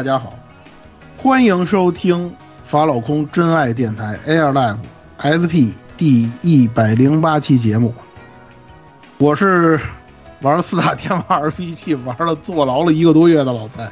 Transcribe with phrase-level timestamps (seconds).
[0.00, 0.32] 大家好，
[1.18, 2.34] 欢迎收听
[2.64, 4.78] 法老空真爱电台 Air Live
[5.20, 7.94] SP 第一百零八期节目。
[9.18, 9.78] 我是
[10.40, 13.90] 玩了四大天王 RPG 玩了坐牢了一个多月的老蔡。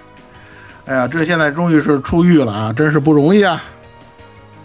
[0.87, 3.63] 哎呀，这现在终于是出狱了啊，真是不容易啊！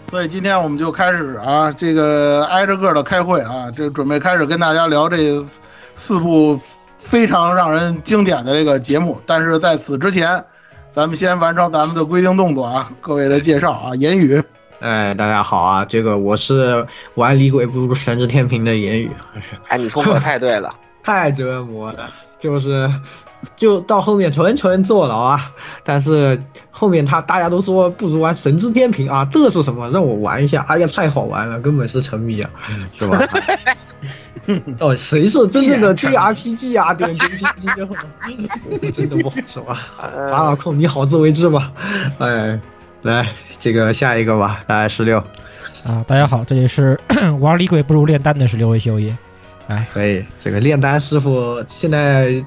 [0.08, 5.38] 所以今天我们就开始啊，这个挨着个的开会啊，这准备开始跟大家聊这
[5.94, 6.58] 四部
[6.96, 9.20] 非常让人经典的这个节目。
[9.26, 10.42] 但是在此之前，
[10.94, 14.40] 咱们先完成咱们的规定动作啊，各位的介绍啊，言语。
[14.78, 16.86] 哎，大家好啊，这个我是
[17.16, 19.10] 玩李鬼不如神之天平的言语。
[19.66, 22.88] 哎，你说可太对了， 太折磨了，就是。
[23.56, 25.52] 就到后面纯纯坐牢啊！
[25.82, 29.90] 但是后面他大家都说不如玩神之天平啊，这是什么？
[29.90, 30.64] 让我玩一下！
[30.66, 32.50] 哎呀，太好玩了，根本是沉迷啊，
[32.98, 33.20] 是吧？
[34.80, 36.94] 哦，谁是真正的 JRPG 啊？
[36.94, 39.80] 点 JPG 真的不好说啊！
[40.30, 41.72] 法老控，你好自为之吧。
[42.18, 42.58] 哎，
[43.02, 43.28] 来
[43.58, 45.18] 这个下一个吧，大概十六
[45.84, 46.04] 啊！
[46.06, 46.98] 大家好，这里是
[47.40, 49.16] 玩李鬼不如炼丹的十六位修爷。
[49.68, 52.44] 哎，可以，这个炼丹师傅现在。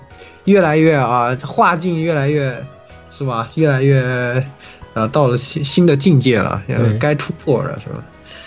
[0.48, 2.58] 越来越啊，画境越来越，
[3.12, 3.50] 是吧？
[3.56, 4.42] 越来越，
[4.94, 6.64] 呃，到了新新的境界了，
[7.02, 8.02] 该突破了，是吧？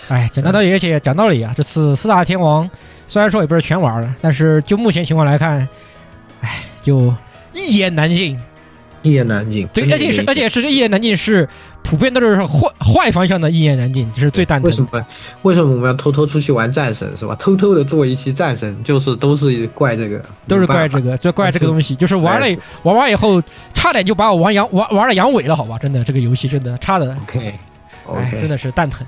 [0.09, 2.67] 哎，讲道理，而且讲道理啊，这次四大天王
[3.11, 5.67] 虽然说也不是全玩了，但是就目前情况来看，
[6.39, 7.13] 哎，就
[7.53, 8.39] 一言难尽，
[9.01, 9.67] 一言难尽。
[9.73, 11.45] 对，而且是而且是一言难尽，是
[11.83, 14.69] 普遍都是坏坏方向的一言难尽，就是最蛋疼。
[14.69, 15.05] 为什么？
[15.41, 17.35] 为什么我们要偷偷出去玩战神是吧？
[17.35, 22.47] 偷偷的做一期战神，就是都是怪这个，都是怪这个，就怪这个东西，就是玩了
[22.83, 23.43] 玩完以后，
[23.73, 25.77] 差点就把我玩阳玩玩了阳痿了，好吧？
[25.77, 27.59] 真的，这个游戏真的差的，OK，
[28.15, 29.05] 哎，真的是蛋疼。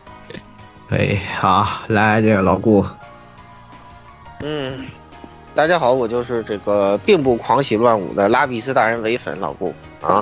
[0.90, 2.86] 哎，好，来这个老顾，
[4.46, 4.86] 嗯，
[5.56, 9.74] 大家好，我就是这个并不狂喜乱舞的拉比斯大人唯粉老顾。
[10.02, 10.22] 啊，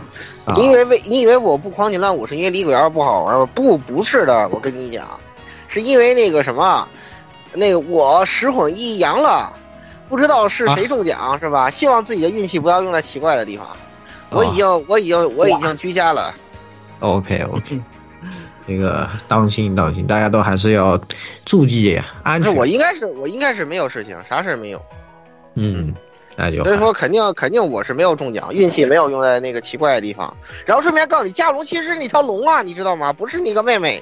[0.55, 3.49] 你以为为你以为我不狂喜乱舞是因为李鬼二不好玩吗？
[3.55, 5.19] 不，不是的，我跟你讲，
[5.67, 6.87] 是因为那个什么，
[7.53, 9.51] 那个我十混一阳了，
[10.07, 11.71] 不知道是谁中奖、啊、是吧？
[11.71, 13.65] 希望自己的运气不要用在奇怪的地方。
[14.29, 16.31] 我已经，哦、我已经，我已经居家了。
[16.99, 17.81] OK OK，
[18.71, 20.99] 这个当心当心，大家都还是要
[21.45, 22.55] 注意安全。
[22.55, 24.81] 我应该是我应该是没有事情，啥事没有。
[25.55, 25.93] 嗯。
[26.37, 30.37] 那就所以说肯定肯定我是没有中奖，运气没有用在那个奇怪的地方。
[30.65, 33.11] 然后顺便告诉你，加龙其实是那条龙啊，你知道吗？
[33.11, 34.01] 不是你个妹妹。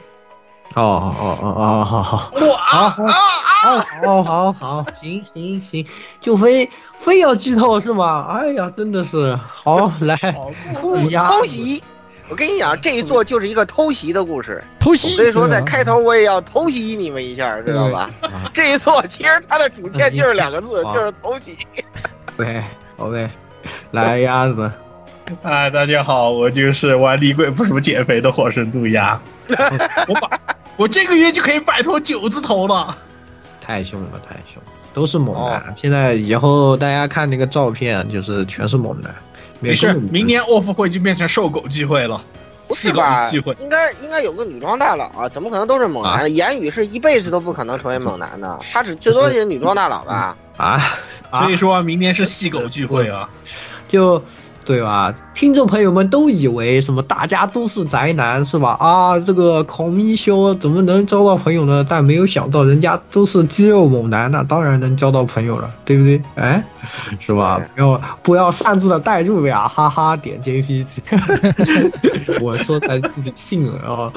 [0.75, 2.31] 哦哦哦哦，好好。
[2.35, 3.13] 我啊啊
[3.65, 3.85] 啊！
[4.05, 5.83] 好好好，行行行，
[6.21, 6.69] 就非
[6.99, 8.27] 非要剧透是吗？
[8.29, 10.15] 哎呀，真的是好来
[10.75, 11.83] 偷袭。
[12.29, 15.15] 我跟你讲，这一座就是一个偷袭的故事，偷袭。
[15.15, 18.09] 所以说在开头我也要偷袭你们一下，知道吧？
[18.53, 21.57] 这一座其实它的主线就是两个字，就是偷袭。
[22.37, 22.63] 对
[22.97, 23.29] ，OK，
[23.91, 24.71] 来鸭子。
[25.43, 29.19] 哎，大家好，我就是玩李鬼不如减肥的火神渡鸦。
[30.07, 30.29] 我把
[30.77, 32.95] 我这个月就可以摆脱九字头了。
[33.59, 34.61] 太凶了，太凶，
[34.93, 35.59] 都是猛男。
[35.59, 39.13] 哦、现在以后大家看那个照片，就是全是猛男。
[39.59, 42.21] 没事，明年沃夫会就变成瘦狗聚会了。
[42.67, 43.27] 不是吧？
[43.59, 46.31] 应该应该有个女装大佬啊，怎么可能都是猛男？
[46.33, 50.37] 言语是一辈子都不可能成为猛男的，他只最多是女装大佬吧？
[50.55, 50.79] 啊，
[51.31, 53.27] 所以说明年是细狗聚会啊。
[53.87, 54.23] 就
[54.65, 55.13] 对吧？
[55.33, 58.75] 听众朋友们都以为什么大家都是宅男是吧？
[58.79, 61.85] 啊，这个孔明修怎么能交到朋友呢？
[61.87, 66.21] 但没有想到人家都是肌肉猛男，那当然能交到朋友了，对不对？
[66.35, 66.63] 哎，
[67.19, 67.59] 是吧？
[67.75, 70.85] 不要不要擅自的代入呀，哈哈，点 JPG，
[72.41, 74.11] 我说才自己信了啊，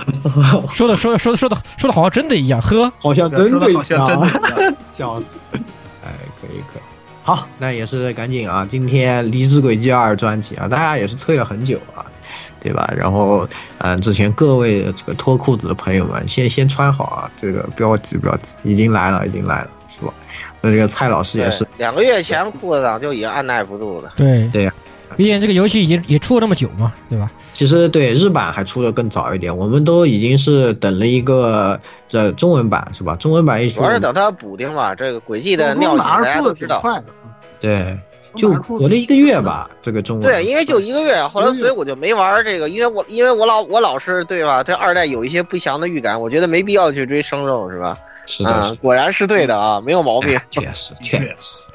[0.73, 5.27] 说的说的说的说的说的好像真的一样，呵，好像真的一样，好像真的一样 笑死。
[7.25, 8.67] 好，那也是赶紧啊！
[8.69, 12.05] 今天《离职轨迹二》专辑啊，大家也是催了很久啊，
[12.61, 12.93] 对吧？
[12.97, 13.49] 然后，
[13.79, 20.13] 嗯、之前各位这个脱裤子的朋友们，先先穿好啊，这个不要急不要急，已经来了，已经来了，是吧？
[20.61, 24.13] 那这个蔡老师也是，两个月前裤子党就已经按耐不住了。
[24.17, 24.75] 对对呀、
[25.17, 27.31] 毕竟这个游戏已经也出了那么久嘛，对吧？
[27.53, 31.79] 其实对日版还出的更早一点，我们都已经是等了一个
[32.09, 33.15] 这中文版是吧？
[33.17, 36.81] 中文版一出主要，是等它补丁嘛，这个轨迹的尿性马大家都知道。
[36.81, 37.07] 快的，
[37.61, 37.99] 对，
[38.35, 44.63] 就隔了一个月吧，这个中文对，因为就一个月，后来所以我就没玩这个，因为我因为我老我老是对吧？
[44.65, 47.99] 对二代有一些不祥的预感，我觉得没必要去追生肉是吧？
[48.25, 50.41] 是的，啊，果然是对的啊，没有毛病。
[50.49, 51.69] 确实确实，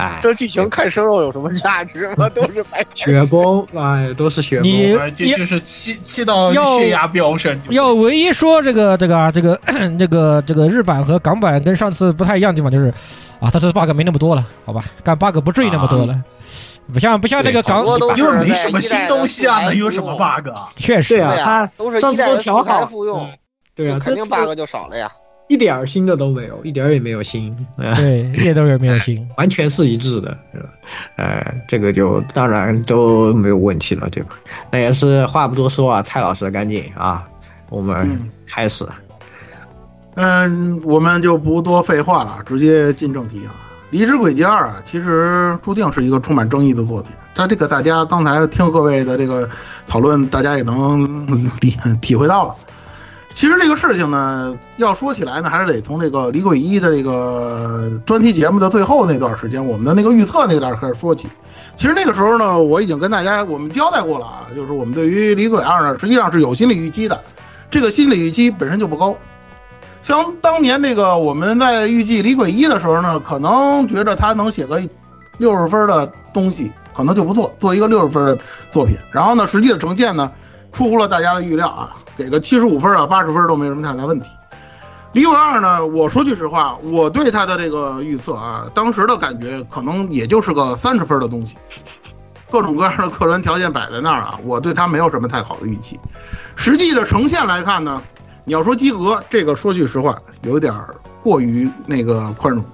[0.00, 2.28] 哎，这剧情看生肉有什么价值吗？
[2.34, 4.66] 都是白雪崩，哎，都是雪崩。
[4.66, 7.58] 你就就是气气到要血压飙升。
[7.68, 9.60] 要唯一说这个这个啊这个
[9.98, 12.86] 这个 这个日版和港版跟上次不太一样的地方就是，
[13.40, 16.18] 啊，它这 bug 没那么多了，好吧，干 bug 不至于那么多了，
[16.92, 17.84] 不像不像那个港，
[18.16, 20.70] 因为没什么新东西啊，能有什么 bug 啊？
[20.76, 23.30] 确实对啊，它都是上次都一代调好复用，
[23.74, 25.10] 对啊，肯定 bug 就少了呀。
[25.50, 30.68] 一点儿新的都没有，一点儿也没有新，对，一点都没有新， 完全是一致的，是吧？
[31.16, 34.36] 呃，这个就当然都没有问题了，对吧？
[34.70, 37.28] 那也是话不多说啊，蔡老师赶紧啊，
[37.68, 38.16] 我们
[38.46, 38.86] 开始。
[40.14, 43.50] 嗯，我们就不多废话了，直接进正题啊。
[43.90, 47.10] 《离职轨迹二》啊，其实注定是一个充满争议的作品。
[47.34, 49.48] 它这个大家刚才听各位的这个
[49.88, 51.26] 讨论，大家也能
[51.60, 52.54] 理体会到了。
[53.32, 61.28] 其实这个事情呢，要说起来呢，还是得从这个《离轨一》的这个专题节目的最后那段时间，我们的那个预测那段开始说起。
[61.76, 67.22] 其实那个时候呢，我已经跟大家我们交代过了啊，就是我们对于《离轨二》呢，实际上是有心理预期的，
[67.70, 69.16] 这个心理预期本身就不高。
[70.02, 74.82] 像当年这个我们在预计《离轨一》的时候呢，可能觉着他能写个
[75.38, 78.38] 六十分的东西，可能就不错，做一个六十分的
[78.72, 78.96] 作品。
[79.12, 80.32] 然后呢，实际的呈现呢，
[80.72, 84.30] 出乎了大家的预料啊，给个七十五分啊、八十分都没什么太大问题。
[85.12, 91.56] 《李永二》呢，我说句实话，我对他的这个预测啊，当时的感觉可能也就是个三十分的东西。
[92.48, 95.98] 各种各样的客观条件摆在那儿啊，我对他没有什么太好的预期。
[96.56, 98.02] 实际的呈现来看呢，
[98.44, 100.72] 你要说及格，这个说句实话，有点
[101.22, 102.64] 过于那个宽容。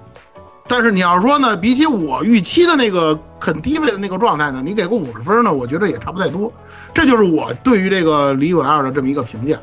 [0.67, 6.51] 但是你要说呢，比起我预期的那个很低位的那个状态呢，你给个五十分呢，我觉得也差不太多。
[6.93, 9.57] 这就是我对于这个《李鬼二》的这么一个评价。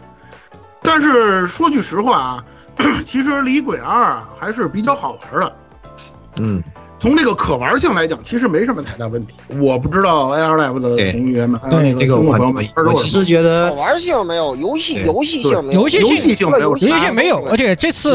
[0.83, 2.45] 但是说句实话啊，
[3.05, 5.53] 其实《李鬼二》啊还是比较好玩的。
[6.41, 6.63] 嗯，
[6.99, 9.35] 从这个可玩性来讲，其实没什么太大问题。
[9.61, 18.15] 我不知道 AR Live 的同学们，还有那个听众朋友们，我其实觉得可玩性没有，游戏游戏性没有，游戏性没有游戏性没有，而且这次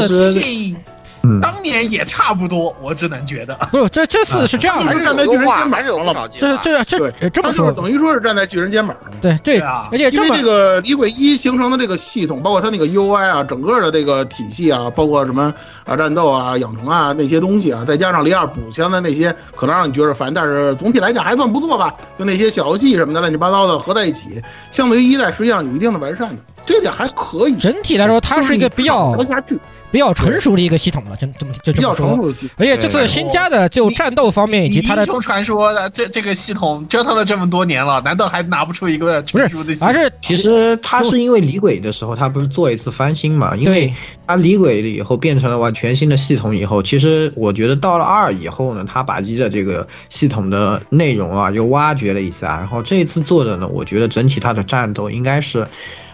[1.22, 3.54] 嗯当年也差不多，我只能觉得。
[3.70, 6.62] 不是这这次是这样的还，是站在巨人肩膀有上了这化。
[6.62, 9.10] 这这对这么说，他就是等于说是站在巨人肩膀上。
[9.20, 15.52] 对对对啊而且因为这个李鬼一形成的这个系统，包括它那个 UI 啊，整个的这个体系啊，包括什么
[15.84, 21.94] 啊战斗啊、养成啊那些东西啊，再加上李二补枪的那些，可能让你觉得烦，但是总体来讲还算不错吧。
[22.18, 27.56] 就那些小游戏什么的乱七八糟的合在一起，相对于一代实际上有一定的完善的，这点还可以。
[27.56, 29.58] 整体来说，它是一个比较下去，
[29.90, 32.16] 比较成熟的一个系统了，这这么就比较这么说。
[32.16, 32.56] 成熟的系统。
[32.58, 39.88] 而且这次新加的就战斗方面以及它的英雄传说的这这个系统折腾了这么多年了，难道还拿不出一个不是成熟的系统？
[39.88, 43.56] 而是其实它是因为李鬼的时候，他不是做一次翻新嘛？
[43.56, 43.92] 因为
[44.26, 55.66] 他李鬼了以后变成了完全新的系统以后，其实我觉得到了二以后呢，他把一的这个系统的内容啊又挖掘了一下，然后这一次做的呢，我觉得整体它的战斗应该是。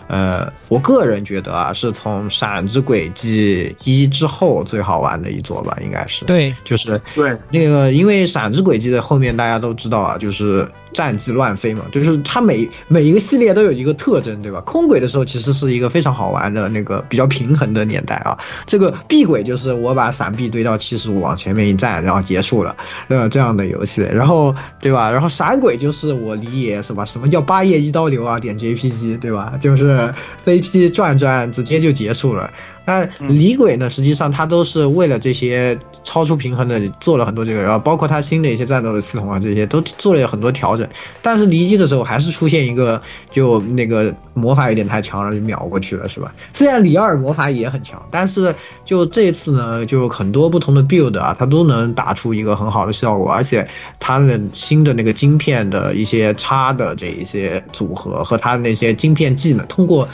[0.09, 6.25] 呃，我个人觉得啊，是从《闪之轨迹一》之后最好玩的一座吧，应该是。
[6.25, 14.63] 对，就是对那个，因为《闪之轨迹》的后面大家都知道啊，就是战绩乱飞嘛，就是它每每一个系列都有一个特征，对吧？
[14.63, 18.39] 空轨的时候其实是一个非常好玩的那个比较平衡的年代啊。
[18.65, 22.75] 这个壁轨就是我把闪避堆到七十五往前面一站，然后结束了，
[23.09, 24.01] 呃，这样的游戏。
[24.01, 25.11] 然后对吧？
[25.11, 27.05] 然后闪轨就是我理解是吧？
[27.05, 28.41] 什么叫八页一刀流啊？
[28.41, 29.53] 点 JPG 对吧？
[29.61, 30.15] 就是
[30.47, 32.51] CP 转转直接就结束了。
[32.87, 40.89] 那李鬼呢，实际上他都是为了这些超出平衡的做了很多这个，然后包括他新的一些战斗的系统啊，这些都做了很多调整。
[41.21, 46.33] 但是离机的时候还是出现一个，就那个魔法有点太强了，就秒过去了，是吧？
[46.55, 60.09] 虽然李二魔法也很强，但是就这次呢，就很多不同的 build 啊，它都能打出一个很好的效果，而且它的新的那个晶片的一些差的这一些组合和它那些晶片技能，通过。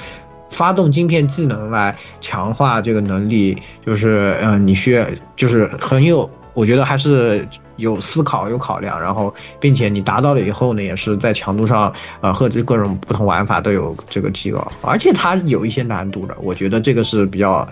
[0.53, 5.05] 发动晶片技能来强化这个能力，就是嗯，你需要
[5.35, 17.67] 就是很有，我觉得还是有思考、有考量，然后并且你达到了以后呢，也是在强度上，呃，和这各种不同玩法都有这个提高，而且它有一些难度的，我觉得这个是比较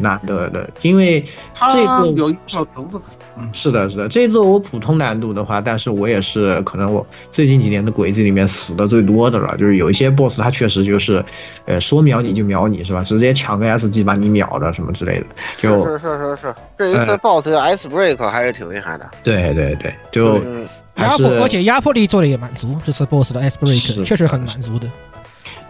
[0.00, 1.22] 难得的，因为
[1.72, 3.08] 这个有一小层次感。
[3.52, 11.24] 是的，是的，这一座我普通难度的话，但是我也是可能我最近几年的轨迹里面死的最多的了，就是有一些 boss 他确实就是，
[11.64, 13.02] 呃，说秒你就秒你是吧？
[13.02, 15.26] 直接抢个 SG 把你秒了什么之类的。
[15.56, 19.10] 就是是是是，这一次 boss 的 S break 还是挺厉害的。
[19.22, 20.38] 对对对，就
[20.96, 24.86] 压迫，而且压迫力做的也满足，这次 boss 的 S break 确实很满足的。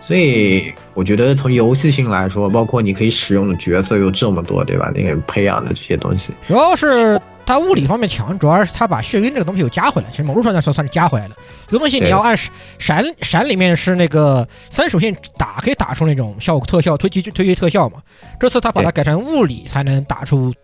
[0.00, 4.90] 所以我觉得从游戏性来说，包括你可以使用的角色有这么多，对吧？
[4.92, 7.20] 那个培养的这些东西，主要是。
[7.50, 10.08] 它物理方面强，主要是它把眩晕这个东西又加回来。
[10.12, 11.34] 其实某种上来说算是加回来了。
[11.66, 12.36] 这个东西你要按
[12.78, 17.98] 闪闪里面是那个三属性打可以打出那种效果特效推击推击特效嘛。
[18.38, 20.54] 这次他把它改成物理才能打出，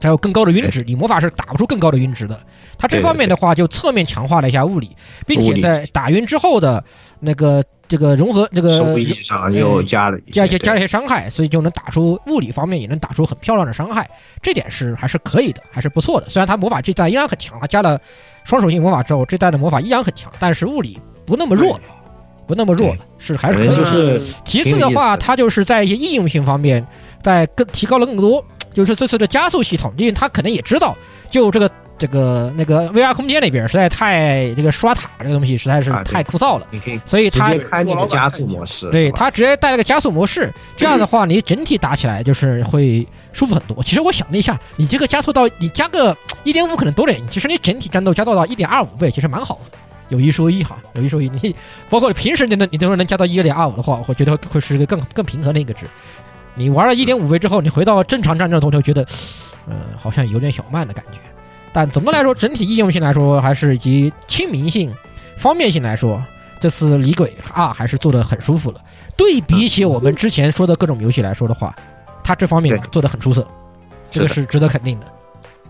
[0.00, 0.82] 才有更高的晕值。
[0.86, 2.40] 你魔法是打不出更高的晕值的。
[2.78, 6.82] 它这方面的话就侧面强化了一下物理，并且在打晕之后的
[7.20, 7.62] 那个。
[7.90, 14.08] 这个融合这个手臂上又加了加一些加了一些伤害，所以就能打出物理方面也能打出很漂亮的伤害，
[14.40, 16.30] 这点是还是可以的，还是不错的。
[16.30, 18.00] 虽然他魔法这代依然很强，他加了
[18.44, 21.80] 双属性魔法之后，这代的魔法依然很强，但是物理不那么弱，
[22.46, 23.76] 不那么弱了，是还是可以。
[23.76, 26.86] 就是其次的话，它就是在一些应用性方面，
[27.24, 30.96] 在更提高了更多，就是这次的加速系统，因为他可能也知道，
[31.28, 31.68] 就这个。
[32.00, 36.66] 这个那个 VR 空间里边实在太这个刷塔这个东西实在是太枯燥了，
[37.04, 43.82] 所以他直接开那个加速模式，对他直接带了个加速模式，这样的话你整体打起来就是会舒服很多。
[43.82, 49.76] 其实我想了一下，你这个加速到你加个一点五可能多点，其实你整体战斗加到到一点二五倍其实蛮好的，
[50.08, 51.54] 有一说一哈，有一说一，你
[51.90, 55.84] 包括平时你能你都能加到一点二五的话，我觉得会是一个更更平衡的一个值。
[56.54, 59.06] 你玩了一点五倍之后，你回到正常战斗中就觉得，
[59.68, 61.18] 呃，好像有点小慢的感觉。
[61.72, 64.92] 但总的来说，整体易用性来说，还是以及亲民性、
[65.36, 66.22] 方便性来说，
[66.60, 68.80] 这次李鬼二还是做的很舒服了。
[69.16, 71.74] 对比起我们之前说的各种游戏来说的话，
[72.24, 73.46] 它这方面做的很出色，
[74.10, 75.06] 这个是值得肯定的。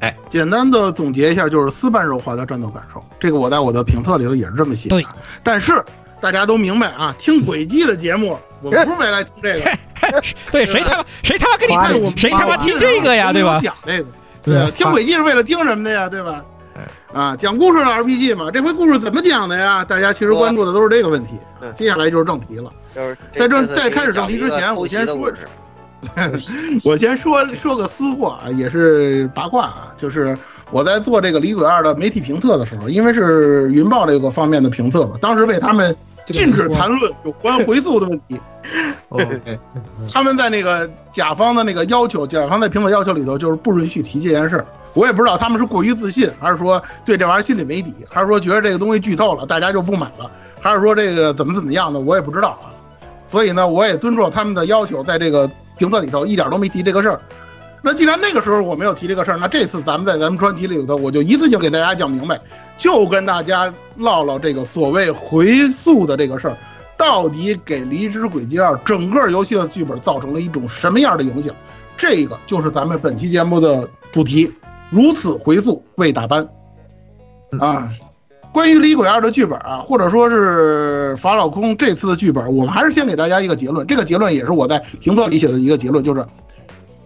[0.01, 3.05] 哎，简单的总结一下，就是丝半柔滑的战斗感受。
[3.19, 4.97] 这个我在我的评测里头也是这么写的。
[4.97, 5.05] 对
[5.43, 5.85] 但是
[6.21, 9.71] 大家都明白啊，听轨迹的节目，我们不是为来听这个。
[10.51, 12.17] 对，谁他妈谁他妈跟你听？
[12.17, 13.31] 谁他妈听这个呀？
[13.33, 13.59] 对吧？
[13.61, 14.09] 讲这个。
[14.43, 16.09] 对，听轨迹是为了听什么的呀？
[16.09, 16.45] 对吧？
[17.13, 19.85] 啊，讲故事的 RPG 嘛，这回故事怎么讲的呀？
[19.85, 21.33] 大家其实关注的都是这个问题。
[21.75, 22.71] 接下来就是正题了。
[22.95, 25.33] 就是在正在开始正题之前， 我先说，
[26.85, 29.93] 我先说说个私货啊，也是八卦啊。
[29.97, 30.37] 就是
[30.71, 35.95] 我在做这个《李鬼二》的媒体评测的时候，因为是云豹这个方面的评测嘛，当时被他们
[36.31, 38.41] 禁止谈论有关回溯的问题。
[40.13, 44.65] 他们在那个甲方的那个要求，甲方在评测要求里头就是不允许提这件事。
[44.93, 52.71] 我也不知道他们是过于自信，还是说对这玩意儿心里没底，还是说觉得这个东西剧透了，大家就不买了，还是说这个怎么怎么样的，我也不知道啊。
[53.27, 57.21] 所以呢，我也尊重他们的要求，在这个评测里头一点都没提这个事儿。
[57.83, 62.41] 那既然那个时候我没有提这个事儿，那这次咱们在咱们专题里头，我就一次性给大家讲明白，
[62.77, 66.57] 就跟大家唠唠这个所谓回溯的这个事儿。
[66.97, 71.55] 到底给《离职轨迹二》整个游戏的剧本造成了一种什么样的影响？
[71.97, 74.53] 这个就是咱们本期节目的主题。
[74.91, 76.47] 如此回溯未打班
[77.61, 77.89] 啊！
[78.53, 83.87] 关于《离鬼二》的剧本啊，或者说是法老空这次的剧本，我们还是先给大家一个结论。
[83.87, 86.21] 这个结论也是我在评测里写的一个结论，就是《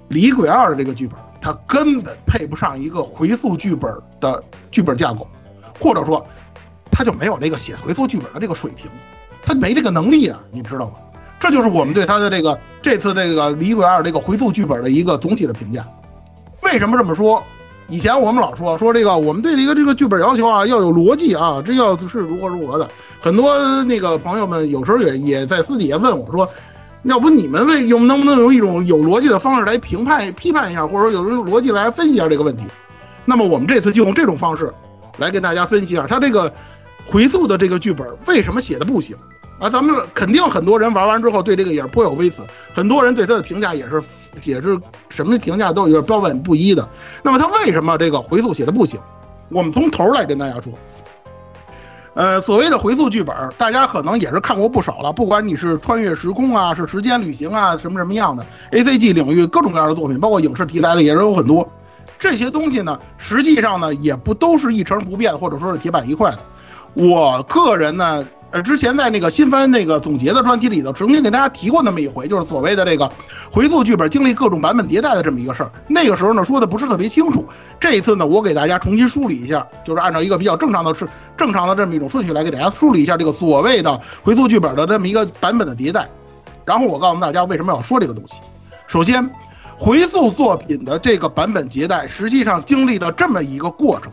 [0.09, 5.27] 李鬼二》的这个剧本，它根本配不上一个回溯剧本的剧本架构，
[5.81, 6.27] 或者说，
[6.91, 8.91] 它就没有那个写回溯剧本的这个水平。
[9.47, 10.93] 他没这个能力啊，你知道吗？
[11.39, 15.87] 这就是我们对他的这个这次这个《李鬼二》这个回溯剧本的一个总体的评价。
[16.63, 17.43] 为什么这么说？
[17.89, 22.89] 以前我们老说说这个，我们对这个这个剧本要求啊，要有逻辑啊，这要是如何如何的。
[23.21, 26.49] 很多那个朋友们有时候也也在私底下问我说，
[27.05, 32.69] 要不你们为用能不能用一种有逻辑的方式来评判批判一下，或者说有种逻辑来分析一下这个问题？
[33.25, 34.73] 那么我们这次就用这种方式
[35.19, 36.53] 来跟大家分析一下他这个。
[37.07, 39.15] 回溯的这个剧本为什么写的不行？
[39.59, 42.43] 啊，咱们肯定很多人玩完之后对这个也是颇有微词，
[42.73, 44.01] 很多人对他的评价也是
[44.43, 44.81] 也是
[45.11, 46.89] 什么评价都有点标本不一的。
[47.23, 48.99] 那么他为什么这个回溯写的不行？
[49.51, 50.73] 我们从头来跟大家说。
[52.15, 55.13] 呃，所谓的回溯剧本，大家可能也是看过不少了。
[55.13, 61.69] 不管你是穿越时空啊，是时间旅行啊，什么什么样的 A C G 领域各种各样的作品，包括影视题材的也是有很多。
[62.19, 66.39] 这些东西呢，实际上呢，也不都是一成不变，或者说是铁板一块的。
[66.95, 68.27] 我个人呢。
[68.55, 73.11] 呃，之前在那个新番那个总结的专题里头，曾经给大家提过那么一回，就是所谓的这个
[73.51, 75.73] 回溯剧本经历各种版本迭代的这么一个事儿。
[75.89, 77.45] 那个时候呢，说的不是特别清楚。
[77.81, 86.09] 这一次呢，我给大家重新梳理一下，就是按照一个比较正常的、是正常的这么一种顺序来给大家梳理一下这个所谓的回溯剧本的这么一个版本的迭代。
[86.65, 88.41] 然后我告诉大家为什么要说这个东西。
[88.87, 89.29] 首先，
[89.77, 94.13] 回溯作品的这个版本迭代，实际上经历了这么一个过程。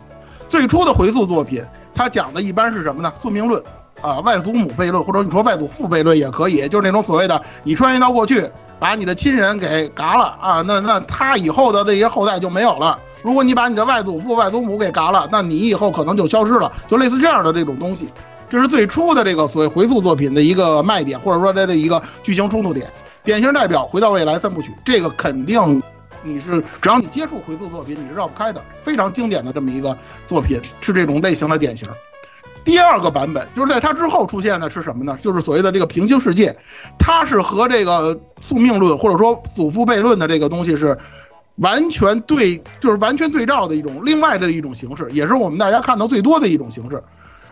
[0.50, 3.14] 最初的回溯作品，它讲的一般是什么呢？
[3.22, 3.62] 宿命论。
[4.02, 12.98] 啊，外祖母悖论，或者你说外祖父悖论也可以，就是那种所谓的你穿越到过去，把你的亲人给嘎了啊，那那他以后的这些后代就没有了。
[13.22, 18.10] 如果你把你的外祖父、外祖母给嘎了，那你以后可能就消失了，就类似这样的这种东西。
[18.50, 22.90] 这是最初的这个所谓回溯作品的一个卖点，或者说它的一个剧情冲突点。
[23.24, 25.82] 典型代表《回到未来》三部曲，这个肯定
[26.24, 29.96] 你是只要你接触回溯作品，你是绕不开的，非常经典的这么一个
[30.26, 31.88] 作品，是这种类型的典型。
[32.64, 35.18] 第二个版本就是在它之后出现的是什么呢？
[35.22, 36.56] 就是所谓的这个平行世界，
[37.00, 40.98] 它是和这个宿命论或者说祖父悖论的这个东西是
[41.56, 47.04] 完全对，就是完全对照的一种另外的一种形式，也是我们大家看到最多的一种形式。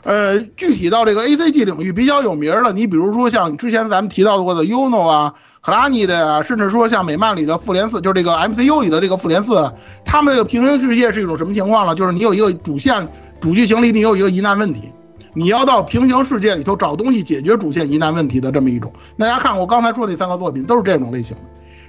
[0.04, 9.70] 呃，具体到这个 A C G 领域比较有名的，你比如说像之前咱们提到过的 UNO 啊、克拉尼的呀，甚至说像美漫里的复联四，就是这个 M C U 里的这个复联四，
[10.06, 11.96] 他们这个平行世界是一种什么情况呢？
[11.96, 13.06] 就是你有一个主线
[13.42, 14.94] 主剧情里你有一个疑难问题。
[15.34, 21.44] 你要到平行世界里头找东西解决主线疑难问题的这么一种，大家看我刚才说那三个作品都是这种类型的，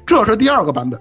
[0.06, 1.00] 这是第二个版本。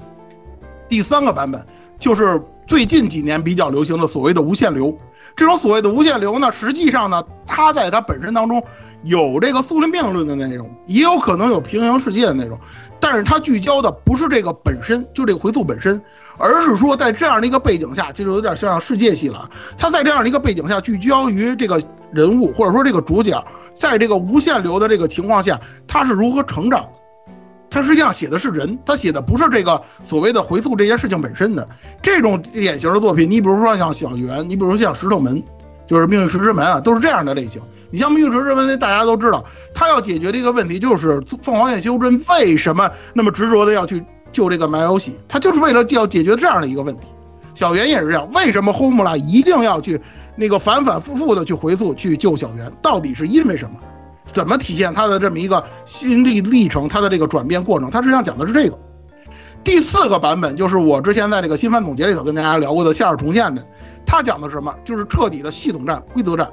[0.88, 1.63] 第三个版本
[2.00, 4.98] 就是最近几年比较流行的所谓的无限流。
[5.36, 8.63] 这种所谓的无限流呢，实际上呢，它在它本身当中
[9.03, 12.59] 有这个宿命论的内容，也有可能有平行世界的内容，
[13.00, 16.01] 但是它聚焦的不是这个本身，就这个回溯本身，
[16.38, 19.50] 而是说在这样的一个背景下，这就有点像世界系了。
[19.77, 23.42] 它在这样的一个背景下聚焦于这个人物或者说这个主角，
[23.74, 26.85] 在这个无限流的这个情况下，他是如何成长。
[27.70, 31.68] 他实际上写的是人，他写的不是这个所谓的回溯这件事情本身的
[32.01, 33.29] 这种典型的作品。
[33.29, 35.44] 你比如说像小圆，你比如说像石头门，
[35.88, 37.62] 就是命运石之门啊，都是这样的类型。
[37.92, 47.08] 你像命运石之门，大家都知道，他要解决的一个问题就是凤凰院修真为什么那么执着的要去救这个埋有喜，他就是为了要解决这样的一个问题。
[47.55, 50.00] 小圆也是这样，为什么轰木拉一定要去
[50.36, 53.79] 那个反反复复的去回溯去救小圆，到底是因为什么？
[54.31, 57.89] 怎么体现他的这么一个心历历程，他的这个转变过程？
[57.89, 58.77] 他实际上讲的是这个。
[59.63, 63.63] 第四个版本就是我之前在这个新番总结里头跟大家聊过的《夏日重现》的，
[64.05, 64.74] 他讲的是什么？
[64.85, 66.50] 就是彻底的系统战、规则战。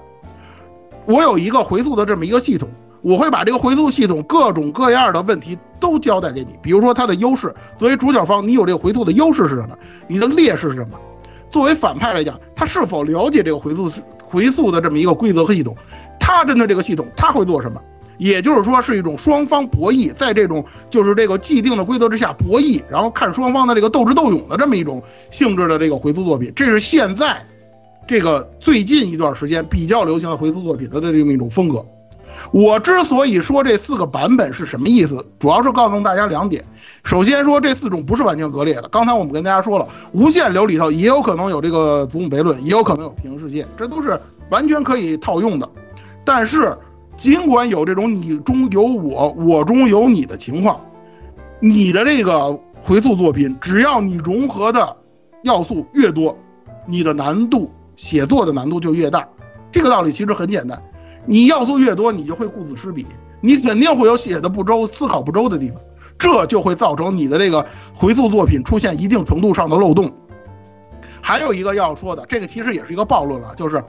[1.04, 2.68] 我有一个回溯的这么一个系统，
[3.02, 6.58] 我会把这个回溯系统各种各样的问题都交代给你。
[6.60, 9.78] 比如说它的优势，作为主角方，你有这个回溯的优势是什么？
[10.08, 10.98] 你的劣势是什么？
[11.52, 13.88] 作为反派来讲，他是否了解这个回溯
[14.24, 15.76] 回溯的这么一个规则和系统？
[16.26, 17.80] 他针对这个系统，他会做什么？
[18.18, 26.52] 也就是说，是一种双方博弈，在这种就是这个既定的规则之下博弈，然后看双方的这个斗智斗勇的这么一种性质的这个回溯作品。
[26.56, 27.40] 这是现在
[28.08, 31.86] 这个最近一段时间比较流行的回溯作品的这么一种风格。
[32.50, 36.64] 我之所以说这四个版本是什么意思，主要是告诉大家两点。
[37.04, 38.88] 首先说这四种不是完全割裂的。
[38.88, 45.68] 刚才我们跟大家说了，无限流里头也有可能有这个祖母悖论，也有可能有平行世界，这都是完全可以套用的。
[46.26, 46.76] 但是，
[47.16, 50.80] 尽管有这种你中有我，我中有你的情况，
[51.60, 54.96] 你的这个回溯作品，只要你融合的
[55.44, 56.36] 要素越多，
[56.84, 59.28] 你的难度写作的难度就越大。
[59.70, 60.82] 这个道理其实很简单，
[61.26, 63.06] 你要素越多，你就会顾此失彼，
[63.40, 65.80] 你肯定会有写的不周、思考不周的地方，
[66.18, 70.12] 这就会造成你的这个回溯作品出现一定程度上的漏洞。
[71.22, 73.84] 还有一个要说的，这个其实也是一个暴论了，就是。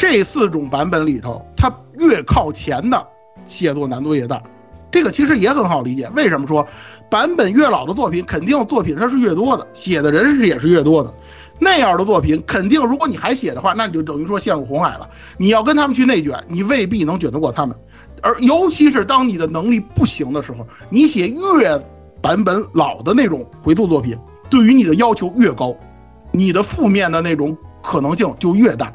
[0.00, 3.06] 这四种版本里头，它越靠前的
[3.44, 4.42] 写作难度越大，
[4.90, 6.10] 这个其实也很好理解。
[6.16, 6.66] 为什么说
[7.10, 11.12] 版本越老的作品，肯定作品它是越多的，写的人是也是越多的。
[11.58, 15.10] 那样的作品，肯定如果你还写的话，那你就等于说陷入红海了。
[15.36, 17.76] 你要跟他们去内卷，你未必能卷得过他们。
[18.22, 21.78] 而尤其是当你的能力不行的时候，你写越
[22.22, 24.16] 版本老的那种回溯作品，
[24.48, 25.76] 对于你的要求越高，
[26.32, 28.90] 你的负面的那种可能性就越大。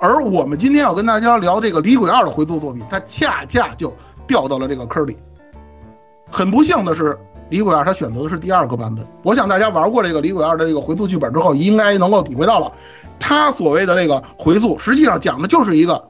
[0.00, 3.94] 而我们今天要跟大家聊这个《李鬼二》的回溯作品，它恰恰就
[4.26, 5.16] 掉到了这个坑里。
[6.30, 7.14] 很不幸的是，
[7.48, 9.04] 《李鬼二》他选择的是第二个版本。
[9.22, 12.70] 我想大家玩过这个《李鬼二》的这个回溯剧本之后，应该能够体会到了，
[13.18, 16.08] 他所谓的这个回溯，实际上讲的就是一个，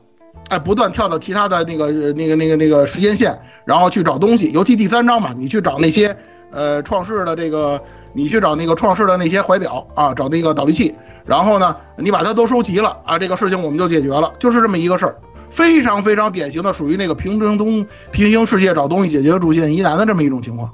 [0.48, 4.50] 哎，不断跳到其他的那个那个那个那个时间线，然后去找东西。
[4.50, 6.14] 尤其第三章嘛，你去找那些
[6.50, 7.80] 呃创世的这个，
[8.18, 10.92] 你去找那个创世的那些怀表啊，找那个导力器，
[11.24, 15.20] 然后呢，你把它都收集了啊，这个事情我们就解决了，就是这么一个事儿。
[15.50, 20.68] 非常非常典型的，属于那个平行东平行世界找东西解决主线疑难的这么一种情况。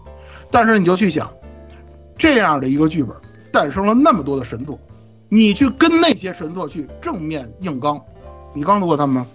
[0.50, 1.30] 但是你就去想，
[2.16, 3.14] 这样的一个剧本
[3.52, 4.78] 诞生了那么多的神作，
[5.28, 8.00] 你去跟那些神作去正面硬刚，
[8.54, 9.26] 你刚得过他们吗？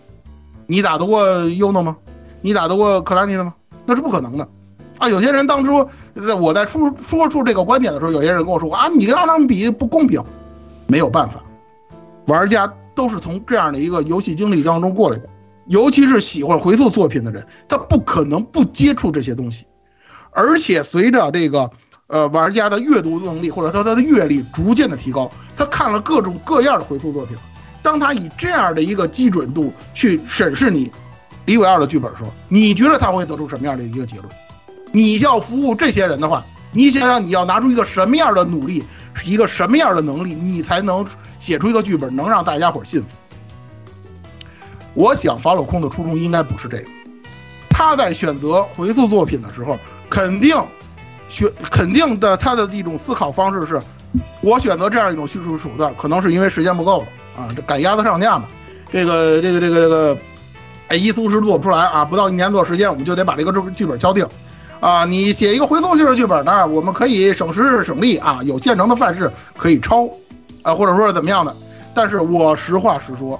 [0.66, 1.96] 你打得过优诺吗？
[2.42, 3.54] 你打得过克拉尼的吗？
[3.86, 4.48] 那是不可能的。
[5.00, 5.90] 啊，有些人当初
[6.40, 10.24] 我在出说出这个观点的时候，有些人跟我说啊，你跟他们比不公平。
[10.86, 11.44] 没有办法，
[12.28, 12.72] 玩家。
[12.96, 15.30] 都是从这样的一个游戏经历当中过来的，
[15.68, 19.66] 尤其是喜欢回溯作品的人，他不可能不接触这些东西。
[20.32, 21.72] 而且随着这个
[22.08, 27.38] 呃玩家的阅读能力或者他他的阅历逐渐的提高，他看了各种各样的回溯作品，
[27.82, 30.92] 当他以这样的一个基准度去审视你
[31.46, 34.28] 李伟二的剧本时候，你觉得他会得出什么样的一个结论？
[34.92, 38.84] 你要服务这些人的话，你想想你要拿出一个什么样的努力，
[39.26, 41.06] 一个什么样的能力，你才能？
[41.40, 43.16] 写出一个剧本能让大家伙信服，
[44.94, 46.84] 我想法老空的初衷应该不是这个。
[47.70, 50.54] 他在选择回溯作品的时候，肯定
[51.30, 53.82] 选肯定的他的一种思考方式是：
[54.42, 58.44] 我选择这样一种叙述手段，可能是因为时间不够了啊，这赶鸭子上架嘛。
[58.92, 60.18] 这个这个这个这个，
[60.90, 64.28] 哎，一苏是做不出来啊，不到一年做时间，我们就得把这个剧剧本敲定
[64.80, 65.06] 啊。
[65.06, 70.08] 你写一个回溯性的剧本呢，我们可以省时省力啊，有现成的范式可以抄。
[70.62, 71.56] 啊，或者说是怎么样的？
[71.94, 73.40] 但是我实话实说，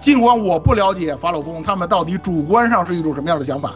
[0.00, 3.72] 尽管我不了解法老公他们到底主观上是一种什么样的想法，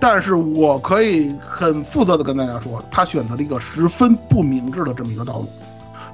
[0.00, 5.48] 但是我可以很负责的跟大家说，他选择了一个十分不明智的这么一个道路。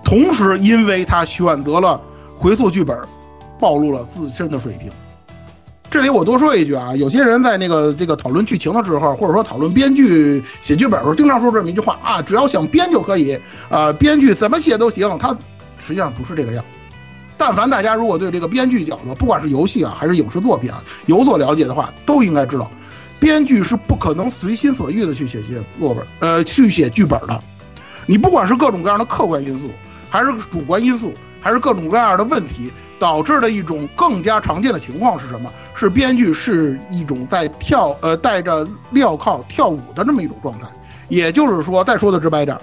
[0.02, 2.00] 同时，因为他选择了
[2.37, 2.98] 回溯剧本，
[3.61, 4.90] 暴露了自身的水平。
[5.96, 15.16] 这里我多说一句啊，有些人在那个这个讨论剧情的时候，或者说讨论编剧写剧本的时候，经常说这么一句话啊，只要想编就可以啊，编剧怎么写都行。
[15.16, 15.35] 他。
[15.78, 16.78] 实际上不是这个样子。
[17.38, 22.70] 但凡大家如果对这个编剧角度，不管是游戏啊还是影视作品啊有所了解的话，都应该知道，
[23.18, 27.42] 编剧是不可能随心所欲的去写剧本，呃，去写剧本的。
[28.04, 29.70] 你不管是各种各样的客观因素，
[30.11, 35.50] 还是主观因素，还是各种各样的问题，导致的一种更加常见的情况是什么？
[35.74, 40.66] 是编剧是一种在跳，呃，带着镣铐跳舞的这么一种状态。
[41.09, 42.56] 也就是说，再说的直白点，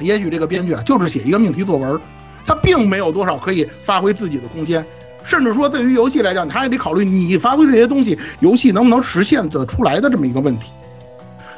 [0.00, 1.98] 也许这个编剧啊，就是写一个命题作文。
[2.44, 4.84] 他并没有多少可以发挥自己的空间，
[5.24, 10.70] 甚至说对于游戏来讲，他也得考虑你发挥这些东西，游戏能不能实现得出来的这么一个问题。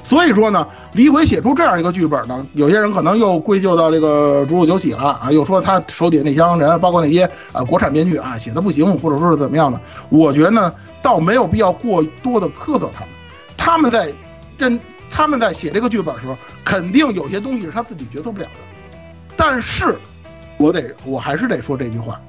[0.08, 9.78] 所以说呢，李鬼写出这样一个剧本呢，有些人可能又归咎到这个竹谷久喜了啊，又说他手底下那帮人，包括那些啊国产编剧啊写的不行，或者说是怎么样的。
[10.08, 13.08] 我觉得呢，倒没有必要过多的苛责他们，
[13.58, 14.10] 他们在
[14.56, 18.96] 真他们在写这个剧本的时候，肯定有些东西是他自己决策不了的，
[19.36, 19.94] 但是。
[20.60, 22.20] 我得，我还是得说这句话。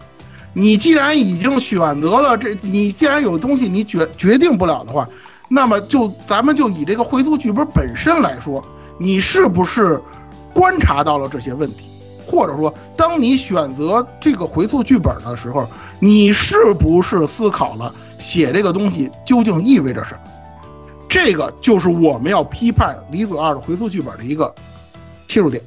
[0.54, 5.10] 你既然已经选择了这，你既然有东西你决决定不了的话，
[5.50, 8.64] 那么就咱们就以这个回溯剧本本身来说，
[8.98, 10.02] 你是不是
[10.54, 11.90] 观察到了这些问题？
[12.26, 15.68] 或者说，当你选择这个回溯剧本的时候，
[16.00, 20.20] 你是不是思考了写这个东西究竟意味着什么？
[21.10, 24.54] 这个就是我们要批判李子二的回溯剧本的一个
[25.28, 25.60] 切入点。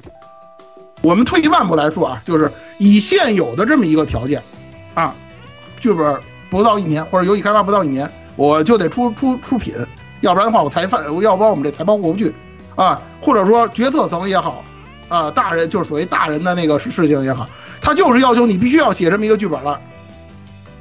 [1.01, 4.41] 我们退一万步来说啊，就是以现有的这么一个条件，
[4.93, 5.13] 啊，
[5.81, 6.17] 剧本
[6.49, 9.73] 不到一年或者游戏开发不到一年，我就得出出出品，
[10.21, 12.33] 要不然的话我财犯，要不然我们这财报过不去，
[12.75, 14.63] 啊，或者说决策层也好，
[15.09, 17.47] 啊，大人就是所谓大人的那个事情也好，
[17.81, 19.79] 他就是要求你必须要写这么一个剧本了。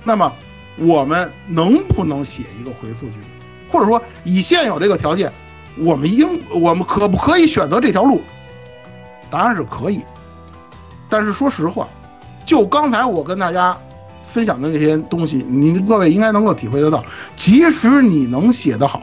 [0.04, 0.32] 那么
[0.78, 3.14] 我们能不能写一个回溯剧？
[3.70, 5.32] 或者说以现有这个条件，
[5.78, 8.20] 我们应我们可不可以选择这条路？
[9.30, 10.02] 答案是可以。
[11.08, 11.86] 但是说实话，
[12.44, 13.76] 就刚才我跟大家
[14.32, 17.04] 分享的那些东西，你各位应该能够体会得到。
[17.36, 19.02] 即使你能写得好，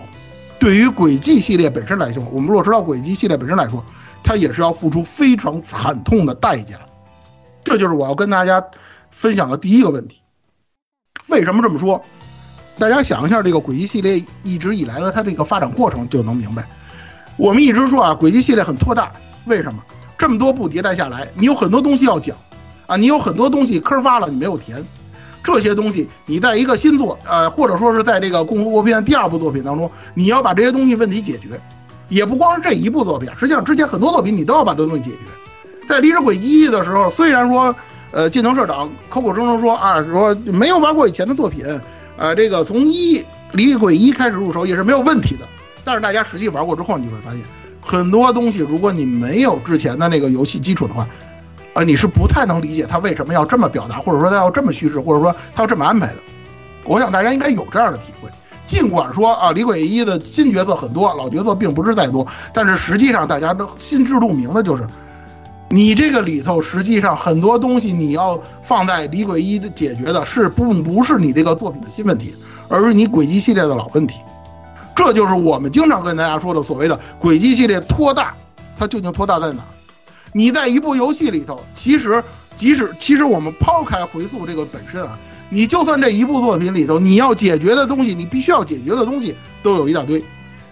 [0.60, 3.86] 对于轨迹系列本身来说，我们如果知道轨迹系列本身来说，
[4.24, 6.78] 它也是要付出非常惨痛的代价。
[7.64, 8.64] 这就是我要跟大家
[9.12, 10.22] 分享的第一个问题。
[11.28, 12.04] 为什么这么说？
[12.80, 16.68] 大家想一下，这个轨迹系列一直以来的它这个发展过程就能明白。
[17.38, 19.12] 我们一直说啊，轨迹系列很拖大，
[19.46, 19.84] 为什么？
[20.18, 22.36] 这么多部迭代下来，你有很多东西要讲，
[22.88, 24.86] 啊，你有很多东西坑发了，你没有填，
[25.44, 31.60] 这些东西你在一个新作，呃，或者说是在这个共和国篇第二部作品当中，你要把这些东西问题解决，
[32.10, 35.18] 也不光是这一部作品，实际上之前很多作品你都要把这东西解决。
[35.88, 37.74] 在《离之鬼一》的时候，虽然说，
[38.12, 41.66] 呃，近藤社长口口声声说啊，说没有玩过以前的作品，
[42.18, 43.20] 呃，这个从一
[43.54, 45.46] 《离之鬼一》开始入手也是没有问题的，
[45.84, 47.42] 但是大家实际玩过之后，你会发现
[47.82, 51.08] 很多东西，如果你没有之前的那个游戏基础的话，
[51.86, 56.16] 你是不太能理解他为什么要这么表达，或者说他要这么叙事，或者说他要这么安排的。
[56.86, 58.30] 我想大家应该有这样的体会。
[58.66, 64.86] 尽管说啊，《李鬼一》的新角色很多，老角色并不是太多，但是实际上大家都心知肚明的就是，
[65.70, 72.36] 你这个里头实际上很多东西你要放在《李鬼一》的解决的是不不是你这个作品的新问题，
[72.68, 74.20] 而是你轨迹系列的老问题。
[74.96, 78.36] 这就是我们经常跟大家说的所谓的轨迹系列拖大，
[78.78, 79.64] 它究竟拖大在哪？
[80.34, 82.24] 你在一部游戏里头，其实
[82.56, 85.18] 即使其实我们抛开回溯这个本身啊，
[85.50, 90.24] 你就算这一部作品里头，你要解决的东西，你必须要解决的东西都有一大堆。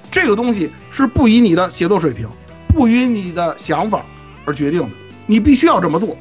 [0.10, 2.28] 这个东西是不以你的写作水平，
[2.68, 4.04] 不以你的想法
[4.46, 4.90] 而决定的，
[5.26, 6.16] 你必须要这么做。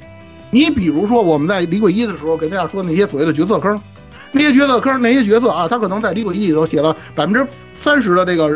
[0.50, 3.80] 你比如说我们在《李鬼一》的时候给大家说那些所谓的角色坑，
[4.32, 8.48] 那些角色坑，那些角色啊，他可能在《李鬼一》里头写了百分之三十的这个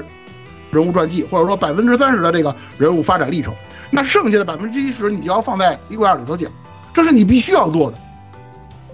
[0.70, 3.54] 人物传记，或者说百分之三十的这个人物发展历程。
[3.90, 6.50] 那剩下的百分之七十，你就要放在《衣柜二》里头讲，
[6.92, 7.98] 这是你必须要做的。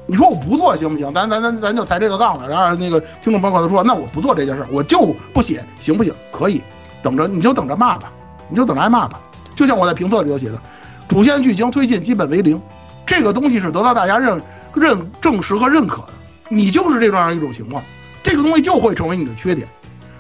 [0.07, 1.13] 你说我不做行不行？
[1.13, 2.49] 咱咱咱咱就抬这个杠了。
[2.49, 6.15] 然后那个听众朋友都说，那我不做这件事，我就不写，行不行？
[6.33, 6.63] 可以，
[7.03, 8.13] 等着你就等着骂吧，
[8.49, 9.21] 你就等着挨骂吧。
[9.55, 10.61] 就像我在评测里头写的，
[11.09, 12.61] 主线剧情推进基本为零，
[13.05, 14.41] 这个东西是得到大家认
[14.75, 16.09] 认证实和认可的。
[16.49, 17.83] 你就是这样一种情况，
[18.23, 19.67] 这个东西就会成为你的缺点。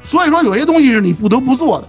[0.03, 1.89] 所以说，有些东西是你不得不做的。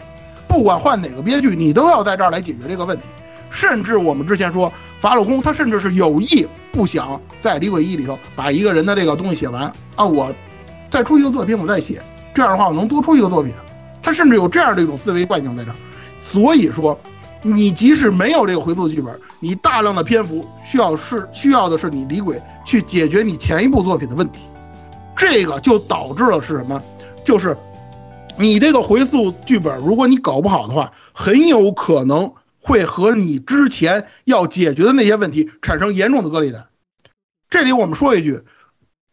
[0.57, 3.03] 不管换哪个编剧，你都要在这儿来解决这个问题。
[3.51, 10.33] 甚至我们之前说法老空，他甚至是有意不想在《李鬼一》里头把一个人的这个东西写完啊，我
[10.89, 12.01] 再出一个作品，我再写，
[12.33, 13.53] 这样的话我能多出一个作品。
[14.01, 15.75] 他甚至有这样的一种思维惯性在这儿。
[16.19, 16.99] 所以说，
[17.43, 24.39] 你即使没有这个回溯剧本，你大量的篇幅需要是需要的是你李鬼去解决你前一部作品的问题，
[25.15, 26.81] 这个就导致了是什么？
[27.23, 27.55] 就是。
[28.39, 36.67] 你这个回溯剧本，如果你搞不好的话，很有可能会和你之前要解决的那些问题产生严重的割裂感。
[37.49, 38.41] 这里我们说一句，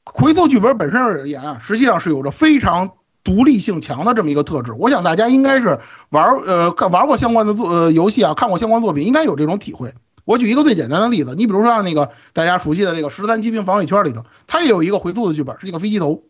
[0.05, 2.91] 回溯剧本本身而言啊，实际上是有着非常
[3.23, 4.73] 独立性强的这么一个特质。
[4.73, 5.79] 我想大家应该是
[6.11, 9.95] 玩呃玩过相关的作呃游戏啊，看过相关作品，应该有这种体会。
[10.27, 16.21] 我举一个最简单的例子，你比如说像那个大家熟悉的这个十三骑兵防卫圈里头，它也有一个回溯的剧本，是一个飞机头。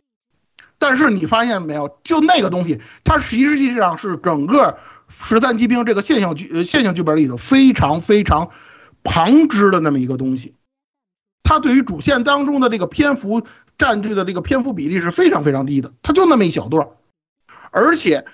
[0.87, 4.77] 但是你发现没有，就那个东西，它实际上是整个
[5.09, 8.51] 十三骑兵这个线性剧呃线性剧本里头非常非常
[9.03, 10.57] 旁支的那么一个东西，
[11.43, 13.47] 它对于主线当中的这个篇幅
[13.79, 16.87] 占据的这个篇幅比例是非常非常低的，它就那么一小段
[17.71, 18.27] 而且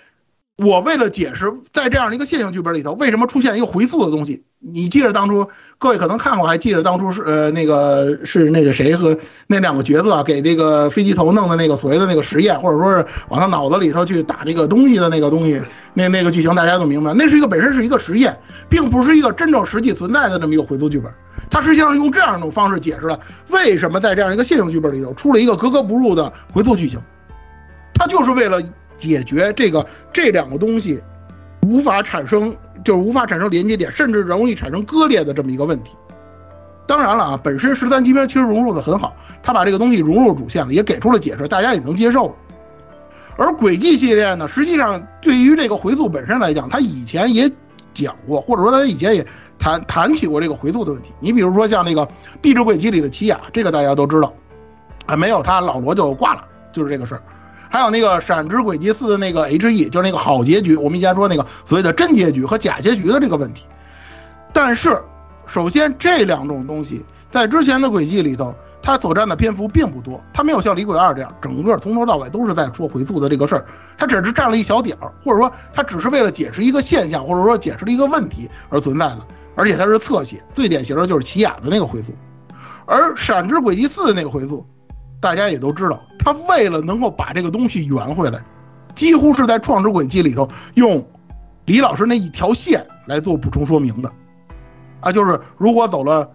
[0.63, 4.45] 我为了解释在这样一个线性剧本里头为什么出现一个回溯的东西。
[4.59, 15.63] 你记着当初，各位可能看过，还记得当初是呃那个是那个谁和那两个角色给这个飞机头弄的那个所谓的那个实验，或者说是往他脑子里头去打那个东西的那个东西，
[15.95, 21.11] 那那个剧情大家都明白，那是一个本身是一个实验，并不是一个真正实际存在的这么一个回溯剧本。
[21.49, 23.19] 它实际上用这样一种方式解释了
[23.49, 27.01] 为什么在这样一个线性剧本里头出了一个格格不入的回溯剧情，
[27.95, 28.63] 它就是为了
[29.01, 31.03] 解决这个这两个东西
[31.63, 32.55] 无法产生。
[32.83, 35.91] 就是无法产生连接点，甚至容易产生割裂的这么一个问题。
[36.87, 42.35] 当然了啊，本身十三级兵其实融入的很好，他把这个东西融入主线了，也给出了解释，大家也能接受。
[43.37, 47.51] 而轨迹系列呢，实际上对于这个回溯本身来讲，他以前也
[47.93, 49.27] 讲过，或者说他以前也
[49.59, 51.13] 谈谈起过这个回溯的问题。
[51.21, 52.09] 你比如说像那个
[52.41, 54.33] 壁纸轨迹里的奇雅，这个大家都知道，
[55.05, 57.23] 啊，没有他老罗就挂了，就是这个事儿。
[57.71, 60.75] 还有那个《闪之轨迹四》的那个 H.E，就是那个好结局。
[60.75, 63.65] 我们以前说那个所谓的真结局和假结局的这个问题。
[64.53, 65.01] 但是，
[65.47, 68.53] 首先这两种东西在之前的轨迹里头，
[68.83, 73.65] 它所占的篇幅并不多，它没有像《李鬼二》这样，整个从头到尾都是在说回溯的这个事儿。
[73.97, 79.21] 它只是占了一小点儿，或者说它只是为了解释一个现象，或者说解释了一个问题而存在的。
[79.55, 82.13] 而且它是侧写，最典型的就是奇雅的那个回溯，
[82.87, 84.67] 而《闪之轨迹四》的那个回溯。
[85.21, 88.43] 大家也都知道，他为了能够把这个东西圆回来，
[88.95, 91.07] 几乎是在创之轨迹里头用
[91.67, 94.11] 李老师那一条线来做补充说明的，
[95.01, 96.29] 啊，就是如果走了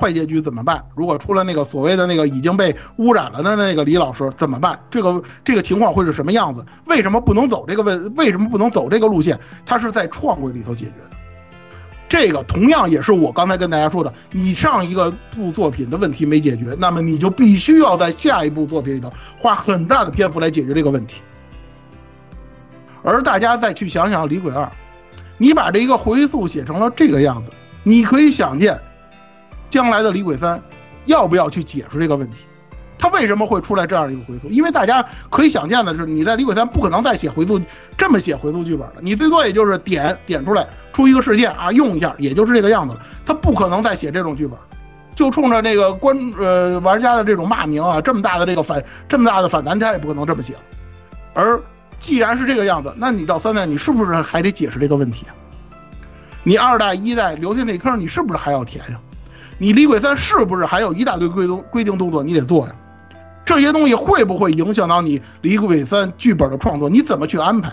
[0.00, 0.84] 坏结局怎么办？
[0.94, 4.78] 如果出了那个所谓的那个已经被污染了的那个李老师怎么办？
[4.88, 6.64] 这个这个情况会是什么样子？
[6.86, 8.14] 为什么不能走这个问？
[8.14, 9.38] 为什么不能走这个路线？
[9.66, 11.21] 他是在创轨里头解决的。
[12.12, 21.22] 这个同样也是我刚才跟大家说的，你上一个部作品的问题没解决，那么你就必须要在下一部作品里头花很大的篇幅来解决这个问题。
[23.02, 24.64] 而大家再去想想《李鬼二》，
[25.38, 27.50] 你把这一个回溯写成了这个样子，
[27.82, 28.78] 你可以想见，
[29.70, 30.58] 将来的《李鬼三》
[31.06, 32.42] 要不要去解释这个问题？
[33.02, 34.46] 他为什么会出来这样一个回溯？
[34.46, 37.60] 因为大家可以想见的是，你在《李鬼三》不可能再写回溯
[37.98, 43.00] 这么写回溯剧本了，你最多也就是点点出来出一个事件啊，用一下，也就是这个样子了。
[43.26, 44.56] 他不可能再写这种剧本，
[45.16, 50.54] 就冲着那个观呃玩家的这种骂名啊，这么大的这个反这么大的反弹，他也不可能这么写。
[51.34, 51.60] 而
[51.98, 55.34] 既然是这个样子，那你到三代，你是不是还得解释这个问题啊？
[56.44, 59.00] 你二代、一代留下那坑，你是不是还要填呀？
[59.58, 62.72] 你李鬼三是不是还有一大堆规动规定动作你得做呀？
[63.44, 66.88] 这些东西会不会影响到你李鬼三剧本的创作？
[66.88, 67.72] 你怎么去安排？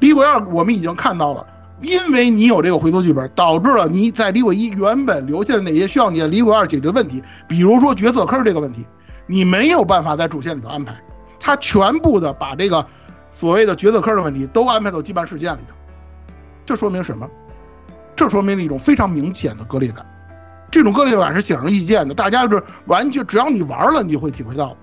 [0.00, 1.46] 李鬼二我们已经看到了，
[1.80, 8.86] 因为你有这个回头剧本，导致了你在李鬼一原本留下的那些需要你的李鬼二解决问题，比如说角色坑这个问题，
[9.26, 11.00] 你没有办法在主线里头安排，
[11.38, 12.86] 他全部的把这个
[13.30, 15.74] 所谓的角色坑的问题都安排到羁绊事件里头，
[16.64, 17.28] 这说明什么？
[18.16, 20.04] 这说明了一种非常明显的割裂感，
[20.72, 24.76] 这种割裂感是显而易见的，大家是完全只要你玩了，你就会体会到。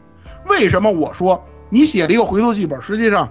[0.48, 3.30] 为什么我说你写了一个回溯剧本，实际上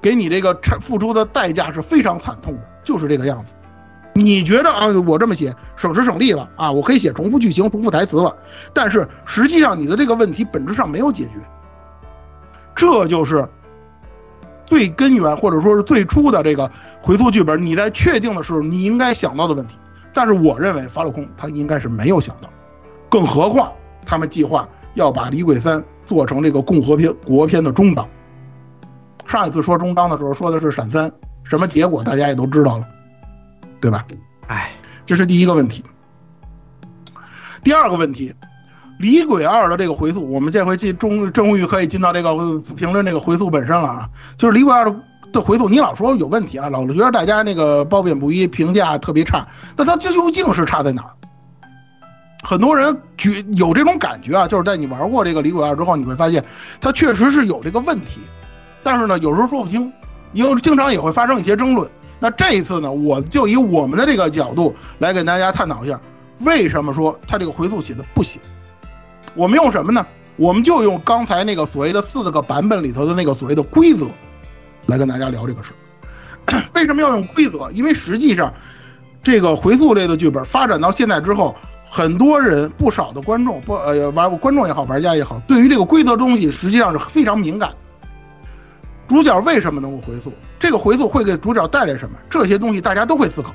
[0.00, 3.52] 给你这个付出的代价是非常惨痛的，就是这个样子。
[4.14, 8.36] 你觉得啊，我这么写省时省力了啊，我可以写重复剧情、重复台词了，
[8.74, 11.40] 但是实际上你的这个问题本质上没有解决，
[12.74, 13.48] 这就是
[14.66, 19.76] 最根源或者说是最初的这个回溯剧本，你在确定的时候你应该想到的问题。
[20.12, 22.50] 但是我认为法老空他应该是没有想到，
[23.08, 23.72] 更何况
[24.04, 25.82] 他们计划要把李鬼三。
[26.12, 28.06] 做成这个共和片国片的中档。
[29.26, 31.10] 上一次说中章的时候说的是闪三，
[31.42, 32.86] 什么结果大家也都知道了，
[33.80, 34.04] 对吧？
[34.46, 34.72] 哎，
[35.06, 35.82] 这是第一个问题。
[37.64, 38.34] 第二个问题，
[38.98, 44.10] 李鬼二的这个回溯，我们这回进终终于可以进到这个评论这个回溯本身了啊。
[44.36, 44.94] 就是李鬼二的
[45.32, 49.48] 的回溯，你老说有问题啊，老觉得大家那个褒贬不一，评价特别差，
[49.78, 51.10] 那它究竟是差在哪儿？
[52.44, 56.44] 很多人觉有这种感觉啊，就是在你玩过这个《李鬼二》之后，你会发现
[56.80, 58.20] 它确实是有这个问题，
[58.82, 59.92] 但是呢，有时候说不清，
[60.32, 61.88] 因为经常也会发生一些争论。
[62.18, 66.00] 那这一次呢，我就以我们的这个角度来给大家探讨一下，
[66.40, 68.42] 为什么说它这个回溯写的不行？
[69.36, 70.04] 我们用什么呢？
[70.36, 74.08] 我们就用刚才那个所谓的四个版本里头的那个所谓的规则，
[74.86, 75.72] 来跟大家聊这个事。
[76.74, 77.70] 为什么要用规则？
[77.70, 78.52] 因为实际上，
[79.22, 81.54] 这个回溯类的剧本发展到现在之后。
[81.94, 87.70] 很多人不少的观众不呃玩观众也好玩家也好，对于这个规则东西实际上是非常敏感。
[89.06, 90.32] 主角为什么能够回溯？
[90.58, 92.16] 这个回溯会给主角带来什么？
[92.30, 93.54] 这些东西大家都会思考。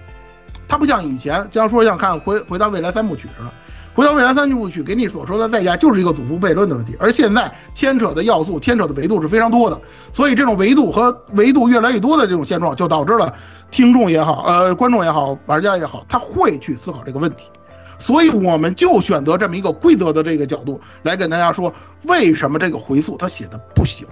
[0.68, 3.52] 它不像以前，像说像看回回到未来三部曲似的，
[3.96, 6.96] 回到未来三部曲给你所说的代价就是一个祖父悖论的问题。
[7.00, 9.82] 而现在牵扯的要素、牵扯的维度是非常多的，
[10.14, 13.34] 所以这种维度和维度越来越多的这种现状，就导致了
[13.72, 17.48] 听众也好，呃观众也好，玩家也好，他会去思考这个问题。
[18.00, 24.08] 所以我们就选择这么一个规则的这个角度来跟大家说，为什么这个回溯它写的不行？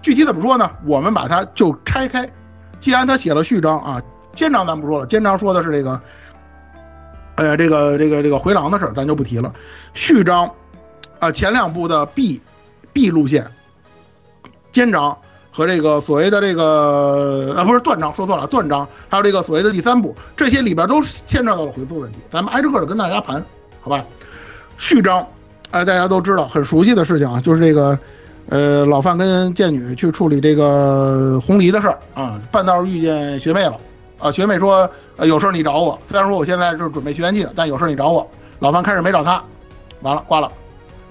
[0.00, 0.70] 具体怎么说呢？
[0.84, 2.28] 我们把它就拆开。
[2.80, 4.02] 既然他写了序章啊，
[4.34, 6.00] 肩章咱不说了，肩章说的是这个，
[7.36, 9.52] 呃，这个这个这个回廊的事儿，咱就不提了。
[9.94, 10.52] 序章
[11.20, 12.40] 啊，前两部的 B
[12.92, 13.50] B 路线，
[14.72, 15.16] 肩章。
[15.54, 23.44] 和这个所谓的这个啊，不是断章，说错了，断章，还有这个所谓的第三部，这些里边都牵扯到了回溯问题，咱们挨着个的跟大家盘，
[23.82, 24.02] 好吧？
[24.78, 25.26] 序章，
[25.70, 27.98] 哎，大家都知道很熟悉的事情啊，就是这个，
[28.48, 33.76] 呃，老范跟剑女去处理这个红梨的事儿啊，半道遇见学妹了，
[34.18, 38.26] 啊，学妹说，呃，有事你找我，虽然说我现在是准备学员季的，但有事你找我。
[38.58, 39.42] 老范开始没找他，
[40.00, 40.50] 完了挂了，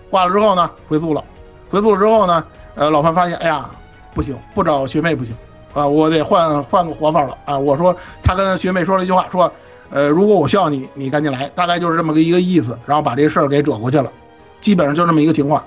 [0.10, 1.24] 挂了之后呢，回溯了，
[1.70, 3.70] 回溯了之后呢，呃，老范发现，哎呀。
[4.14, 5.36] 不行，不找学妹不行，
[5.74, 7.58] 啊，我得换换个活法了啊！
[7.58, 9.52] 我说，他跟学妹说了一句话，说，
[9.90, 14.12] 呃，如果我需要你，你赶紧来，大概就是这么个一个意思，然后把这事儿给折过去了，
[14.60, 15.64] 基本上就这么一个情况。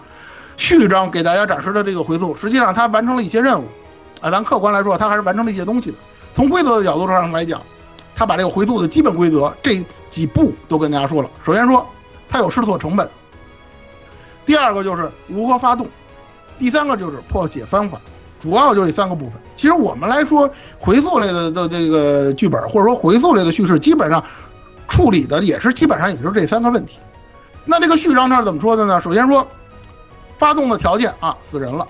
[0.57, 3.65] 序章给大家展示的这个回溯，实际上他完成了一些任务，
[4.21, 5.97] 啊，咱客观来说，他还是完成了一些东西的。
[6.35, 7.63] 从规则的角度上来讲，
[8.15, 11.31] 他把这个回溯的基本规则这几步都跟大家说了。
[11.45, 11.85] 首先说，
[12.29, 13.07] 他有试错成本；
[14.45, 15.87] 第二个就是如何发动；
[16.59, 18.01] 第三个就是破解方法。
[18.45, 19.41] 主要就这三个部分。
[19.57, 24.23] 其实我们来说，回溯类的的这个剧本，或者说回溯类的叙事，基本上
[24.87, 26.99] 处理的也是基本上也是这三个问题。
[27.65, 29.01] 那这个序章这儿怎么说的呢？
[29.01, 29.47] 首先说，
[30.37, 31.87] 发动的条件啊，死人了，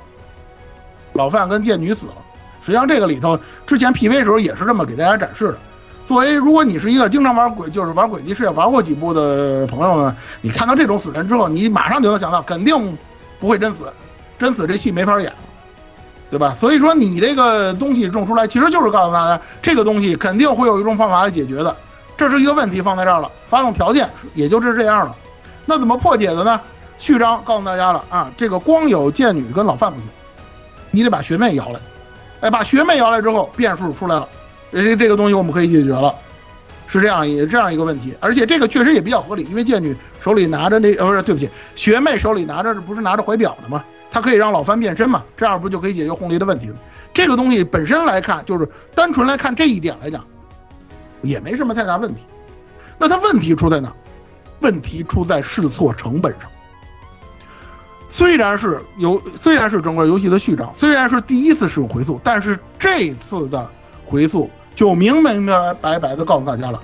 [1.15, 2.15] 老范跟剑女死了。
[2.61, 5.59] 实际上这个里头之前 PV 时候也是这么给大家展示的。
[6.07, 12.97] 作为如果你是一个经常玩鬼，就是玩轨迹世界玩过几部的朋友呢，你看到这种死人之后，你马上就能想到，肯定
[13.41, 13.93] 不会真死，
[14.39, 15.37] 真死这戏没法演了，
[16.35, 16.53] 对吧？
[16.53, 21.77] 所以说你这个东西种出来，其实就是告诉大家，这个东西肯定会有一种方法来解决的，
[22.17, 25.15] 这是一个问题放在这儿了，发动条件也就是这样了。
[25.65, 26.61] 那怎么破解的呢？
[26.99, 30.09] 序章告诉大家了啊，这个光有剑女跟老范不行，
[30.91, 31.79] 你得把学妹摇来，
[32.41, 34.29] 哎，把学妹摇来之后，变数出来了。
[34.73, 36.13] 这这个东西我们可以解决了，
[36.89, 43.85] 是这样一这样一个问题，而且这个确实也比较合理，因为剑女手里拿着那呃不是对不起，学妹手里拿着不是拿着怀表的吗？
[44.15, 46.77] 她可以让老番变身嘛，这样不就可以解决红梨的问题了？
[47.13, 50.25] 这个东西本身来看，就是单纯来看这一点来讲，
[51.21, 52.23] 也没什么太大问题。
[52.97, 53.93] 那它问题出在哪？
[54.61, 56.43] 问题出在试错成本上。
[58.09, 63.69] 虽然是游，虽然是整个游戏的序章，虽然是第一次使用回溯，但是这次的
[64.07, 64.49] 回溯。
[64.77, 65.47] 就明明
[65.81, 66.81] 白白的告诉大家了，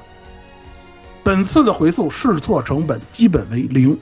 [1.22, 3.96] 本次的回溯试错成本基本为零。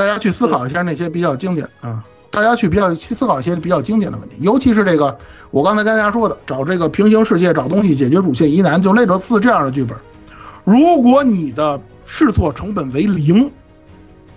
[0.00, 5.18] 大家去思考一下那些比较经典啊，大家去比较思考一些比较经典的问题，尤其是这个
[5.50, 9.94] 我刚才跟大家说的，找这个平行世界找东西解决主线疑难，就类似这样的剧本。
[10.64, 13.52] 如果你的试错成本为零，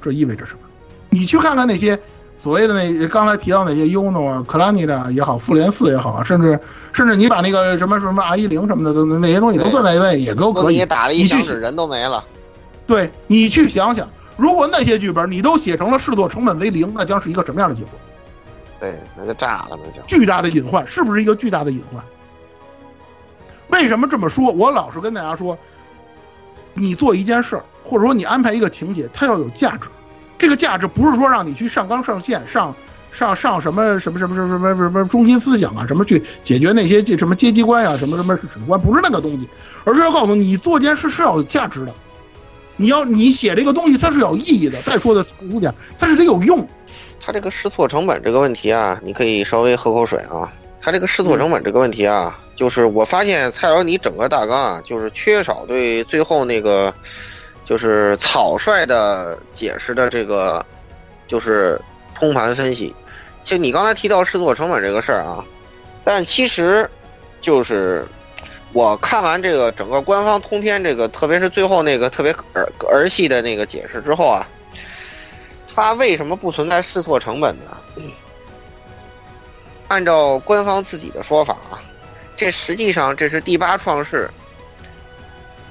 [0.01, 0.59] 这意味着什么？
[1.09, 1.97] 你去看看那些。
[2.35, 6.59] 所谓的那刚才提到那些 UNO 啊、克拉尼的也好，复联四也好啊，甚至
[6.91, 10.77] 甚至你把那个什么什么 R 一零什么的都那些东西都算在内，也都可以。
[10.77, 12.21] 你打了一响指，人都没了。
[12.87, 17.91] 对你去想想，如果那些剧本你都写成了试作成本为零，那将是一个什么样的结果？
[18.79, 22.03] 对，那就炸了，那就巨大的隐患，是不是一个巨大的隐患？
[23.69, 24.51] 为什么这么说？
[24.51, 25.57] 我老是跟大家说，
[26.73, 29.87] 你做一件事儿，或者说你安排一个情节，它要有价值。
[30.37, 32.75] 这个价值不是说让你去上纲上线、上
[33.11, 39.47] 上上什么什么什么什么什么什么中心思想啊，什么去解决那些什么阶级观啊，什么什么史观，不是那个东西，
[39.85, 41.93] 而是要告诉你，做件事是要有价值的。
[42.75, 44.81] 你要你写这个东西，它是有意义的。
[44.81, 46.67] 再说的粗点，它是得有用。
[47.19, 50.51] 它这个试错成本这个问题啊，你可以稍微喝口水啊。
[50.81, 56.93] 它这个试错成本这个问题啊，就是我发现蔡老你整个大纲啊，就是缺少对最后那个。
[57.65, 60.65] 就是草率的解释的这个，
[61.25, 61.79] 就是
[62.13, 62.93] 通盘分析。
[63.45, 65.45] 就你刚才提到试错成本这个事儿啊，
[66.03, 66.89] 但其实，
[67.39, 68.05] 就是
[68.73, 74.45] 我看完这个整个官方通篇这个，特别是最后那个特别儿儿戏的那个解释之后啊，
[75.73, 77.77] 它为什么不存在试错成本呢？
[79.87, 81.81] 按照官方自己的说法啊，
[82.35, 84.29] 这实际上这是第八创世，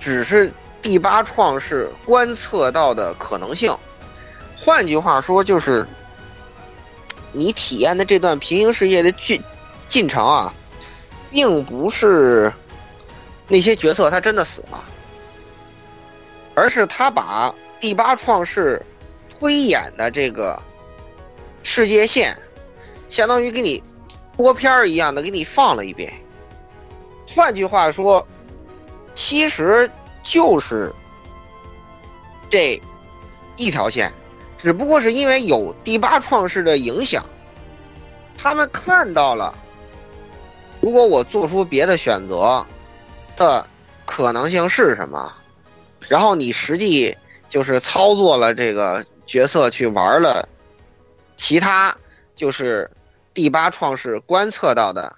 [0.00, 0.50] 只是。
[0.82, 3.72] 第八创世观测到的可能性，
[4.57, 5.86] 换句话说就是，
[7.30, 9.40] 你体验的这段平行世界的进
[9.86, 10.53] 进程啊，
[11.30, 12.53] 并不是
[13.53, 14.82] 那些角色他真的死了，
[16.55, 18.80] 而是他把第八创世
[19.28, 20.59] 推演的这个
[21.62, 22.34] 世界线，
[23.11, 23.82] 相当于给你
[24.38, 26.11] 播片儿一样的给你放了一遍。
[27.34, 28.26] 换句话说，
[29.12, 29.90] 其实。
[30.24, 30.94] 就是
[32.48, 32.80] 这
[33.57, 34.12] 一条线，
[34.57, 37.26] 只不过是因为有第八创世的影响，
[38.38, 39.53] 他们看到了，
[40.80, 42.64] 如果我做出别的选择
[43.36, 43.66] 的
[44.04, 45.32] 可能性是什么，
[46.08, 47.16] 然后你实际
[47.48, 50.48] 就是操作了这个角色去玩了
[51.36, 51.96] 其他
[52.34, 52.90] 就是
[53.34, 55.16] 第八创世观测到的。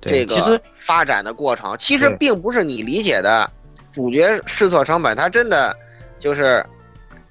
[0.00, 3.50] 这个发展的过程其实并不是你理解的，
[3.92, 5.76] 主角试错成本，他真的
[6.18, 6.64] 就是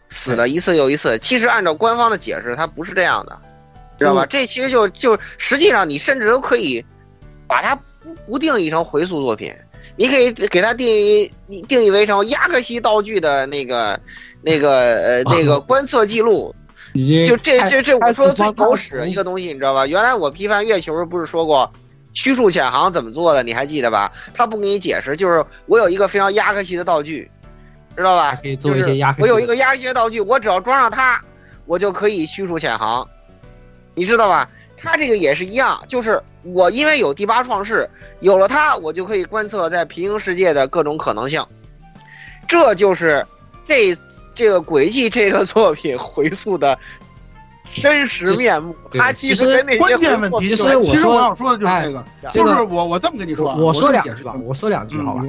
[0.07, 1.17] 死了一次又一次。
[1.17, 3.41] 其实按照官方的解释，他不是这样的，
[3.97, 4.27] 知道吧？
[4.27, 6.85] 这其实就就实际上你甚至都可以
[7.47, 7.75] 把它
[8.16, 9.53] 不不定义成回溯作品，
[9.95, 11.32] 你可以给它定义
[11.68, 13.99] 定义为成亚克西道具的那个
[14.41, 16.53] 那个呃 那个观测记录。
[17.24, 19.86] 就这这这我说的最狗屎的一个东西，你知道吧？
[19.86, 21.72] 原来我批判月球不是说过。
[22.12, 23.43] 虚数潜航怎么做的？
[23.43, 24.12] 你还记得吧？
[24.34, 27.30] 他不给你解释，就是我有一个非常亚克西的道具，
[27.95, 28.39] 知道吧？
[28.41, 29.20] 可以做一些亚克。
[29.22, 31.24] 我有一个亚克西的道具，我只要装上它，
[31.68, 33.07] 我就可以虚数潜航，
[33.93, 34.49] 你知道吧？
[34.82, 37.89] 它这个也是一样，就是我因为有第八创世，
[38.21, 41.45] 有了它，我就可以观测在平行世界的各种可能性。
[42.47, 43.25] 这就是
[43.63, 43.95] 这
[44.34, 46.77] 这个轨迹这个作品回溯的。
[47.71, 49.45] 真实面目，他其实
[49.77, 55.23] 关键问题，其实其实我想说的就是这个，就是我我这么跟你说，我说两句吧，我说两句好吧，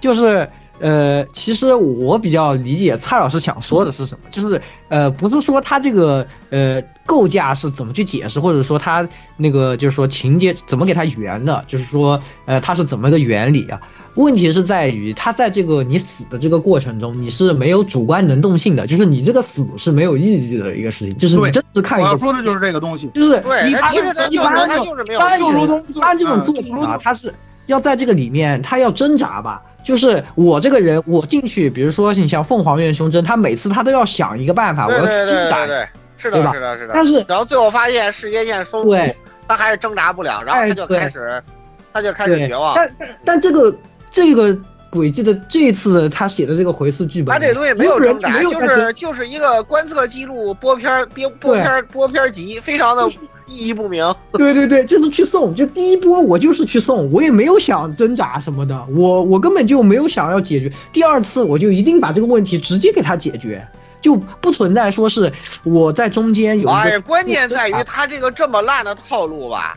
[0.00, 0.50] 就是
[0.80, 13.80] 呃，其实我比较理解蔡老师想说的是什么，就是呃，不是说他这个呃构架是怎么去解释，或者说他那个就是说情节怎么给他圆的，就是说呃它是怎么个原理啊？
[14.14, 27.34] 问题是在于他在这个你死的这个过程中，你是没有主观能动性的，就是你这个死是没有意义的一个事情，就是你对真是看一个我要说的就是这个东西，就是你他其实他就是一般他就是没有当然就如同当然这种作品啊，它是
[27.66, 29.62] 要在这个里面，他要挣扎吧。
[29.84, 35.66] 就是我这个人，我进去，比如说你像凤凰院胸针，他每次他都要想一个办法，我要去挣扎。
[35.66, 36.94] 对是的，是的，是的。
[36.94, 39.14] 但是然后最后发现世界线收复对，
[39.46, 41.42] 他还是挣扎不了，然后他就开始，
[41.92, 42.74] 他就开始绝望。
[42.74, 43.76] 但但但这个
[44.10, 44.56] 这个
[44.90, 53.06] 轨迹的这次他写的这个回溯剧本，他这东西没有挣扎，就是就是一个观测记录播片儿播播片儿播片儿集，非常的
[53.46, 54.14] 意义不明。
[54.32, 60.72] 对对对，就是去送，就第一波我就是去送，我也没有想挣扎什么的，我我根本就没有想要解决。
[60.92, 63.66] 第二次我就一定把这个问题直接给他解决，
[64.00, 65.32] 就不存在说是
[65.62, 69.76] 我在中间有一哎呀，关键在于他这个这么烂的套路吧，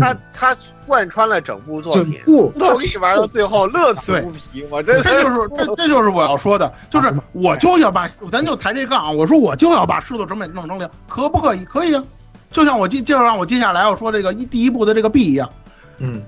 [0.00, 0.56] 他他
[0.86, 4.64] 贯穿了整部作品，整部都可以玩到最后，乐此不疲。
[4.70, 11.64] 我真这就是 这这就是我要说的，就是我就要把咱就抬这杠啊，我说我就要把制作成本弄成零，可不可以？
[11.64, 12.04] 可以啊，
[12.50, 15.50] 就像我接接着让我接下来要说这个一第一部的这个 B 一样，
[15.98, 16.22] 嗯，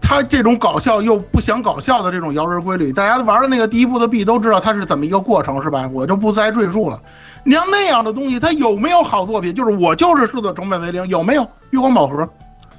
[0.00, 5.90] 他这种搞笑又不想搞笑的这种摇人规律，大家玩的那个第一部的 B 都知道它是怎么一个过程是吧？
[5.92, 7.00] 我就不再赘述了。
[7.44, 9.54] 你像那样的东西，它有没有好作品？
[9.54, 11.42] 就是我就是制作成本为零，有没有？
[11.70, 12.22] 月光宝盒，《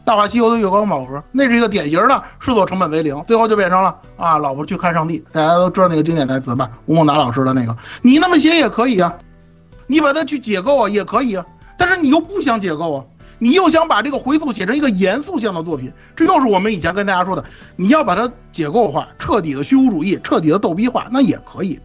[0.06, 6.70] 大话西游》的月光宝盒，那是一个典型的制作成本为零，最后就变成了啊，老婆去看上帝，大家都知道那个经典台词吧？
[6.86, 9.14] 吴孟达老师的那个，你那么写也可以啊，
[9.88, 11.46] 你把它去解构啊也可以啊，
[11.78, 13.06] 但是你又不想解构啊。
[13.40, 21.80] 你又想把这个回溯写成一个严肃性的作品，这又是我们以前跟大家说的，你要把它解构化，彻底的虚无主义，彻底的逗逼化，那也可以，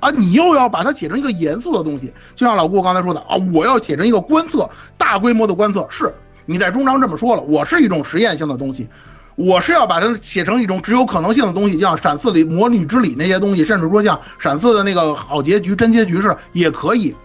[0.00, 4.68] 啊，你又要把它写成一个严肃的东西，就像老顾刚才说的啊，我要写成一个观测，
[4.98, 8.86] 大规模的观测，是你在中章这么说了，我是一种实验性的东西，
[9.34, 17.16] 我是要把它写成一种只有可能性的东西，像闪四里魔女之礼那些东西，甚至说像闪四的那个好结局、真结局是也可以，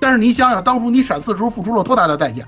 [0.00, 2.44] 但是你想想，当初你闪四时候付出了多大的代价？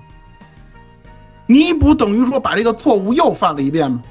[1.46, 4.02] 你不等于说把这个错误又犯了一遍吗？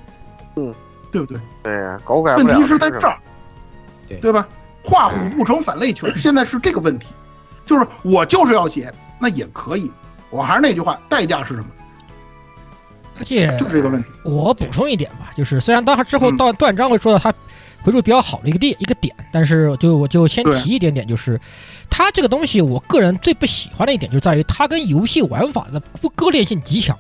[0.56, 0.74] 嗯，
[1.12, 1.40] 对不对？
[1.64, 3.18] 对呀，狗改问题是在这儿，
[4.08, 4.48] 对对吧？
[4.84, 7.08] 画虎不成反类犬，现在是这个问题，
[7.66, 9.92] 就是我就是要写，那也可以。
[10.30, 11.68] 我还是那句话，代价是什么？
[13.18, 14.10] 而且就是这个问题。
[14.24, 17.34] 我补充一点吧，就是虽然当时之嗯后到段章会说到他
[17.82, 21.40] 回复比较好的一个点一个点，但是就我就先提一点点，就是
[21.90, 26.98] 它这个东西，我个人最不喜欢的一点就在于它跟游戏玩法的不割裂性极强。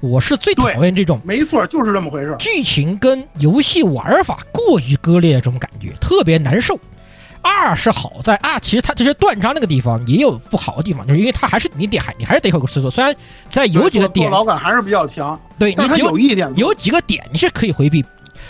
[0.00, 2.36] 我是最讨厌这种没错，就是这么回事。
[2.38, 6.78] 剧情跟游戏玩法过于割裂的这种感觉，特别难受。
[7.40, 13.14] 二是好在啊，其实它这些断章那个地方也有不好的地方，就是因为它还是你得还你还是得有个制作，虽然
[13.48, 18.04] 在有几个点老感还是比较强，对你但有一点有几个点你是可以回避，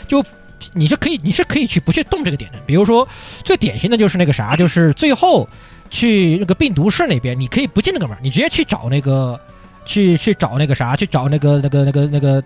[0.08, 0.24] 就
[0.72, 2.58] 你是可以你是可以去不去动这个点的。
[2.66, 3.06] 比如说
[3.44, 5.48] 最典型的就是那个啥，就是最后
[5.90, 9.40] 去那个病毒室那边，你可以不进那个门，你直接去找那个
[9.84, 12.42] 去去找那个啥，去找那个那个那个那个。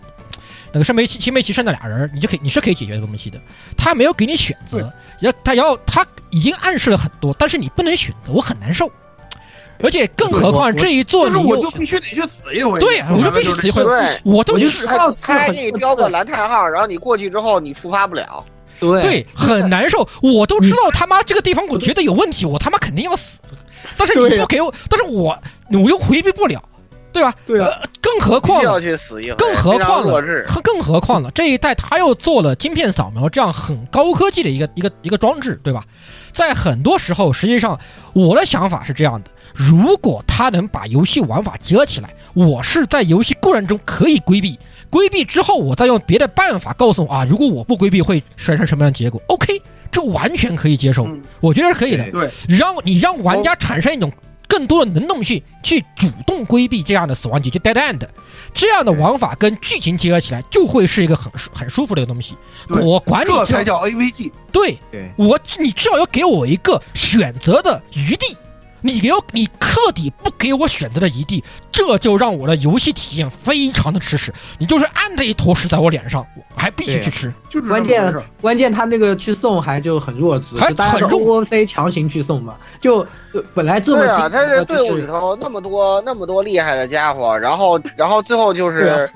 [0.73, 3.41] 那个圣杯青梅骑士那俩人，你就可以你是可以解决这个问题的。
[3.77, 8.89] 他没有给你选择，要他要他已经暗示了很多，但是你不能选择，我很难受。
[9.83, 12.79] 而且更何况这一座就是你又我就必须得去死一回。
[12.81, 13.85] 对呀，我就必须死一回。
[14.25, 18.45] 我都就是他他还给你标个蓝叹号，然后你过去之后你触发不了。
[18.79, 20.09] 对对，很难受。
[20.23, 23.39] 我都知道他妈这个地方我觉得有问题，我他妈肯定要死。
[23.97, 25.39] 但是你不给我，但是我
[25.73, 26.63] 我又回避不了，
[27.13, 27.35] 对吧？
[27.47, 27.71] 对啊。
[28.03, 30.21] 更何况要去死一回，更何况了
[30.65, 35.85] 更何况了，这一代他又做了晶片扫描这样很高科技的一个一个一个装置，对吧？
[36.33, 37.79] 在很多时候，实际上
[38.13, 44.59] 我的想法是这样的：如果他能把游戏玩法结合起来，我是在游戏过程中可以规避，
[44.89, 51.07] 规避之后，我再用别的办法告诉我啊，如果我不规避会产生什么样的结果？OK，这完全可以接受，
[51.41, 52.11] 我觉得是可以的。
[52.11, 54.11] 对，让你让玩家产生一种。
[54.51, 58.01] 更多的能动性去主动规避这样的死亡结局 dead end，
[58.53, 62.37] 这样的玩法跟剧情结合起来，就会是一个很舒很舒服的一个东西。
[62.69, 64.33] 我管你这才叫 AVG。
[64.51, 64.77] 对，
[65.15, 68.37] 我你至少要给我一个选择的余地。
[68.83, 74.33] 你给我，你彻底不给我选择的余地，这就让我的游戏体验非常的吃屎。
[74.59, 77.33] 你就是按着一坨屎在我脸上，我还必须去吃。
[77.49, 83.07] 就是关键关键他那个去送还就很弱智，还就大家都 OOC 强行去送嘛，就
[83.55, 89.11] 本来这么对啊，他这这队伍里头那么多那么多厉害的家伙，然后然后最后就是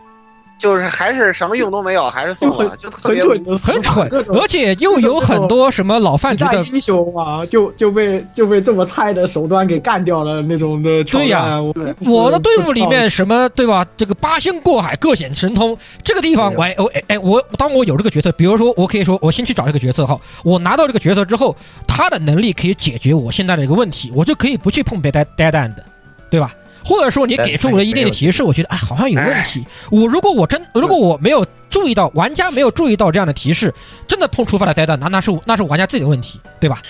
[0.56, 3.22] 就是还是什么用都没有，还是送了，就特别
[3.58, 11.04] 很蠢，而且又有很多什么老饭局的英雄啊，就就被就被这么菜的手段给干掉了那种的。
[11.04, 11.58] 对呀，
[12.06, 13.84] 我的队伍里面什么对吧？
[13.96, 15.76] 这个八仙过海，各显神通。
[16.02, 16.76] 这个地方，我哎
[17.08, 21.54] 哎我当我有这个角色，比如说我可以说我先去找这个角色哈，我拿到这个角色之后，
[21.86, 25.84] 他的能力可以解决我现在的一个问题，我就可以不去碰别呆呆蛋的，
[26.30, 26.54] 对吧？
[26.84, 29.64] 或者说你给出我的一定的提示，我觉得哎好像有问题。
[29.90, 33.72] 我如果我真如果我没有注意到，玩家没有注意到这样的提示，
[34.06, 36.82] 真的碰触发了灾难，那那是那是玩家自己的问题，对吧？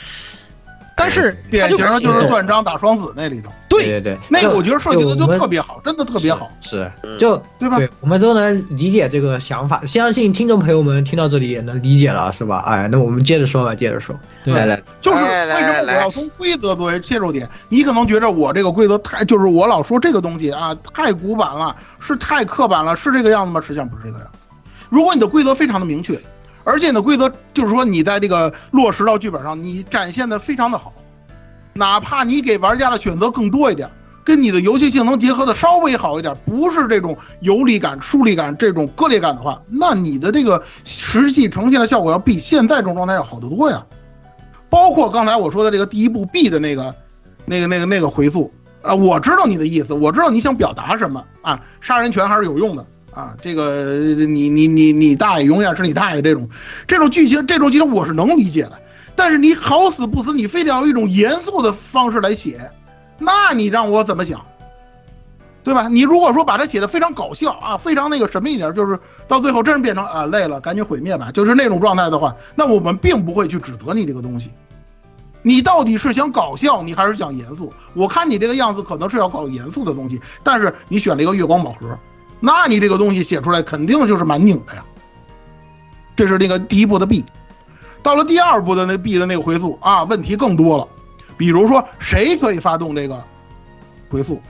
[0.96, 7.76] 但是典型的就是断章打双子那里头，对对对，那个我觉得设计的就特别好，真的特别好，是就对吧？
[7.78, 12.62] 对，我们都能理解这个想法，相信听众朋友们听到这里也能理解了，是吧？
[12.66, 14.14] 哎，那我们接着说吧，接着说，
[14.44, 17.48] 来来，就是为什么我要从规则作为切入点？
[17.68, 23.60] 你可能觉得我这个规则太，就是我老说这个东西啊太古板了，是太刻板了，是这个样子吗？
[23.60, 24.48] 实际上不是这个样子。
[24.90, 26.20] 如果你的规则非常的明确，
[26.64, 30.92] 而且你的规则就是说你在这个落实到剧本上，你展现的非常的好。
[31.74, 33.90] 哪怕你给玩家的选择更多一点，
[34.24, 43.84] 跟你的游戏性能结合的稍微好一点，不是这种游离感、疏离感、这种割裂感的话，那你的这个实际呈现的效果要比现在这种状态要好得多呀。
[44.70, 46.94] 包括刚才我说的这个第一步 B 的那个、
[47.44, 48.52] 那个、那个、那个回溯
[48.82, 53.94] 啊，我知道你的意思，我知道你想表达什么啊，杀人权还是有用的啊，这个
[54.26, 56.48] 你你你你大爷永远是你大爷这种
[56.86, 58.72] 这种剧情，这种剧情我是能理解的。
[59.16, 62.72] 但是你好死不死，你非得要用一种严肃的方式来写，
[63.18, 64.44] 那你让我怎么想？
[65.62, 65.88] 对吧？
[65.88, 68.98] 你如果说把它写的非常搞笑啊，非常那个什么一点，就是
[69.28, 74.50] 到最后真是变成啊累了，赶紧毁灭吧，就是那种状态的话，那我们并不会去指责你这个东西。
[75.42, 77.72] 你到底是想搞笑，你还是想严肃？
[77.94, 81.98] 我看你这个样子可能是要搞严肃的东西，但是你选了一个月光宝盒，
[82.46, 84.84] 那你这个东西写出来肯定就是蛮拧的呀。
[86.14, 87.24] 这是那个第一步的 B。
[88.02, 90.86] 到了第二步的那 B 的那个回溯啊，问题更多了，
[91.38, 93.24] 比如说谁可以发动这个
[94.10, 94.42] 回溯，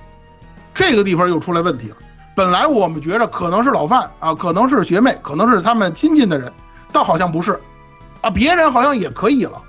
[0.74, 1.97] 这个地方又出来问题了。
[2.34, 6.53] 本来我们觉着可能是老范啊，可能是学妹，可能是他们亲近的人，
[6.90, 7.61] 倒好像不是，
[8.22, 9.62] 啊，别人好像也可以了，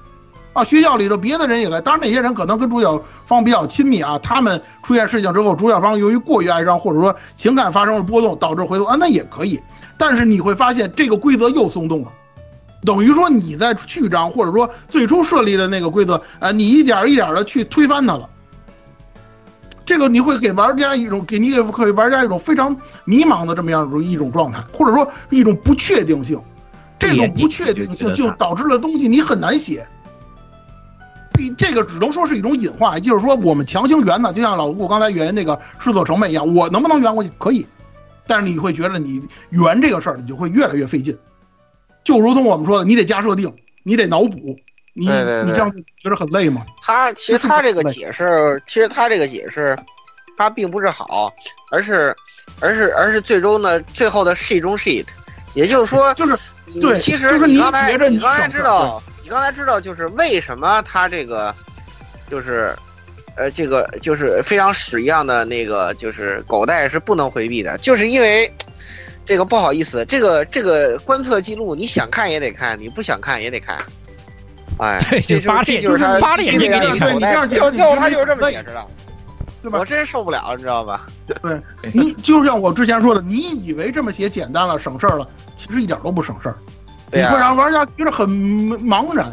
[0.55, 9.59] 啊，学校里头别的人也来，当然那些人可能跟主角方比较亲密啊，他们出现事情之后，主角方由于过于哀伤或者说情感发生了波动，导致回头啊，那也可以。
[9.97, 12.11] 但是你会发现这个规则又松动了。
[12.85, 18.29] 等于说你在序章或者说最初设立的那个规则，呃，你一点一点的去推翻它了。
[19.83, 26.39] 这个你会给玩家一种给你给给玩家一种非常迷茫的这么样一一种状态，或者说一种不确定性。
[26.97, 29.85] 这种不确定性就导致了东西你很难写。
[31.35, 37.31] 比这个只能说是一种隐患，就是说我们强行圆的，就像老顾刚才圆那个试错成本一样，我能不能圆过去？
[37.37, 37.65] 可以，
[38.27, 41.17] 但是你会觉得你圆这个事儿，你就会越来越费劲。
[42.03, 44.57] 就如同我们说的，你得加设定，你得脑补，
[44.93, 46.65] 你你这样觉得很累吗？
[46.81, 49.77] 他其实他这个解释，其实他这个解释，
[50.37, 51.33] 他并不是好，
[51.71, 52.15] 而是
[52.59, 55.05] 而是而是最终的最后的 shit 中 shit，
[55.53, 56.37] 也就是说，就是
[56.79, 61.53] 对，其实你刚才你刚才知道，你刚才知道就是为什么他这个
[62.29, 62.77] 就是
[63.35, 68.49] 呃这个就是非常屎一样的那个就是狗带是不能回避的，就是因为。
[69.27, 73.79] 这个不好意思，这个这个观测记录，你想看也得看，你不想看也得看。
[74.77, 78.85] 哎，这就这就是他扒着眼睛给你看，就就他就是这么解释的，
[79.63, 79.79] 对吧？
[79.79, 81.07] 我真受不了，你知道吧？
[81.25, 81.59] 对，
[81.91, 86.55] 你就像我之前说的，你以为这么写简单了，省事儿了，其实一点都不省事儿，
[87.11, 89.31] 你会让玩家觉得很茫然。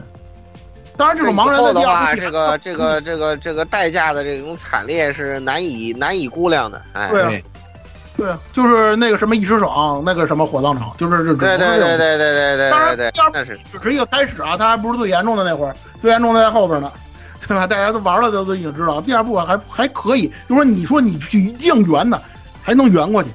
[0.96, 6.80] 当然，这种茫然的话，这个这个这个这个代价的这种惨烈是难以难以估量的。
[6.92, 7.44] 哎，对。
[8.14, 11.34] 对，就是那个什么一时爽，那个什么火葬场，就是这。
[11.34, 12.70] 对对对对对对对。
[12.70, 16.92] 当然，第二是只是一个开始啊，它还不是最严重的那会儿，最严重的在后边呢，
[17.40, 17.66] 对吧？
[17.66, 22.20] 大家都玩了都都已经知道，第二部还还可以，就说你说你去硬圆的，
[22.62, 23.30] 还能圆过去。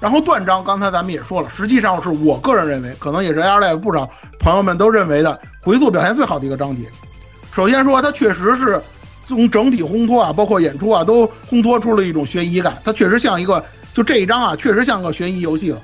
[0.00, 6.82] 然后断章，刚才咱们也说了，实际上是我个人认为，可能也是 AirLife 不少朋友们都认为的回溯表现最好的一个章节。
[7.52, 8.82] 首先说，它确实是。
[9.28, 12.76] 从整体烘托啊，包括演出啊，都烘托出了一种悬疑感。
[12.84, 15.80] 它确实像一个，就这一章啊，确实像个悬疑游戏了。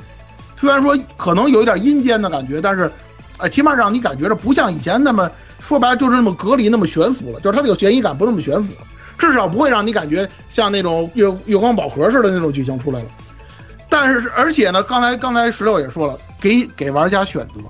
[0.57, 2.91] 虽然说可能有一点阴间的感觉，但是，
[3.39, 7.39] 呃，起码让你感觉着不像以前那么说白了就是那么隔离、那么悬浮了。
[7.39, 8.73] 就是它这个悬疑感不那么悬浮，
[9.17, 13.07] 至少不会让你感觉像那种月月光宝盒似的那种剧情出来了。
[13.99, 17.61] 但是，而且呢，刚才刚才石榴也说了，给给玩家选择，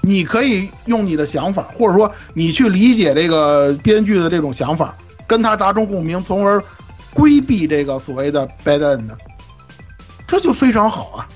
[0.00, 4.94] 你可以用你的想法，或者说你去理解这个编剧的这种想法。
[5.28, 6.62] 跟他达成共鸣，从而
[7.12, 9.10] 规避这个所谓的 bad end，
[10.24, 11.26] 这就非常好啊。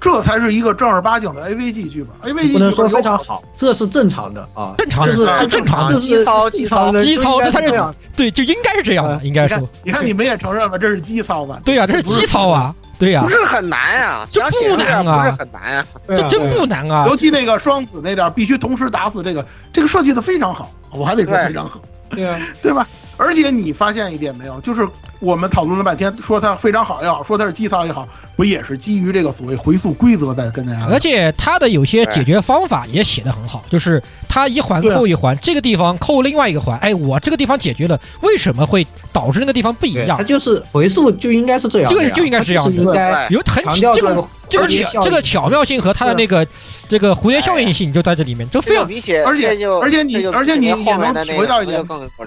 [0.00, 2.34] 这才是一个正儿八经的 AVG 剧本。
[2.34, 11.60] AVG 不能说剧本有非常好，这是正常的啊，正常的就是是正常的就是基操正常人基操就应这才是该这样对，就应该是这样的，应该说，你看你们也承认了，这是基操吧？
[11.64, 15.86] 对呀，这是基操啊，对呀不，是很难啊，这想写不难啊不是很难啊。
[16.06, 17.16] 这真不难啊尤。
[17.16, 21.80] 其那个双子那点儿必须同时打死这个，这个设计的非常好，我还得说非常好，
[22.10, 22.86] 对啊，对吧？
[23.16, 24.86] 而且你发现一点没有，就是
[25.20, 40.16] 我们讨论了半天，说它非常好也好，说它是基操也好，不也是基于这个所谓回溯规则在跟大家而且它的有些解决方法也写的很好，就是它一环扣一环，这个地方扣另外一个环，哎，我这个地方解决了，为什么会导致那个地方不一样？
[40.16, 40.24] 它？
[40.24, 43.62] 就是回溯就应该是这样，这个就应该是这样应该有很
[43.94, 46.46] 这个个这个巧这个巧妙性和它的那个
[46.90, 49.46] 这个蝴蝶效应性就在这里面，就非常这就比写，而且
[49.80, 51.80] 而且你而且你也能体会到一点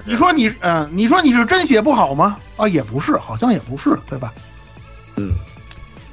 [0.05, 2.37] 你说你嗯、你说你是真写不好吗？
[2.55, 4.33] 啊，也不是，好像也不是，对吧？
[5.17, 5.33] 嗯，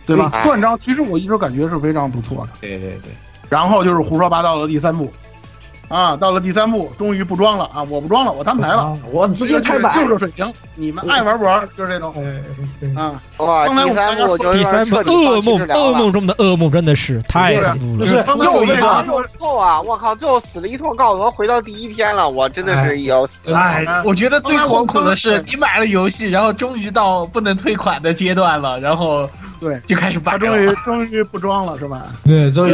[0.05, 0.30] 对吧？
[0.34, 2.51] 哎断章其实我一直感觉是非常不错的。
[2.61, 3.12] 对对对，
[3.48, 5.12] 然后就是胡说八道的第三部，
[5.91, 12.14] 啊，到了第三部终于不装了啊，我不装了，我摊牌了，我直接开板，就是水平，你们爱玩不玩，就是这种
[12.97, 13.20] 啊。
[13.38, 15.66] 哇，第三部就第三部是彻底放弃噩梦。
[15.66, 18.07] 噩梦中的噩梦，真的是太对恐怖了。
[18.07, 19.80] 就是又我为啥最后啊！
[19.80, 23.59] 我靠，最后死了一通告俄，回到第一天了，我真的是要死了。
[23.59, 29.28] 哎，我觉得最痛苦的是，你买了游戏，然后终于到不能退款的阶段了，然后
[29.59, 32.07] 对，就开始他终于终于不装了是吧？
[32.24, 32.72] 对，终于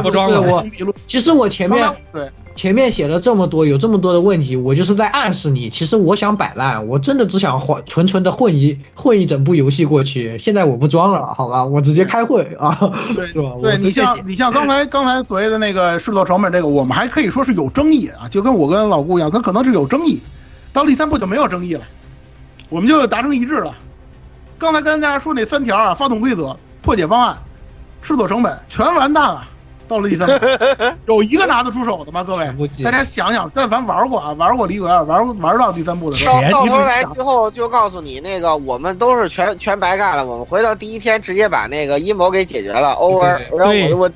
[0.00, 0.64] 不装了我，
[1.08, 2.30] 其实我前面对
[2.62, 10.38] 前面写了这么多，有这么多的问题，我就是在暗示你，其实我想摆烂，我真的只想混纯纯的混一混一整部游戏过去。
[10.38, 12.78] 现在我不装了，好吧，我直接开会啊，
[13.16, 13.50] 对是吧？
[13.60, 20.20] 对你像你像刚才刚才所谓的那个试错成本这个，我们还可以说是有争议啊，就跟我跟老顾一样，他可能是有争议，
[20.72, 21.82] 到第三部就没有争议了，
[22.68, 23.74] 我们就达成一致了。
[24.60, 27.38] 刚才跟大家说那三条啊，发动规则、破解方案、
[28.02, 29.48] 试错成本全完蛋了。
[29.88, 30.46] 到了第三部，
[31.06, 32.22] 有一个拿得出手的吗？
[32.22, 32.46] 各位
[32.82, 40.24] 大家想想，但凡玩过啊，玩过李鬼二，玩玩到第三部的时候，到到头来之后就告诉你，那个我们都是全全白干了。
[40.24, 43.40] 我们回到第一天，直接把那个阴谋给解决了，over。
[43.56, 44.10] 然后我我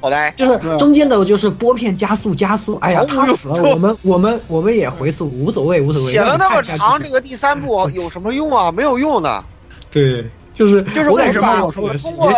[0.00, 6.10] 好呆，就是中间的就是拨片加速加速，哎呀，他死了，我们我们我们也回溯，无所谓无所谓。
[6.10, 8.72] 写了那么长，这个第三部 有什么用啊？
[8.72, 9.44] 没有用的。
[9.90, 10.24] 对，
[10.60, 12.30] 就是就是我感觉为什么我说的是我通过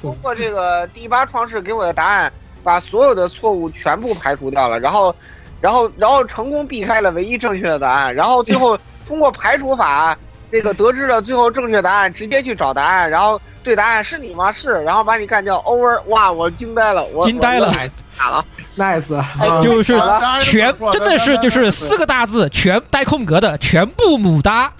[0.00, 2.32] 通，过这个第八创世给我的答案，
[2.64, 5.14] 把所有的错误全部排除掉了，然后，
[5.60, 10.16] 然后，然后成功避开了唯一正确的答案，然后最后 通过排除法，
[10.50, 14.50] 这个得知了最后正确答案，直接去找答案，然后对答案是你吗？
[14.50, 17.78] 是，然后把你干掉，over，哇，我惊呆了，我惊呆了我又
[18.16, 20.00] 打了， nice，啊就是
[20.40, 24.72] 全真的是就是四个大字，全带空格的，全部母搭。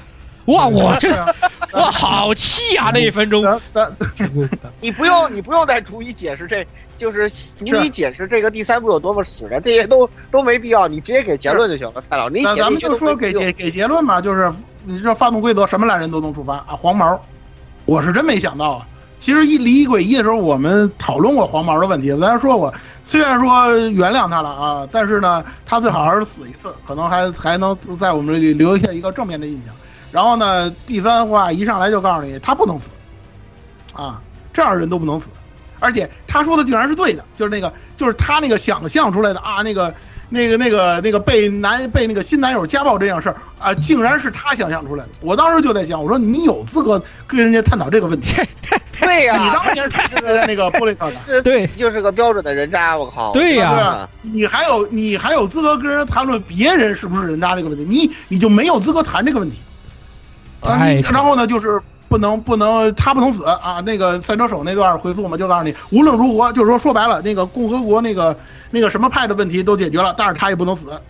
[0.46, 1.10] 哇，我这
[1.72, 2.90] 哇好气啊！
[2.92, 3.92] 那一分钟，咱咱
[4.80, 6.66] 你不用，你不用再逐一解释这，
[6.96, 7.28] 就是
[7.64, 14.52] 逐一解释这个第三部有多么屎了，这些都都没必要，你直接给结论就行了，蔡老，你那咱们就说给给给结论吧，就是
[14.84, 17.20] 你这发动规则什么烂人都能触发啊，黄毛，
[17.84, 18.86] 我是真没想到啊。
[19.18, 22.72] 其实一离一轨一的时候，我们讨论过黄毛的问题，咱说我，
[23.02, 29.74] 虽然说原谅他了啊，但是呢，他最好还是死一次，可能还还能在我们这里留下一个正面的印象。
[30.12, 32.90] 然后呢，第三话一上来就告诉你他不能死，
[33.94, 34.20] 啊，
[34.52, 35.30] 这样的人都不能死，
[35.80, 39.94] 而且他说的竟然是对的，就是那个就是他那个想象出来的啊，那个
[40.28, 45.10] 那个那个那个被男被那个新男友家暴这件事儿啊，竟然是他想象出来的。
[45.20, 48.34] 我当时就在想，我说你有资格跟人家探讨这个问题？
[48.98, 53.30] 对呀、你当年是在那个玻璃上的，对就是个标准的人渣，我靠！
[53.32, 54.08] 对呀？
[54.22, 57.84] 你还有你还有资格跟人谈论别人是不是人渣这个问题？
[57.84, 59.58] 你你就没有资格谈这个问题
[60.60, 60.88] 啊！
[60.88, 63.82] 你然后呢，就是不能不能他不能死啊！
[63.84, 68.36] 那个赛车手那段回溯嘛，就告诉你，无论如何，就是说说白了，那个共和国那个
[68.70, 71.00] 那个什么派的问题都解决了，但是他也不能死。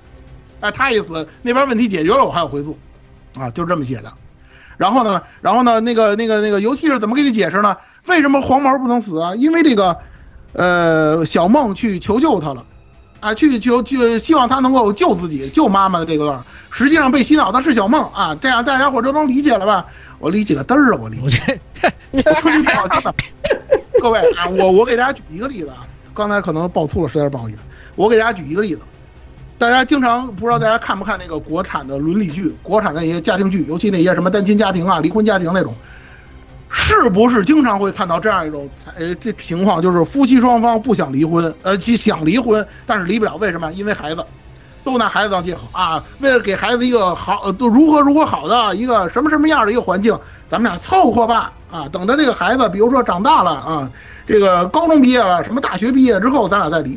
[0.60, 2.78] 哎，他一死，那边问题解决了，我还有回溯，
[3.38, 4.12] 啊，就是这么写的。
[4.78, 7.76] 然后呢，然后呢，那个那个那个游戏是怎么给你解释呢？
[8.06, 9.34] 为什么黄毛不能死啊？
[9.34, 9.98] 因为这个，
[10.52, 12.64] 呃，小梦去求救他了，
[13.26, 19.84] 啊，去求就希望他能够救自己，救妈妈的这个段儿，实际上被洗脑的是小梦啊，这样大家伙儿都能理解了吧？
[20.20, 21.60] 我理解个嘚儿啊，我理解。
[22.12, 23.14] 我说句不好听的，
[24.00, 25.78] 各位啊，我我给大家举一个例子啊，
[26.14, 27.58] 刚才可能爆粗了，实在是不好意思。
[27.96, 28.82] 我给大家举一个例子，
[29.58, 35.74] 大家经常不知道大家看不看那个国产的伦理剧，国产的一些家庭剧，尤其那些什么单亲家庭啊、离婚家庭那种，
[36.68, 43.72] 是不是经常会看到这样一种呃这情况，就是夫妻双方不想离婚，呃，想离婚，但是离不了，为什么？
[43.72, 44.24] 因为孩子。
[44.84, 46.04] 都拿孩子当借口啊！
[46.20, 50.16] 为了给孩子一个好，都如何如何好的一个什么什么样的一个环境，
[50.48, 53.90] 咱们俩凑合吧啊，等着这个孩子，比如说长大了啊，
[54.28, 56.96] 这个高中毕业了，什么大学毕业之后，咱俩再离，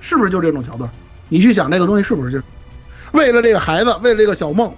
[0.00, 0.90] 是不是就这种桥段？
[1.28, 2.42] 你去想这个东西是不是就
[3.12, 4.74] 为了这个孩子，为了这个小梦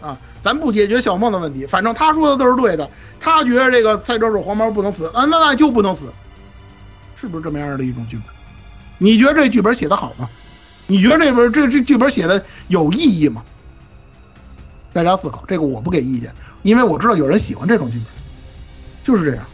[0.00, 0.16] 啊？
[0.46, 2.88] 咱不解决小梦的问题，反正他说的都是对的，
[3.18, 6.12] 他觉得这个赛车手黄毛不能死，啊，那那就不能死，
[7.16, 8.26] 是不是这么样的一种剧本？
[8.98, 10.30] 你觉得这剧本写的好吗？
[10.86, 13.42] 你觉得这本这这剧本写的有意义吗？
[14.92, 16.32] 大家思考，这个我不给意见，
[16.62, 18.06] 因为我知道有人喜欢这种剧本，
[19.02, 19.44] 就是这样。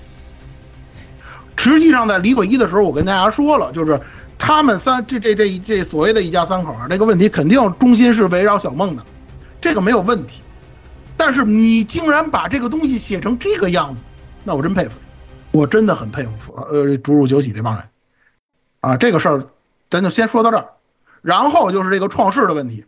[1.57, 3.99] 实际上，在李鬼一的时候，我跟大家说了，就是
[4.37, 9.03] 他们三这这这这所谓的一家三口啊，这个问题肯定中心是围绕小梦的，
[9.59, 10.43] 这个没有问题。
[11.25, 14.03] 但是你竟然把这个东西写成这个样子，
[14.43, 14.99] 那我真佩服
[15.53, 17.85] 你，我真的很佩服呃逐入九喜这帮人
[18.81, 18.97] 啊。
[18.97, 19.47] 这个事儿
[19.89, 20.71] 咱就先说到这儿，
[21.21, 22.87] 然后就是这个创世的问题。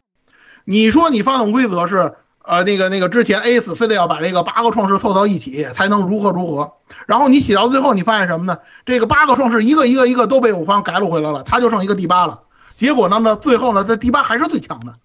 [0.64, 6.72] 你说你发动规则是呃那个那个之前 A 死非得要把这个八个创世凑到一起才能如何如何，
[7.06, 8.58] 然后你写到最后你发现什么呢？
[8.84, 12.40] 这个八个创世一个一个一个都被五方改录回来了，他就剩一个第八了。
[12.74, 14.96] 结果呢呢最后呢在第八还是最强的，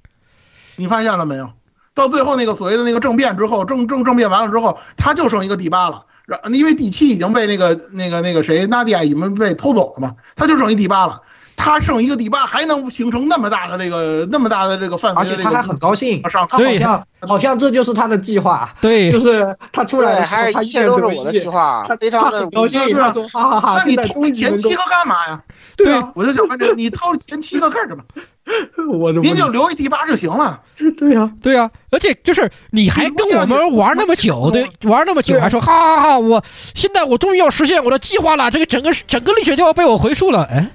[0.78, 1.52] 你发现了没有？
[1.94, 6.06] 到最后那个所谓的那个政变之后，政政政变完了之后，他就剩一个第八了。
[6.26, 11.22] 然因为第七已经被那个那个那个谁纳迪亚已经被偷走了嘛，他就剩一第八了。
[11.62, 23.76] 他剩一个第八，还能形成那么大的这个那么大的这个范围，而且他还很高兴，上他好像好像这就是他的计划，对，就是他出来还是一切都是我的计划，他非常的高兴，他说哈哈哈。
[23.78, 25.44] 那你偷前七个干嘛呀？
[25.76, 28.04] 对啊，我就想问这个，你偷前七个干什么？
[28.92, 30.62] 我就您就留一第八就行了。
[30.98, 36.44] 对呀，对呀，而且就是你还跟我们玩那么久，对，玩那么久，还说哈哈哈，我
[36.74, 40.68] 现在我终于要实现我的计划了，这个整个整个历史就要被我回溯了，哎。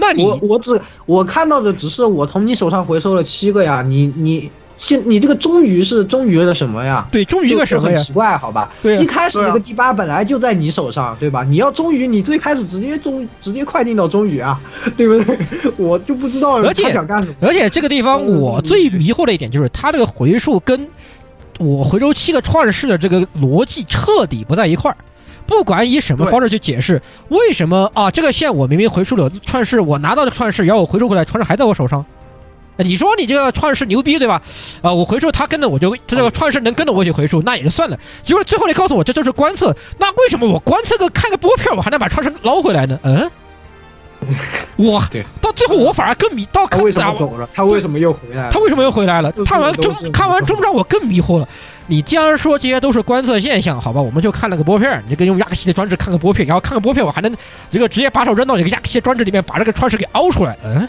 [0.00, 4.48] 那你我我只我看到的只是我从你手上回收了七个呀，你你
[4.78, 7.06] 现你这个终于是终于的什么呀？
[7.12, 7.96] 对，终于个什么呀？
[7.96, 8.72] 很奇怪，好吧？
[8.80, 11.42] 对，一开始这个第八本来就在你手上，对吧？
[11.42, 14.58] 你要终于，你最开始直接终直接快进到终于啊，
[14.96, 15.38] 对不对？
[15.76, 17.34] 我就不知道他想干什么。
[17.40, 20.88] 而且这个地方我最迷惑的一点就是，他这个回溯跟
[21.58, 24.96] 我回收七个创世的这个逻辑彻底不在一块儿。
[25.44, 28.10] 不管以什么方式去解释，为什么啊？
[28.10, 32.04] 这个线我明明回收了创世，我拿到的创世，然后我回收回来，创世还在我手上。
[32.78, 34.40] 你说你这个创世牛逼对吧？
[34.82, 37.98] 啊，我回溯他跟着我就这个创世能跟着我一起回溯，那也就算了。
[38.24, 42.98] 结果最后你告诉我这就是观测，那为什么我观测个看个波片，我还能把创世捞回来呢？
[43.02, 43.30] 嗯，
[44.76, 45.02] 我
[45.40, 47.48] 到最后我反而更迷，到他为什么走了？
[47.52, 48.50] 他为什么又回来了？
[48.52, 49.32] 他为什么又回来了？
[49.44, 51.48] 看完中看完中章我更迷惑了。
[51.90, 57.34] 你既然说这些都是观测现象，好吧，我们就看了个波片，你这个用亚克西的装置看个波片，然后看个波片，我还能
[57.70, 60.54] 这个直接把手扔到这个亚克西装置里面，把这个创世给凹出来。
[60.62, 60.86] 嗯，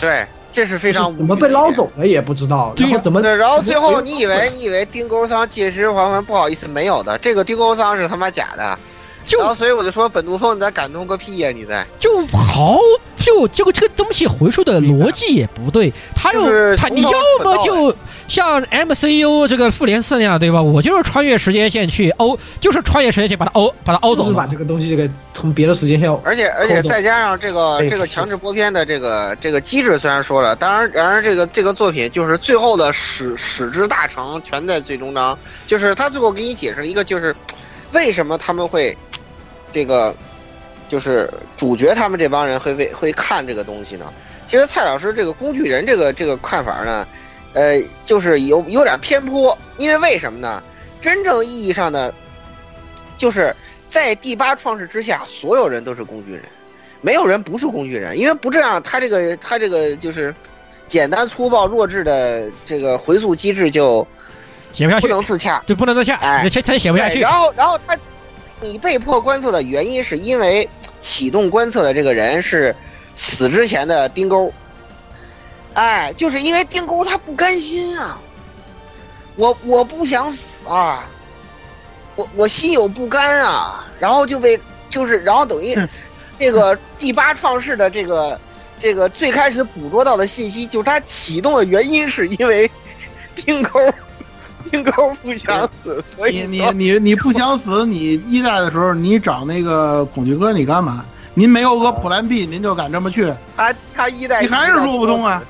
[0.00, 0.24] 对，
[0.56, 3.20] 这是非常怎么被捞走了也不知道，然后怎么？
[3.20, 6.24] 然后最后你以为你以为丁钩桑借尸还魂？
[6.24, 8.78] 不好意思，没有的，这个丁钩桑是他妈假的。
[9.38, 11.50] 然后所以我就说本杜峰你在感动个屁呀！
[11.50, 12.78] 你在就好
[13.16, 17.10] 就这个这个东西回收的逻辑也不对，他又他你要
[17.42, 17.94] 么就
[18.28, 20.62] 像 MCU 这个复联四那样对吧？
[20.62, 26.08] 我就是穿越时间线去凹，就是穿越时间线把它凹把它凹走，把这个东西这个从别的时间线。
[26.22, 37.34] 而且而且再加上这个这个强制播片的这个这个机制，虽然说了，当然然而这个这个作品就是最后的始始之大成全在最终章，就是他最后给你解释一个就是
[37.92, 38.96] 为什么他们会。
[39.76, 40.16] 这个
[40.88, 44.10] 就是主角，他们这帮人会为会看这个东西呢。
[44.46, 47.06] 其实蔡老师这个工具人这个这个看法呢，
[47.52, 49.56] 呃，就是有有点偏颇。
[49.76, 50.62] 因为为什么呢？
[51.02, 52.14] 真正意义上的，
[53.18, 53.54] 就是
[53.86, 56.42] 在第八创世之下，所有人都是工具人，
[57.02, 58.16] 没有人不是工具人。
[58.16, 60.34] 因为不这样，他这个他这个就是
[60.88, 64.06] 简单粗暴弱智的这个回溯机制就
[64.72, 67.20] 写不下去，不能自洽，就不能自洽，哎，他他写不下去。
[67.20, 67.94] 然后然后他。
[68.60, 72.74] 你被迫观测的原因是因为启动观测的这个人是
[73.14, 74.52] 死之前的丁钩，
[75.74, 78.18] 哎，就是因为丁钩他不甘心啊，
[79.36, 81.06] 我我不想死啊，
[82.14, 85.76] 我我心有不甘啊，然后就被就是然后等于
[86.38, 88.40] 这个第八创世的这个
[88.78, 92.70] 这个最开始捕捉到的信息，就是他启动的原因是因为
[93.34, 93.80] 丁钩。
[94.70, 101.04] 丁钩不想死，所以你你你你不想死，你一代的时候你找那个恐惧哥，你干嘛？
[101.34, 103.32] 您没有个普兰币您就敢这么去？
[103.56, 105.42] 他他一代你还是说不通啊？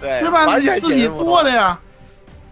[0.00, 0.56] 对对吧？
[0.56, 1.78] 你自己做的呀。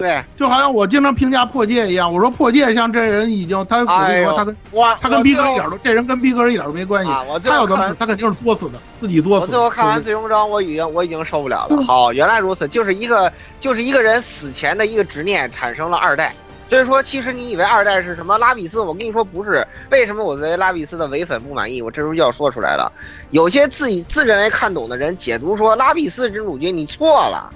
[0.04, 4.54] 对，就好像我经常评价破戒一样，我说破戒像这人已经他我跟你说他跟
[5.00, 7.10] 他跟逼哥一点都这人跟逼格一点都没关系。
[7.42, 9.44] 他要怎么死，他肯定是作死的，自己作死。
[9.44, 11.82] 我最后看完最终章，我已经我已经受不了了。
[11.84, 16.34] 好，原来如此，就是一个就是一个人死前的一个执念产生了二代，
[16.68, 18.80] 所以说，其实你以为二代是什么拉比斯？
[18.80, 19.66] 我跟你说不是。
[19.90, 21.80] 为什么我对拉比斯的唯粉不满意？
[21.80, 22.92] 我这时候就要说出来了。
[23.30, 27.50] 有些自己自认为看懂的人解读说拉比斯真主君，你错了。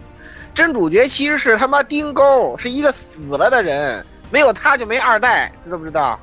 [0.54, 6.18] 真主角其实是他妈丁钩，是一个死了的人，没有他就没二代，知道不知道？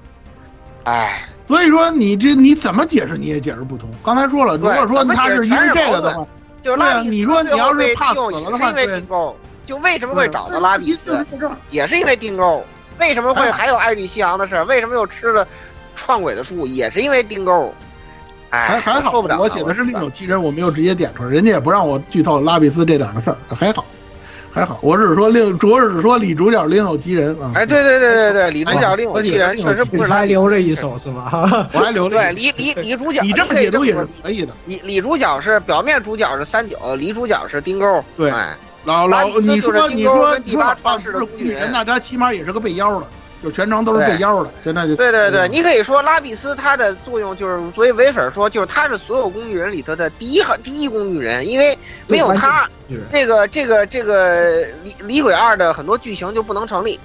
[0.83, 3.89] 哎，所以说你这你怎么解释你也解释不通。
[4.03, 6.27] 刚才说了，如果说他是因为这个的话，
[6.61, 11.25] 就是拉比斯你说你要是怕死了的话，因为丁钩，就为什么会找到拉比斯，
[11.71, 12.63] 也是因为丁钩。
[12.97, 14.63] 为什么会还有艾比西昂的事？
[14.63, 15.45] 为什么又吃了
[15.95, 16.65] 创鬼的树？
[16.65, 17.73] 也是因为丁钩。
[18.51, 19.19] 哎，还还好。
[19.19, 23.83] 我写的是另有其人，我没有直接点出来，人家也不让我剧透拉比斯这点的事儿，还好。
[24.55, 27.51] 还好，我只是说另，主要是说李主角另有其人啊。
[27.53, 30.07] 哎，对对对对对，李主角另有其人，确实不是。
[30.07, 31.29] 他留了一手是吗？
[31.73, 32.11] 我还留了。
[32.11, 34.53] 对，李李李主角，你这么解读也是可以的。
[34.65, 38.01] 李李主角是表面主角是三九，李主角是丁钩。
[38.15, 38.31] 对，
[38.85, 43.07] 老老你说你说第八创世的女人，那他起码也是个被妖的。
[43.45, 51.77] 就全程都是被腰的，现在就对对对，你可以说拉比斯他的作用就是作为唯粉说，就是他是所有工具人里头的第一号第一工具人，因为
[52.07, 52.67] 没有他，
[53.11, 56.99] 这个这个这个李李鬼二的很多剧情就不能成立。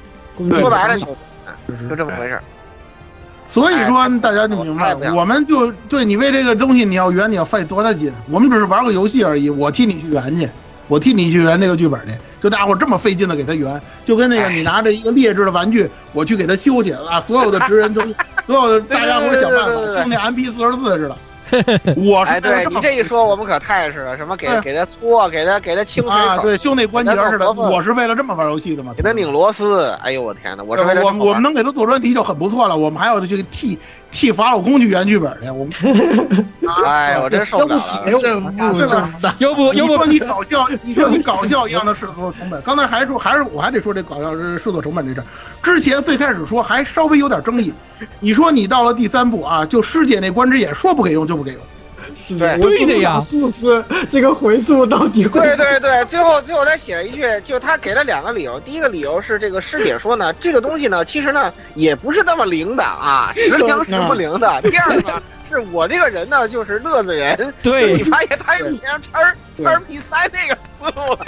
[0.58, 1.06] 说白了就
[1.90, 2.40] 就这么回事。
[3.46, 8.10] 所以说大家就明白，我们就对你为这个东西你要圆，你要费多大劲？
[8.30, 10.48] 我们只是玩个游戏而已，我替你去圆去。
[10.90, 12.12] 我替你去圆这个剧本去，
[12.42, 18.02] 就大伙这么费劲的给他圆，就跟那个你拿着一个劣质的玩具，我去给他修去啊，所有的职人都，
[18.46, 19.72] 所有的大家伙想办法
[20.02, 21.16] 修那 M P 四十四似的。
[21.96, 24.16] 我哎，对你这一说，我们可踏实了。
[24.16, 27.52] 什么给给他搓，给他给他清水啊，对，修那关节似的。
[27.52, 29.88] 我是为了这么玩游戏的嘛，给他拧螺丝。
[30.00, 32.76] 哎呦我天哪，我是为了我我们能给他做专题就很不错了。
[32.76, 33.76] 我们还要去替
[34.10, 35.48] 替法老公去圆剧本去。
[35.50, 35.72] 我们
[36.84, 38.02] 哎，我真受不了了。
[38.06, 38.50] 任务
[38.86, 40.66] 重大，要不要不说你搞笑？
[40.82, 42.60] 你说你搞笑一样的制作成本。
[42.62, 45.24] 刚才还说还是我还得说这搞笑是试错成本这事儿。
[45.62, 47.72] 之前最开始说还稍微有点争议。
[48.18, 51.60] 你说你到了第三部啊，就师姐那关之眼说不给用就不给用。
[52.38, 55.40] 对对的呀，试试这个回溯到底会？
[55.40, 58.58] 对对对，最后最后他写了一句，就他给了两个理由。
[58.60, 64.60] 第一个理由是这个师姐说呢，这个东西呢，其实呢也不是那么灵的啊，时灵时不灵的。
[64.62, 71.18] 第二个，是我这个人呢就是乐子人，对，你发现他有点叉叉比赛那个思路。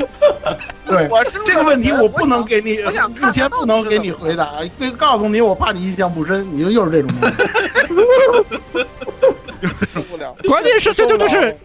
[0.86, 7.10] 对，我是这个问题我不能给你，我想目前不能给你回答，对，告诉你我怕你印象不深，你说又是这种。
[10.48, 11.56] 关键是这这就是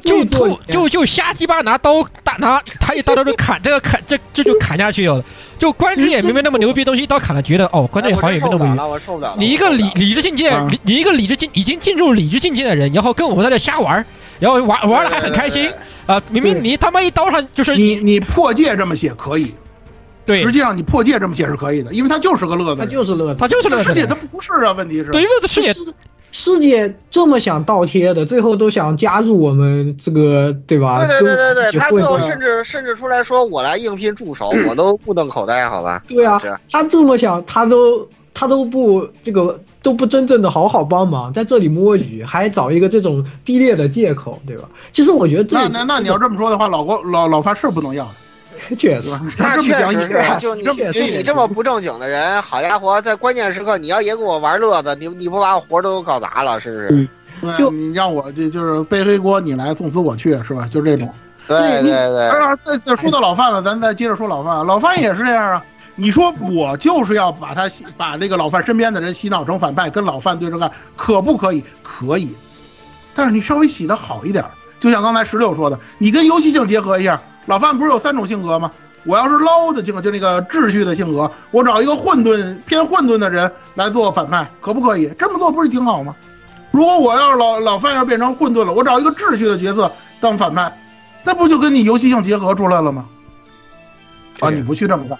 [0.00, 5.22] 就吐就就瞎鸡巴拿刀大拿他一刀刀就砍这个砍这这就砍下去了，
[5.58, 9.34] 就关之也明明那么牛逼东西一刀砍了，觉得哦关之也好像也没那么牛，我受不了。
[9.38, 10.50] 你一个理理智境界，
[10.82, 14.04] 你一个理智境已经进入理智境界的人，然后跟我们在这瞎玩，
[14.40, 15.70] 然后玩玩的还很开心
[16.06, 16.22] 啊！
[16.30, 19.54] 明明你他妈一刀上就是你你破戒这么写可以，
[20.24, 25.10] 对，实际上你破戒这么写是可以的，因为他就是个乐子，他就是乐子，他就是乐子，师姐他不是啊，问题是。
[25.10, 25.72] 对，因为师姐。
[26.36, 31.06] 师姐这么想倒贴的，最后都想加入我们这个，对吧？
[31.06, 44.68] 对对对对对，他最后甚至甚至出来说：“我来应聘助手，我都目瞪口呆，好吧？”对啊，他这么想，他都他都不这个都不真正的好好帮忙，在这里摸鱼，还找一个这种低劣的借口，对吧？
[44.92, 48.10] 其实我觉得这那那那你要这么说的话，老郭老老范是不能要。
[48.76, 50.72] 确实，那确实是，就你就
[51.06, 57.58] 你这么不正经的人，好家伙，在关键时刻你要也给我玩乐子，你你不把我活都搞砸了，是不是？
[57.58, 60.66] 就你让我就就是背黑锅，你来送死我去，是吧？
[60.70, 61.12] 就这种。
[61.46, 62.30] 对对对。
[62.64, 64.66] 再再说到老范了，咱再接着说老范。
[64.66, 65.64] 老范也是这样啊。
[65.96, 71.62] 你说我就是要把他洗，把这个老范身边的人洗脑成反派，跟老范对着干，可不可以？
[71.82, 72.34] 可以。
[73.14, 74.44] 但是你稍微洗的好一点，
[74.80, 77.20] 就像刚才石榴说的，你跟游戏性结合一下。
[77.46, 78.70] 老范不是有三种性格吗？
[79.04, 85.12] 我要是捞的性格，就那个秩序的性格，我找一个混沌偏混沌的人来做反派，可不可以？
[85.18, 86.16] 这么做不是挺好吗？
[86.70, 90.74] 如果我要是老老范要变成混沌了，我找一个秩序的角色当反派，
[91.22, 93.06] 那不就跟你游戏性结合出来了吗？
[94.40, 95.18] 啊，你不去这么干，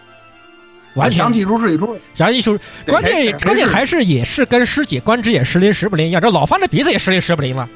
[0.94, 7.68] 完全想起出是一出，想起出，关键关键还是也是跟师姐关之也时灵时不灵一样，这老范的鼻子也时灵时不灵了，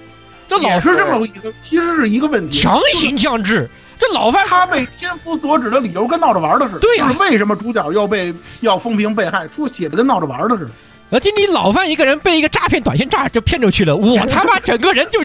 [0.49, 3.69] 这老是这么一个，其实是一个问题，强行降智。
[3.99, 10.71] 这老范他被千夫所指的理由跟闹着玩的似的，对呀，就是为什么主角要被要风评被害，说写的跟闹着玩的似的。
[11.11, 15.19] 而且你老范一个人被一个诈骗短信诈就骗出去了，我他妈整个人就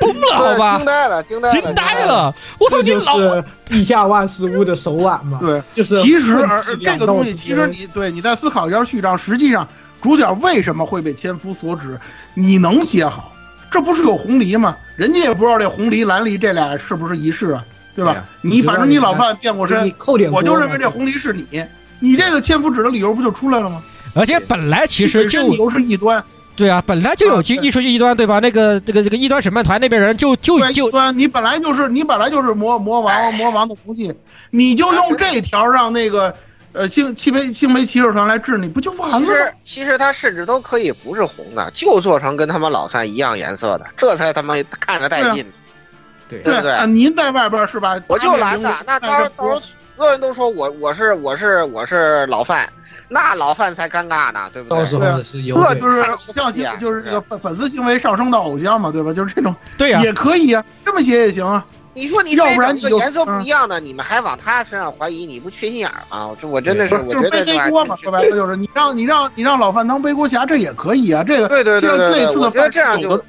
[0.00, 0.76] 崩了，好吧？
[0.78, 2.34] 惊呆了，惊呆了，惊呆了！
[2.58, 5.38] 我操，你老地下万事屋的手腕嘛？
[5.42, 6.38] 对，就是其实
[6.82, 9.68] 这个东西，其实你对你在思考一下序章，实际上
[10.00, 12.00] 主角为什么会被千夫所指，
[12.32, 13.30] 你能写好？
[13.70, 14.74] 这不是有红梨吗？
[14.96, 17.62] 人家也不知道这红梨蓝梨这俩是不是一世啊？
[17.96, 18.24] 对吧？
[18.42, 19.92] 你反正你老范变过身，
[20.30, 21.64] 我就认为这红梨是你，
[21.98, 23.82] 你这个千夫指的理由不就出来了吗？
[24.14, 26.24] 而且本来其实就本身理由是异端，
[26.54, 28.38] 对啊，本来就有啊对艺术异端，对吧？
[28.38, 34.12] 那个这个这个异端审判团那边人就就对就异端，你本来就是你本来就是魔魔王魔王的武器，
[34.50, 36.34] 你就用这条让那个
[36.72, 39.26] 呃星七杯星杯骑士团来治你，不就完了吗？
[39.26, 45.44] 其实其实他甚至都可以不是红的，就做成跟他们老范一样颜色的，这才他妈看着带劲，
[46.28, 46.72] 对对不对？
[46.72, 47.98] 啊，您在外边是吧？
[48.06, 49.60] 我就蓝的，那到时候到时候候
[49.96, 52.68] 所有人都说我我是我是我是老范，
[53.08, 54.78] 那老范才尴尬呢，对不对？
[54.78, 59.12] 到时候是有这就是偶像性，就是这个粉粉丝行为上升到偶像嘛，对吧？
[59.14, 61.64] 就是这种，对呀也可以啊，这么写也行啊。
[61.94, 66.36] 你说你要不然你就这个颜色不一样的，你们还往他身上怀疑，你不缺心眼儿吗？
[66.38, 71.24] 这我真的是，我就是背觉得这玩意黑锅嘛，说白了就是你让你让你让老范当背锅侠，这也可以啊。
[71.26, 73.22] 这个对对对像对对类似的我觉得范这样就。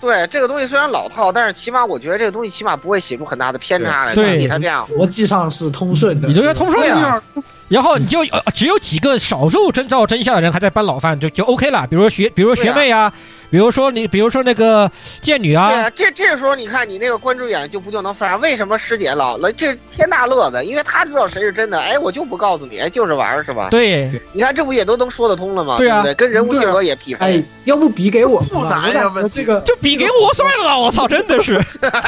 [0.00, 4.86] 对这个东西虽然老套，但是起码我觉得这个东西起码不会写出很大的偏差来，对你他这样。
[4.96, 7.22] 逻辑上是通顺的，你都要通顺对呀。
[7.68, 11.86] 然后你就呃只有几个少数真照真相的人还在搬老范，就就 OK 了。
[11.86, 13.12] 比如说学，比如说学妹啊，
[13.50, 14.90] 比如说你，比如说那个
[15.20, 23.68] 剑女啊对啊，啊，这这时候你看你那个关注眼就不就能发现为什么师姐老了这天大乐子，因为她知道谁是真的，哎，我就不告诉你，哎，就是玩儿是吧？
[23.70, 25.76] 对，你看这不也都能说得通了吗？
[25.78, 26.14] 对啊不对？
[26.14, 31.60] 跟人物性格也匹配哎配。，要不比给我复杂呀问这个就比给我算了，我操，真的是。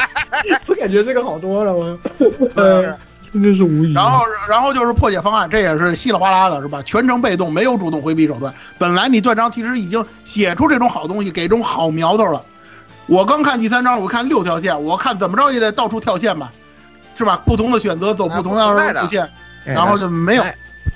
[0.67, 1.99] 我感觉这个好多了，我，
[2.55, 2.97] 呃，
[3.33, 3.93] 真的是无语。
[3.93, 6.81] 然后，然后就是破解方案，这也是稀里哗啦的，是吧？
[6.83, 8.53] 全程被动，没有主动回避手段。
[8.77, 12.41] 本来你断章其实已经写出这种好东西，给这种好苗头了。
[13.07, 16.51] 我刚看第三章，我看六条线，我看怎么着也得到处跳线吧，
[17.15, 17.41] 是吧？
[17.45, 19.23] 不同的选择走不同啊不的路线，
[19.65, 20.45] 哎然后就没有。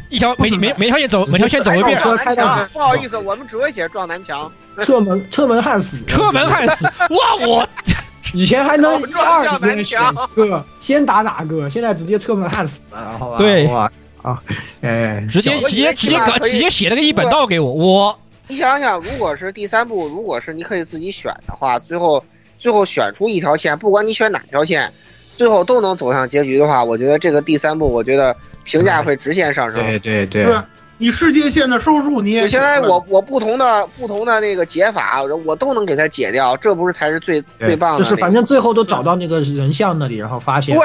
[0.09, 4.49] 一条每每每条线走每条线走一遍，撞南墙，不好意思，我们只会写撞南墙。
[4.81, 7.67] 车门车门焊死，车门焊死，哇我。
[8.33, 11.69] 以前还能一 二撞之间选一个，先打哪个？
[11.69, 13.37] 现在直接车门焊死了，好吧？
[13.37, 14.41] 对啊，
[14.81, 22.23] 哎，直接直接直接搞直接写了个一本道给我，我你想想，如果是第三部，如果是你可以自己选的话，最后
[22.59, 24.91] 最后选出一条线，不管你选哪条线，
[25.37, 29.81] 最后都能走向结局的话，我觉得这个第三部，我觉得评价会直线上升。
[29.85, 30.55] 对对对对，
[30.99, 38.03] 你世界线的收束你也就现在我我不同的不同的那个解法，我都能给它解掉，这不是才是最最棒的、那个？
[38.03, 40.75] 就是反正最后都找到那个人像那里，然后发现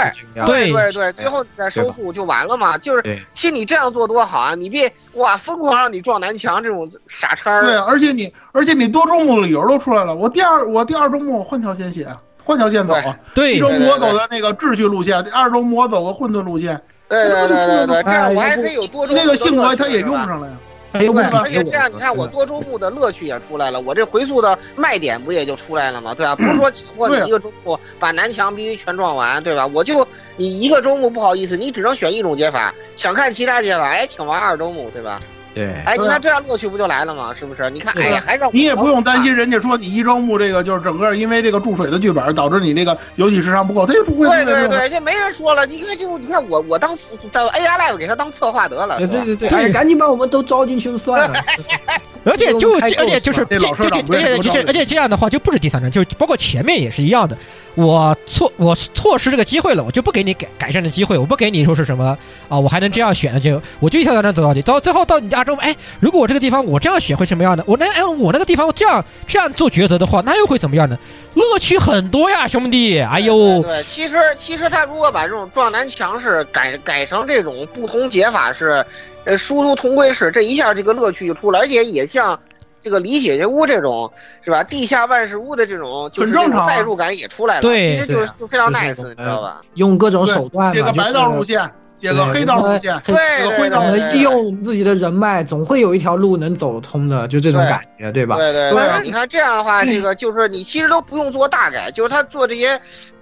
[0.44, 2.76] 对对对对，最后你再收复就完了嘛。
[2.76, 7.62] 就是其实你这样做多好啊，你别哇疯狂让你撞南墙这种傻叉儿。
[7.62, 10.14] 对，而且你而且你多周目的理由都出来了。
[10.14, 12.06] 我第二我第二周目我换条线写，
[12.44, 13.18] 换条线走啊。
[13.34, 16.82] 对一周目我走的那个秩序路线，第二周目我走个混沌路线。
[17.12, 20.54] 对对对对对，这哎样我还可以有多周目那个性格的乐趣他也用上了呀。
[20.92, 26.14] 哎对，而且这样你看，我多周目的乐趣也出来了，我这回溯的卖点不也就出来了吗？
[26.14, 26.36] 对吧？
[26.36, 29.66] 不是说强迫你一个周目把南墙必须全撞完，对吧？
[29.66, 30.06] 我就
[30.36, 35.18] 你一个周目不好意思，你只能选一种解法，想看其他解法，哎，请玩二周目，对吧？
[35.54, 37.34] 对，哎，你看这样乐趣不就来了吗？
[37.34, 37.68] 是不是？
[37.70, 44.26] 你看，哎呀，还让你也不用担心人家说你一周目这个就是整个因为这个注水的剧本导致你那个游戏时长不够，他也不会。
[44.28, 45.66] 对对对，这没人说了。
[45.66, 46.96] 你看就你看我我当
[47.30, 48.98] 在 AI Live 给他当策划得了。
[48.98, 51.38] 对对对，哎，赶紧把我们都招进去算了。
[52.24, 57.36] 而且就而且就是这老这而且就是而且这样的话就不止第三章，就包括前面也是一样的。
[57.74, 62.16] 我错我错失这个机会了，我就不给你改改善的机会，我不给你说是什么
[62.48, 67.64] 啊，我还能这样选，就我就一条条走到底，到最后到你家中，哎，如果我这个地方我这样选会什么样的？
[67.66, 70.98] 我那哎我那个地方这样这样做抉择的话，那又会怎么样呢？
[71.32, 73.00] 乐趣很多呀，兄弟！
[73.00, 78.84] 哎呦，对，其实其实他如果把这种撞南墙式改改成这种不同解法式，
[79.24, 82.38] 呃，殊途同归是，这一下这个乐趣就出来，而且也像。
[82.84, 84.12] 这个李姐姐屋这种
[84.44, 84.64] 是吧？
[84.64, 86.32] 地下万事屋的这种，就是
[86.66, 87.62] 代入感也出来了。
[87.62, 89.60] 对，其实就是就非常 nice，你知道吧？
[89.74, 98.34] 用各种手段，解个白道路线，解个黑道路线，对解个灰道路线，利用自己的人脉，总会有一条路能走通的，就这种感觉，对吧？
[98.36, 102.80] 对对对，你看这样的话，这个 就是你其实都不用做大改，就是他做这些，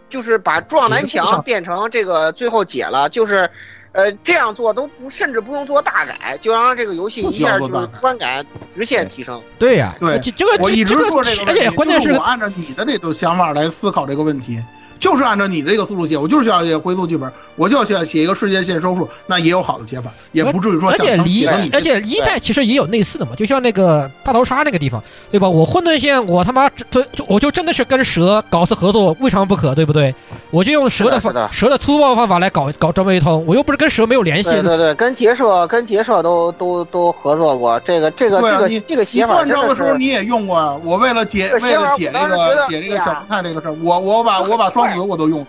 [0.08, 3.50] 就是把撞南墙变成这个最后解了，就是。
[3.92, 9.42] 呃，这样做都不，甚至不用做大改，就让这个游戏一下就是观感直线提升。
[9.58, 14.62] 对呀，对，这个我一直说这个而且关键是我按照你的这种想法来思考这个问题，
[15.00, 25.48] 就是按照你这个思路写，我就是要写回溯剧本，我就要写写一个世界线收束，那也有好的写法，也不至于说而且离而而且一代其实也有类似的嘛，就像那个大逃杀那个地方，对吧？
[25.48, 30.14] 我混沌线，我他妈对我就真的是跟蛇搞次合作，未尝不可，对不对？
[30.50, 34.50] 我就用蛇的方蛇的粗暴方法来搞搞这么一通，我又不是跟蛇没有联系。
[34.50, 40.76] 对对对，跟结社跟结社都都都合作过，这个这个这个这个写法真的时候你也用过啊。
[40.84, 45.46] 我为了解为了解这个解这个小正太这个事儿，我我把我把双子我都用。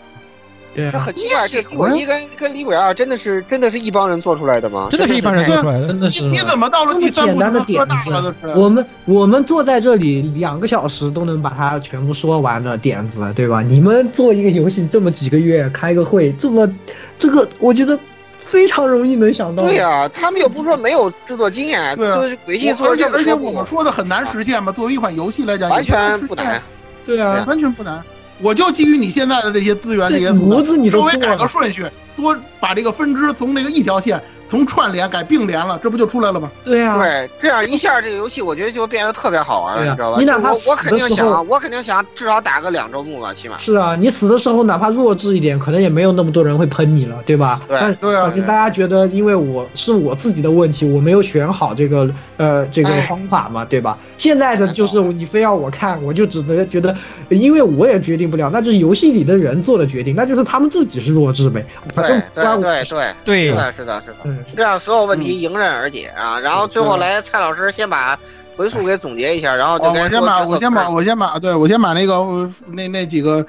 [0.74, 4.88] 对啊，这很奇怪，这李鬼一跟跟李鬼二真的是真的是一帮人做出来的吗？
[4.90, 6.24] 真的是一帮人做出来的，真的是。
[6.24, 8.58] 你怎么到了第三部这么大了的是？
[8.58, 13.62] 我们我们坐在这里两个小时都能把它全部说完的点子，对吧？
[13.62, 16.74] 你们做一个游戏这么几个月开个会，这么
[17.20, 18.00] 这个我觉得
[18.38, 19.64] 非常容易能想到。
[19.64, 26.62] 对呀、他们又不是说没有制作经验，对啊就是鬼泣做而且而且我们说的很难实现嘛，作为一款游戏来讲，完全不难。。
[27.06, 28.02] 对啊，完全不难。
[28.42, 31.86] 我就基于你现在的这些资源、这这些素模子你材，稍微改个顺序，
[32.16, 34.22] 多把这个分支从那个一条线
[34.52, 36.52] 从串联改并联了，这不就出来了吗？
[36.62, 40.18] 对啊，对，这样一下这个游戏我觉得就变得特别好玩了，你知道吧？
[40.20, 43.58] 你哪怕我我肯定想，我肯定想至少打个两周目吧，起码。
[43.58, 47.62] 是啊，你死的时候哪怕弱智一点，可能也没有那么多人会喷你了，对吧？
[47.66, 53.98] 对但对啊反正大家觉得，因为我是我自己的问题，我没有选好这个呃这个哎方法嘛，对吧？
[54.18, 56.94] 现在的就是你非要我看，我就只能觉得，
[57.30, 62.84] 因为我也决定不了，那就是游戏里的人做的决定，那就是他们自己是弱智呗，反正对对对
[63.24, 66.40] 对是的，是的，是的，嗯这样所有问题迎刃而解啊！
[66.40, 68.18] 然后最后来，蔡老师先把
[68.56, 73.46] 回溯给总结一下，然后就我先把我先把我先把对我先把那个呃那那几个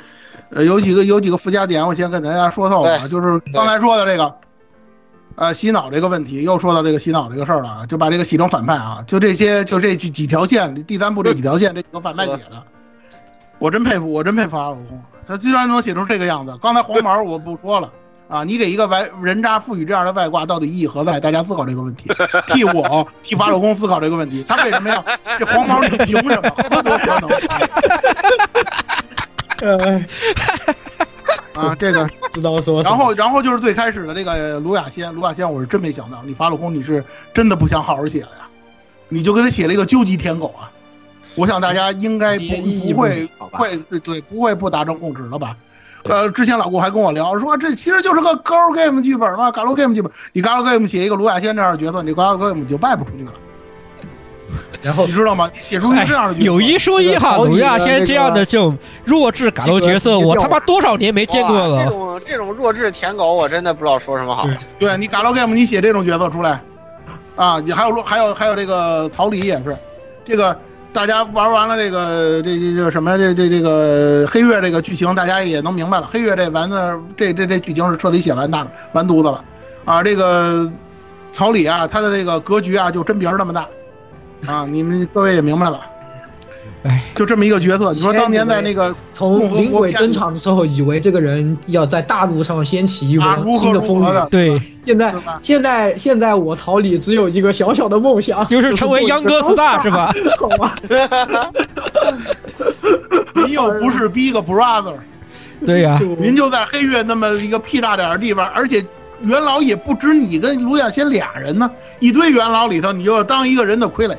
[0.51, 4.35] 呃有几个有几个附加点，我先跟大家说透了啊，就是刚才说的这个。
[5.35, 12.63] 呃，洗脑这个问题又说到这个洗脑这个事儿了啊，就把这个洗成反派啊，就这些就这几几条线，第三部这几条线，这几个反派写的，
[13.59, 16.55] 我真佩服，我真佩服阿鲁空，他居然能写成这个样子。
[16.61, 17.91] 刚才黄毛我不说了
[18.33, 21.21] 啊，你给一个外人渣赋予这样的外挂，到底意义何在？
[21.21, 22.11] 大家思考这个问题，
[22.47, 25.05] 替我替法老公思考这个问题，他为什么要
[25.39, 25.83] 这黄毛？
[25.83, 26.51] 你凭什么？
[26.71, 27.31] 何德何能？
[29.61, 30.05] 呃
[31.53, 37.05] 啊，这个知道说，然后，然后就是最开始的这个卢雅仙，卢雅仙，我是真没想到，你法老空你是
[37.35, 38.49] 真的不想好好写了呀，
[39.11, 40.73] 你就给他写了一个究极舔狗啊！
[41.35, 45.55] 我想大家应该不不会会对对不会不达成共识了吧？
[46.05, 53.33] 呃，之前老顾还跟我聊说，这其实就是个 Gal Game 剧本嘛，Gal Game 剧本，你 Gal Game 写一个卢亚仙这样的角色，你 Gal Game 就卖不出去了。
[54.83, 55.49] 然后你知道吗？
[55.53, 61.91] 你写出这样的角色，有一说一哈，鲁亚仙这样的这种弱智嘎楼角色，我他妈多少年没见过了这。
[61.91, 64.47] 种这种弱智舔狗，我真的不知道说什么好。
[64.79, 66.61] 对你 Gal Game 你写这种角色出来，
[67.37, 69.77] 啊，你还有还有还有这个曹黎也是，
[70.25, 70.59] 这个
[70.93, 76.07] 大家玩完了这个这这这什么这这这个黑月这个剧情，大家也能明白了。
[76.07, 76.77] 黑月这丸子
[77.17, 79.43] 这这这剧情是彻底写完大完犊子了，
[79.87, 80.71] 啊，这个
[81.33, 83.67] 曹李啊，他的这个格局啊就真皮那么大，
[84.47, 85.81] 啊，你们各位也明白了。
[86.85, 100.13] 哎，就这么一个角色，你说当年在那个从灵鬼登场的时候，以为这个人要在大陆上掀起一啊如何轮新的风云对，现在现在现在我曹李只有一个小小的梦想， 就是成为秧歌 star 是吧？
[100.41, 100.75] 好吧，
[103.35, 104.95] 您又不是 Big Brother，
[105.65, 108.85] 对呀、您就在黑月那么一个屁大点儿的地方，而且
[109.23, 114.17] 元老也不止你跟卢亚仙俩人呢，一堆元老里头，你就要当一个人的傀儡，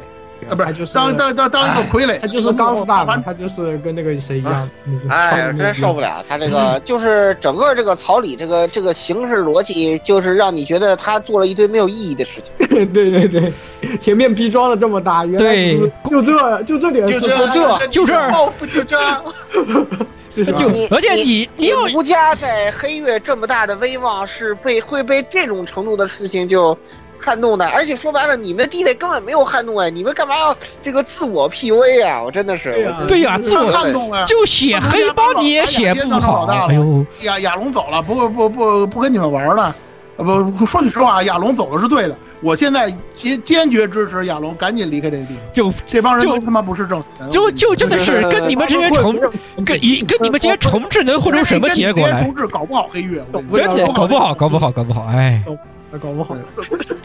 [0.50, 4.70] 啊，不是就当当当当一个傀儡，他就是钢丝大嘛，他就是跟那个谁一样，
[5.10, 12.54] 哎，真受不了，他这个就是整个这个草里这个这个形式逻辑，就是让你觉得他做了一堆没有意义的事情。
[12.68, 13.54] 对对对，
[14.00, 19.22] 前面逼装的这么大，原来是就这就这点事，就这这就这儿报复就这儿。
[20.36, 26.76] 就是就而且你你要吴家在黑月这么大的威望，是被会被这种程度的事情就
[27.24, 32.22] 撼动的，而且说白了，你们的地位根本没有撼动哎，你们干嘛要这个自我 PUA 啊？
[32.22, 39.74] 我真的是，对呀、自我撼动啊，就写黑帮你也写不好，哎呦，亚亚龙走了，不不不不跟你们玩了。
[40.16, 42.16] 呃不，说句实话，亚龙走了是对的。
[42.40, 45.38] 我现在坚坚决支持亚龙赶紧离开这个地方。
[45.52, 49.18] 就这帮人就都他妈不是正人，就就真的是跟你们这些重
[49.66, 52.22] 跟一 跟你们这些重置能混出什么结果来？
[52.22, 53.26] 重置搞不好黑月，
[53.56, 55.44] 真的搞不好，搞不好，搞不好，哎，
[55.98, 56.36] 搞不好，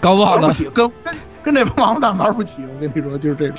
[0.01, 0.55] 搞不好了玩不。
[0.55, 2.63] 起，跟跟跟这帮王八蛋玩不起。
[2.63, 3.57] 我跟你说，就是这种。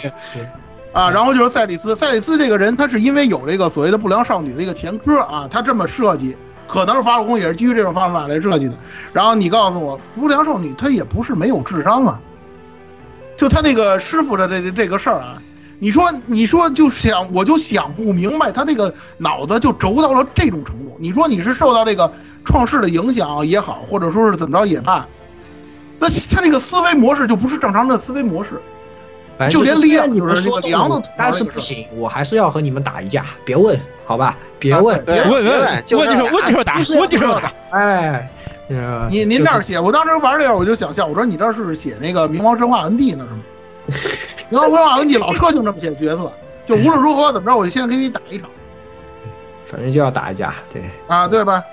[0.92, 6.36] 啊，然后就是赛里斯，赛里斯这个人，他是因为有这个所谓的不良少女的一个前科啊，他这么设计，
[6.68, 8.76] 可能是法老公也是基于这种方法来设计的。
[9.14, 12.20] 然后你告诉我，不良少女她也不是没有智商啊，
[13.38, 15.40] 就他那个师傅的这这这个事儿啊，
[15.78, 20.98] 你说你说就想我就想不明白，他这个脑子就轴到了这种程度。
[21.00, 22.12] 你说你是受到这个
[22.44, 25.08] 创世的影响也好，或者说是怎么着也罢，
[26.00, 28.62] 那他那个思维模式就不是正常的思维模式。
[29.50, 36.46] 就连李昂你们就是这说的我个梁都吐槽但是不行，我还是要和你们打一架，别问，好吧，别问，别问问别问就问就是要问
[37.10, 38.30] 题说打，哎，
[38.68, 43.98] 呃你您这儿写，我当时玩这样我就想笑，我说你这是写那个冥王神话 ND 呢是吗？
[44.52, 46.30] 冥王神话 ND 老车就这么写角色，
[46.66, 48.50] 就无论如何怎么着，我就先给你打一场
[49.66, 51.64] 反正就要打一架，对，啊，对吧？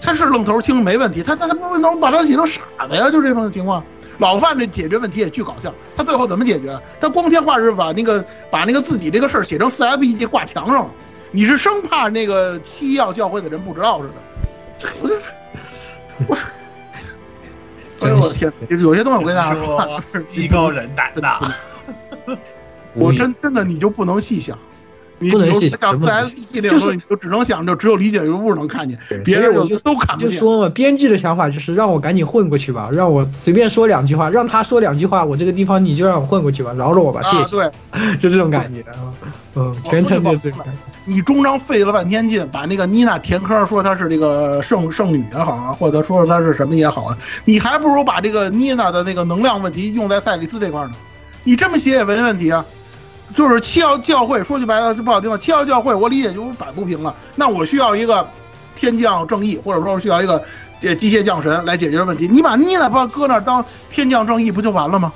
[0.00, 3.82] 他是愣头青没问题，他他他不能把他写成傻子呀，就这种情况。
[4.18, 6.80] 老范这解决问题也巨搞笑，他最后怎么解决？
[7.00, 10.90] 他光天化日把那个把那个自己这个事儿写成四 F 笔记挂墙上了，
[11.32, 14.14] 你是生怕那个西药教会的人不知道似的。
[15.02, 15.26] 我就是
[16.26, 16.34] 我，
[18.00, 20.00] 哎呦我的天，有些东西我跟大家说，
[20.30, 21.40] 艺高人胆大。
[22.94, 24.75] 我真真的你就不能细想，你
[25.18, 30.30] 不能信像四 S 系列的时候，你就只能想，着只有理解人物能看见，别人我就都看不见。
[30.30, 37.56] 就说嘛，编剧的想法就是让我赶紧混过去吧，让我随便说两句话，让他说两句话，我这个地方你就让我混过去吧，饶了我吧，谢谢。
[37.56, 37.70] 对，
[38.20, 38.84] 就这种感觉，
[39.54, 40.64] 嗯，全程就这个。
[41.08, 50.90] 你终章费了半天劲，把那个妮娜填坑，说她是这个圣圣女也好啊，或者说她是什么也好啊，你还不如把这个妮娜的那个能量问题用在赛里斯这块呢。
[51.44, 52.66] 你这么写也没问题啊。
[53.36, 57.14] 就是七曜教会，说句白了就不好听的，七曜教会我理解就是摆不平了。
[57.36, 58.28] 那我需要一个
[58.74, 60.42] 天降正义，或者说需要一个
[60.80, 62.26] 这机械降神来解决问题。
[62.26, 65.12] 你把妮娜把搁那当天降正义不就完了吗？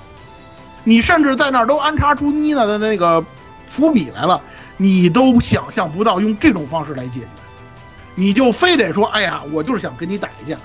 [0.85, 3.25] 你甚至在那儿都安插出妮娜的那个
[3.71, 4.41] 伏笔来了，
[4.77, 7.27] 你都想象不到用这种方式来解决，
[8.15, 10.59] 你就非得说，哎呀，我就是想跟你打一架。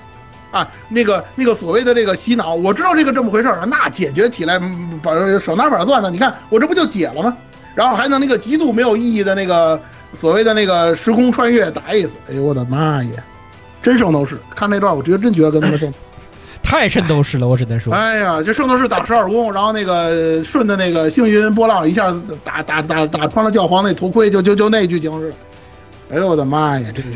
[0.56, 4.58] 啊，那个那个所谓的这个洗脑，我知道这个这么回事儿那解决起来
[5.02, 7.36] 把手拿把攥的，你看我这不就解了吗？
[7.74, 9.78] 然后还能那个极度没有意义的那个
[10.14, 13.22] 所谓的那个时空穿越打一死，哎呦我的妈呀，
[13.82, 14.38] 真圣斗士！
[14.54, 15.92] 看那段我觉得真觉得跟他们圣
[16.64, 17.92] 太圣斗士了，我只能说。
[17.92, 22.12] 哎呀，这圣斗士打十二宫，然后那个顺着那个星云波浪一下
[22.42, 25.34] 打打打打穿了教皇那头盔，就就就那剧情似的。
[26.16, 27.08] 哎呦我的妈呀，这是。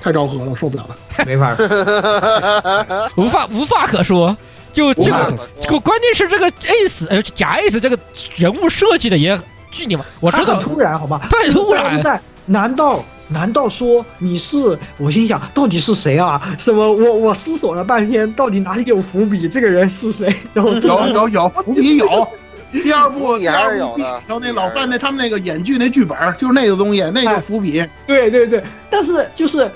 [0.00, 0.96] 太昭和了，受不了了，
[1.26, 1.56] 没法，
[3.16, 4.36] 无法无话可说。
[4.72, 5.36] 就这个，
[5.66, 7.98] 关关键是这个 Ace，呃，假 Ace 这个
[8.36, 9.36] 人物设计的也
[9.72, 9.98] 巨牛。
[10.20, 12.00] 我知道突然，好吧，太突然。
[12.02, 14.78] 在难道难道说你是？
[14.96, 16.40] 我心想，到底是谁啊？
[16.56, 16.92] 什么？
[16.92, 19.48] 我我思索了半天，到底哪里有伏笔？
[19.48, 20.32] 这个人是谁？
[20.54, 22.28] 然后有有有伏笔有。
[22.72, 27.84] 第二部第二部里头那老范那他们那个演剧那剧本就是那个东西，那个伏笔。
[28.06, 29.68] 对对对，但是就是。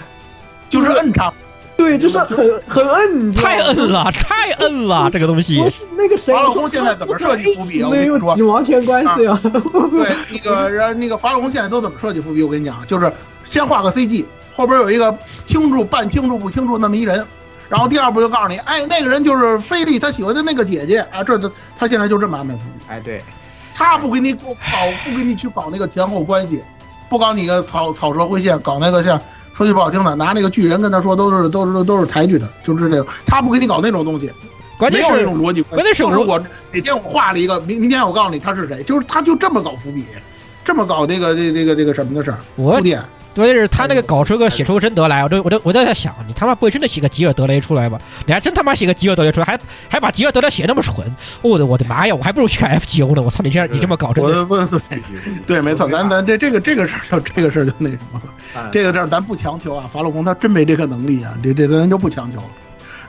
[0.68, 1.32] 就是摁它，
[1.76, 5.60] 对，就是很很摁，太摁了，太摁了，这个东西。
[5.60, 7.82] 不是那个谁，法老空现在怎么设计伏笔？
[7.82, 9.38] 我跟你说，几毛钱关系啊？
[9.42, 12.42] 对，那个人那个法老空现在都怎么设计伏笔？
[12.42, 13.12] 我跟你讲，就是
[13.44, 14.24] 先画个 CG，
[14.54, 17.24] 后边有一个清楚半清楚不清楚那么一人，
[17.68, 22.84] 然后第二步就告诉你，哎，那个人就是菲利他喜欢的那个姐姐啊，这这他现在就这么安排伏笔。
[22.88, 23.22] 哎，对，
[23.74, 24.48] 他不给你搞，
[25.04, 26.62] 不给你去搞那个前后关系，
[27.08, 29.20] 不搞你个草草蛇灰线，搞那个像。
[29.54, 33.06] 说句不好听的，拿那个巨人跟他说，都是都是都是抬举的，就是这种。
[33.24, 34.30] 他不给你搞那种东西，
[34.78, 35.62] 关键是那种逻辑。
[35.62, 36.38] 关键是我
[36.72, 40.04] 哪天我画了一个，明明天我告诉你他是谁，就是他就这么搞伏笔，
[40.64, 43.00] 这么搞这个这这个这个什么的事儿铺垫。
[43.34, 48.00] 关键是他那个搞出个写出个真德来，我都我都我都在想，你他妈不会真的写个吉尔德雷出来吧？
[48.26, 49.58] 你还真他妈写个吉尔德雷出来，还
[49.88, 51.04] 还把吉尔德雷写那么蠢？
[51.42, 52.14] 我的我的妈呀！
[52.14, 53.22] 我还不如去看 F G O 呢！
[53.22, 54.46] 我操，你这样你这么搞，真的。
[54.46, 55.02] 对
[55.46, 58.20] 对，没错，咱咱这这个这个事儿就这个事儿就那什么
[58.54, 59.88] 了，这个事儿咱不强求啊。
[59.92, 62.46] 法老公他真没这个能力啊，这这咱就不强求了。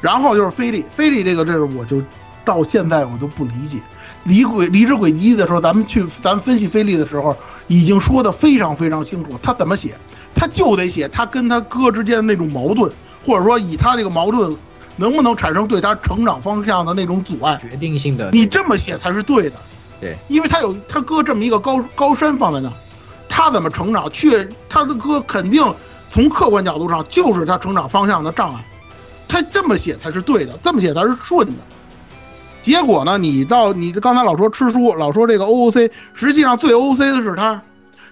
[0.02, 2.02] 然后就是菲利，菲利这个这是我就
[2.44, 3.80] 到现在我都不理解。
[4.26, 7.36] 离轨离职轨迹的时候，咱们去咱们分析菲利的时候，
[7.68, 9.32] 已经说的非常非常清楚。
[9.42, 9.96] 他怎么写，
[10.34, 12.92] 他就得写他跟他哥之间的那种矛盾，
[13.26, 14.58] 或者说以他这个矛盾
[14.98, 18.32] 能不能产生对他成长方向的那种阻碍，决定性的。
[18.32, 19.56] 你这么写才是对的。
[20.02, 22.74] 对，因为他有他哥这么一个高高山放在那，
[23.30, 25.64] 他怎么成长，却他的哥肯定
[26.12, 28.66] 从客观角度上就是他成长方向的障碍。
[29.28, 31.54] 他这么写才是对的，这么写才是顺的。
[32.66, 33.20] 结果呢？
[33.20, 37.62] 你到你刚才老说吃书，老说这个 OOC，实际上最 OOC 的是他。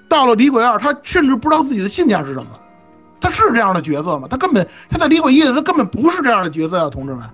[0.08, 2.46] 到了李鬼二，他甚至不知道自己的信念是什么。
[3.20, 4.28] 他是这样的角色吗？
[4.30, 7.28] 他根本他在李鬼一他根本不是这样的角色啊，同志们。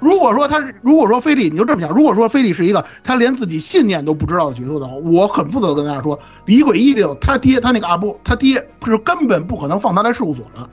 [0.00, 10.66] 如果说他，如果说菲利，你就这么想，如果说菲利是一个他连自己信念都不知道的角色的话，我很负责跟大家说，李鬼一里头他爹他那个阿布他爹是根本不可能放他来事务所的。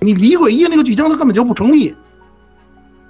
[0.00, 1.96] 你李鬼一那个剧情他根本就不成立。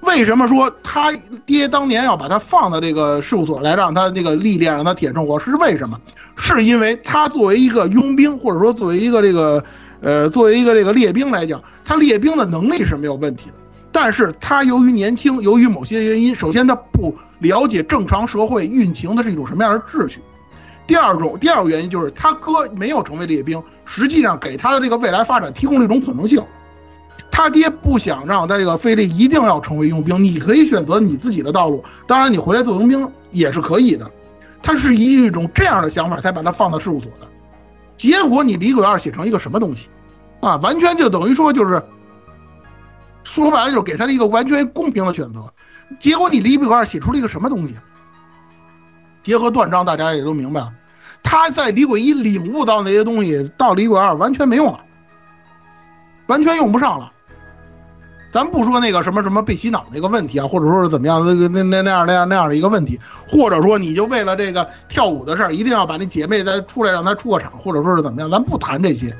[0.06, 1.12] 为什么说他
[1.44, 5.38] 爹当年要把他放到这个事务所来，让他那个历练，让他体验生活？
[5.38, 5.98] 是为什么？
[6.36, 9.62] 是因为他作为一个佣兵，或者说作为一个这个，
[10.00, 13.54] 呃，作为一个这个列兵来讲，他列兵的能力是没有问题的。
[13.90, 20.20] 但是他由于年轻，由于某些原因，首先他不了解正常社会运行的是一种什么样的秩序。
[20.86, 26.40] 第二种，第二个原因就是他哥没有成为列兵，实际上给他的这个未来发展提供了一种可能性。
[27.36, 31.84] 他爹不想让他这个菲利一定要成为佣兵，你可以选择你自己的道路。
[32.06, 34.10] 当然，你回来做佣兵也是可以的。
[34.62, 37.28] 他是以一种这样的想法才把他放到事务所的。
[37.98, 39.90] 结果你李鬼二写成一个什么东西，
[40.40, 41.82] 啊， 完全就等于说就是，
[43.22, 45.44] 说白了就是给他了一个完全公平的选择。
[45.98, 47.74] 结果你李鬼二写出了一个什么东西？
[49.22, 50.72] 结合断章，大家也都明白了，
[51.22, 54.80] 他在李鬼一领悟到那些东西，到李鬼二完全没用了，
[56.28, 57.12] 完全用不上了。
[58.30, 62.98] 咱不说那个什么什么被洗脑那个问题啊，或者说是怎么样那个那那那样那样那样的一个问题，
[63.28, 69.16] 或者说你就为了这个跳舞的事儿，一定要把那姐妹再出来让她出个场，或者说是怎么样，咱不谈这些。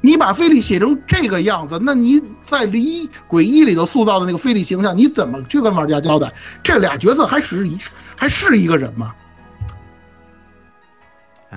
[0.00, 6.32] 你把菲利写成这个样子，那你在《离鬼一》里头塑造的那个菲利形象，你怎么去跟玩家交代？
[6.62, 7.76] 这俩角色还是一
[8.16, 9.12] 还是一个人吗？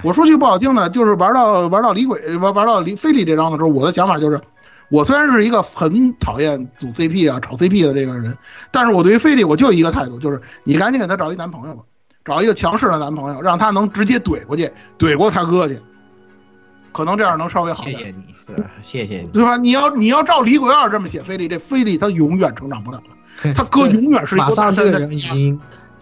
[0.04, 4.40] 我说句不好听的，就是玩到玩到李鬼玩玩到李菲利这张的时候，我的想法就是，
[4.92, 8.36] 我虽然是一个很讨厌组 CP 啊、炒 CP 的这个人，
[8.70, 11.84] 但是我对于菲利我就一个态度，就是你赶紧给他找一男朋友吧，
[12.26, 14.70] 找一个强势的男朋友，让他能直接怼过去，
[15.00, 15.80] 怼过他哥去，
[16.92, 17.98] 可能这样能稍微好点。
[17.98, 18.26] 谢谢你，
[18.84, 19.30] 谢谢你。
[19.30, 19.56] 对吧？
[19.56, 25.60] 你要你要照李鬼二这么写菲利，这菲利他永远成长不了了， 他哥永远是一马个大山的上这个人已经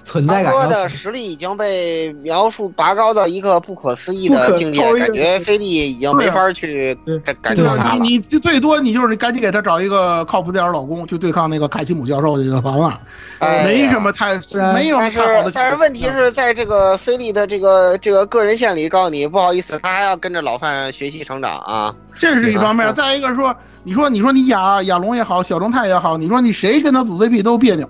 [0.10, 7.72] 存在他感要哥的实力已经被描述拔高到一个不可思议的境界感觉菲利已经没法去感感对吧？
[7.72, 8.00] 受他了。
[8.02, 13.00] 你你最多你就是你赶紧给他找一个靠谱点儿的老公，去对抗那个凯西姆教授这个方案，
[13.38, 14.34] 哎没什么太
[14.74, 15.52] 没有但是太好的。
[15.54, 21.94] 但是问题是在这个菲利的这个这个个人线里，告诉你不好意思，他还要跟着老范学习成长啊。
[22.14, 27.88] 这是一方面，啊再一个说，你说你说你亚亚龙也好，小正太也好，你说你谁跟他组 CP 都别扭，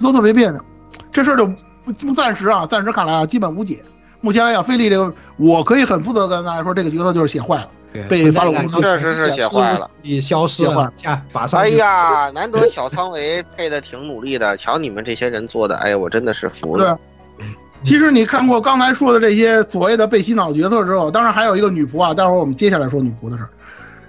[0.00, 0.60] 都特别别扭，
[1.12, 3.82] 这事儿就不不暂时啊，暂时看来啊，基本无解。
[4.20, 7.68] 目前来讲，菲利这个，我可以很负责地跟大家说，这个角色就是写坏了，
[8.08, 10.64] 被法老公司确实是写坏了，也消失
[11.52, 16.98] 哎呀，难得小仓唯配的挺努力的，瞧你们这些人做的，哎呀，我真的是服对了。，
[17.82, 23.50] 其实你看过刚才说的这些所谓的被洗脑角色之后，当然还有一个女仆啊，待会儿我们接下来说女仆的事儿，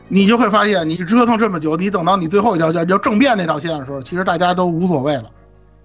[0.09, 5.23] 你就会发现，你折腾这么久，你等到你最后一条线就政变那条线的时候，其实大家都无所谓了，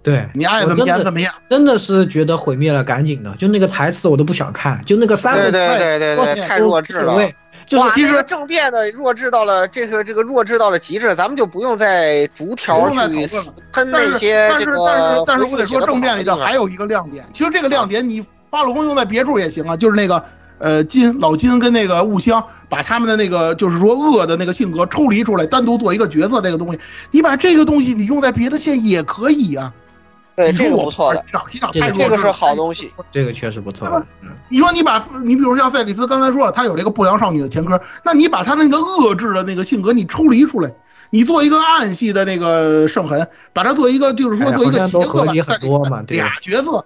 [0.09, 1.31] 对你爱怎么演怎么演。
[1.51, 7.31] 真的是觉得毁灭了赶紧的，就那个台词我都不想看，就那个三个对对对对对，太弱智了。
[7.67, 12.97] 就是其实那个政变的弱智到了这个这个弱智到了极致，咱们就不用再逐条去
[13.73, 20.25] 喷但是那些但是这个但是但是我得说，回复写得不政变里头还有一个亮点，其实这个亮点你八路空用在别处也行啊，就是那个
[20.57, 26.81] 呃金老金跟那个雾香把他们的那个就是说恶的那个性格抽离出来，单独做一个角色，这个东西，
[27.11, 29.75] 你把这个东西你用在别的线也可以啊。
[30.39, 32.93] 对，这个你说我不错的洗澡洗脑这个太弱智了这个是好东西。
[33.10, 33.89] 这个确实不错。
[34.23, 40.73] 嗯你说你把你比如像赛里斯刚才说了，他有这个不良少女的前科，那你把他那个遏制的那个性格你抽离出来，
[41.10, 46.82] 你做一个暗系的那个圣痕，把它做一个就是说哎做一个邪恶版合理很多嘛，对俩角色。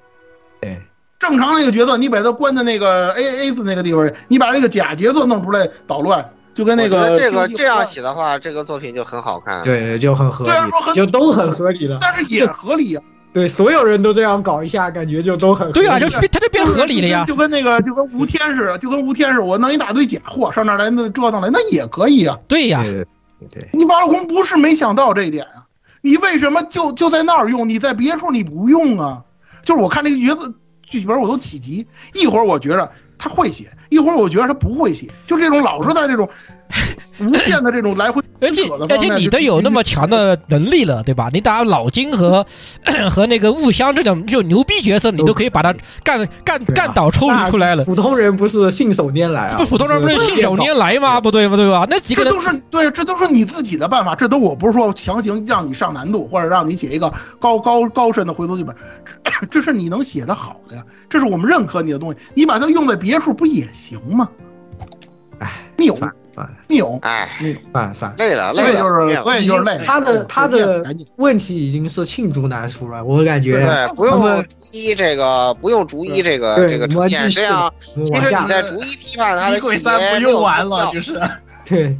[0.61, 0.81] 对，
[1.21, 9.63] 正常那个角色，你把他关在那个 A A 四那个地方，你把这个假角色弄出来捣乱，就跟那个这个这样写的话，这个作品就很好看。
[9.63, 11.99] 对，就很合理虽然说就都很合理的。
[12.01, 13.05] 但是也合理啊。
[13.33, 17.25] 对，所有人都这样搞一下，感觉就都很合理对啊，就变他就变合理了呀。
[17.27, 22.39] 就跟那个就跟吴天似的，就跟吴天似的，我弄一大堆假货上那儿来那折腾来，那也可以啊。
[22.47, 23.07] 对呀，对
[23.49, 25.65] 对，你王老公不是没想到这一点啊，
[26.03, 29.25] 你为什么就就在那儿用，你在别处你不用啊？
[29.65, 30.53] 就是我看这个角色
[30.83, 36.29] 剧本我都起急，一会儿我觉着他会写，一会儿我觉着他不会写，就这种老是在这种
[37.21, 41.31] 无限的这种来回而且扯的而且你都有那么强的能力了，对吧？
[41.33, 42.45] 你打老金和
[43.09, 45.73] 和那个雾香这种就牛逼角色，你都可以把他
[46.03, 47.85] 干干干倒抽离出来了。
[47.85, 51.21] 普通人不是信手拈来啊，不，普通人不是信手拈来吗？
[51.21, 51.57] 不对吗？
[51.57, 51.87] 对吧？
[51.89, 58.75] 那几个人这都是对，这都是你自己的办法，这都我不是说强行让你上难度，或者让你写一个高高高深的回头剧本，
[59.23, 64.29] 这这是你能写的好的呀，这是我们认可你的东西，你把它用在别处不也行吗？
[65.43, 65.99] 哎，谬
[66.69, 67.29] 谬，哎，
[67.73, 69.85] 算了算了，累了，这累了，就是所以就是累了。
[69.85, 70.83] 他的他的
[71.17, 81.21] 问题已经是罄竹难书了，我感觉对，不用逐一这个，不用逐一这个这个呈现，这样其实你在逐一批判他的李鬼细节三不用完了，就是。
[81.67, 81.97] 对。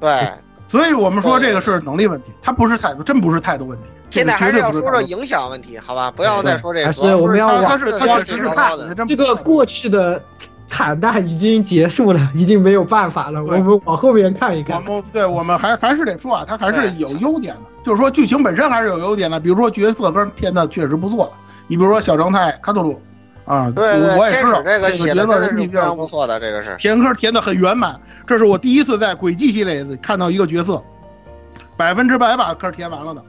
[0.00, 0.30] 对。
[0.68, 3.88] 所以我们说这个是能力问题，它不是态度，真不是态度问题。
[4.10, 6.10] 现在还是要说说影响问题，好吧？
[6.10, 10.20] 不要再说这个，还是我们要往他是他他确实是看的，这个过去的
[10.66, 14.76] 惨淡已经结束了，已经没有办法了，我们往后面看一看。
[14.76, 21.32] 我们对我们还还是得说啊，它还是有优点的，就是说剧情本身还是有优点的，比如说角色跟填的确实不错。
[21.68, 23.00] 你比如说小正太卡特鲁
[23.44, 26.74] 啊，对对，我也知道这个写的这角色人气比较不错的，这个是。
[26.76, 30.82] 填坑填的很圆满，这是我第一次在轨迹系列里看到一个角色
[31.76, 33.22] 百分之百把坑填完了的。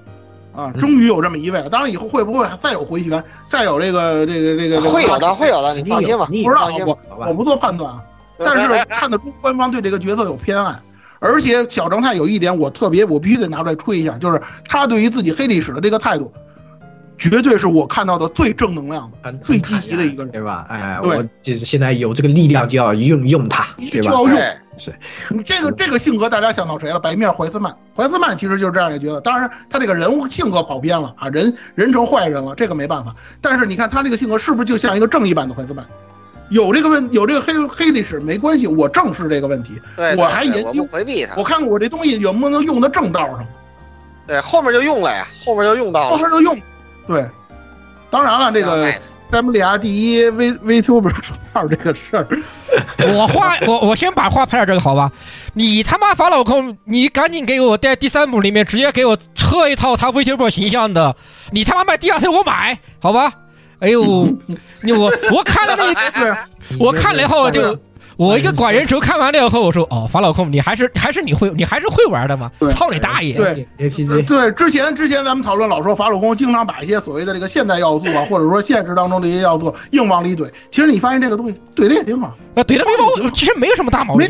[0.57, 1.69] 啊，终于有这么一位了。
[1.69, 4.77] 当然，以后会不会再有回旋，再有这个这个这个？
[4.77, 6.25] 这个会有的，会有的，你放心吧。
[6.25, 8.01] 不知道放心吧我我不做判断啊，
[8.39, 10.75] 但是看得出官方对这个角色有偏爱，
[11.19, 16.34] 而且小正太有一点我特别我必须得拿出来吹一下，就是他对于自己黑历史的这个态度，
[17.19, 20.65] 绝对是我看到的最正能量的、最积极的一个人，对吧？
[20.69, 24.09] 哎，对我就是现在有这个力量就要用用它，对吧？
[24.09, 24.39] 就要用。
[24.78, 24.94] 是
[25.30, 26.99] 你这个这个性格，大家想到谁了？
[26.99, 29.20] 白面怀斯曼，怀斯曼其实就是这样一个角色。
[29.22, 33.16] 当然，他这个人物性格跑偏了啊，人人成坏人了，这个没办法。
[33.41, 35.86] 但是你看他这个性格是不是就像一个正义版的怀斯曼？
[36.49, 41.36] 有这个问有这个黑黑历史没关系，我正视这个问题，对，我还研究我回避它。
[41.36, 43.45] 我看看我这东西有没能用到正道上，
[44.26, 46.10] 对，后面就用了呀，后面就用到了。
[46.10, 46.58] 后面就用。
[47.06, 47.26] 对，
[48.10, 48.94] 当然了，这个
[49.30, 52.28] 咱们俩第一 V VTuber 出道这个事儿，
[53.14, 55.12] 我话我我先把话拍到这个好吧？
[55.54, 61.16] 你他妈法老控，你赶紧给我在第三部里面直接给我撤一套他 VTuber 形象的，
[61.52, 63.34] 你他妈卖第二套我买好吧？
[63.80, 64.28] 哎呦，
[64.84, 66.48] 你我我看了那，
[66.80, 67.78] 我看了以后就。
[68.18, 72.52] 我一个管人轴看完了以后，我说哦，法老控，你还是还是你会你还是会玩的吗？
[72.72, 73.35] 操你大爷！
[73.35, 80.49] 对 APG 对，之前之前咱们讨论老说法老控经常把一些所谓的这个现代要素啊，或者说现实当中的一些要素硬往里怼。
[80.72, 84.27] 其实你发现这个东西怼的也挺好，啊，怼的没毛病，其实没有什么大毛病，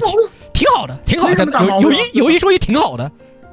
[0.53, 3.09] 挺好的，挺好的，有有一有一说一，挺好的。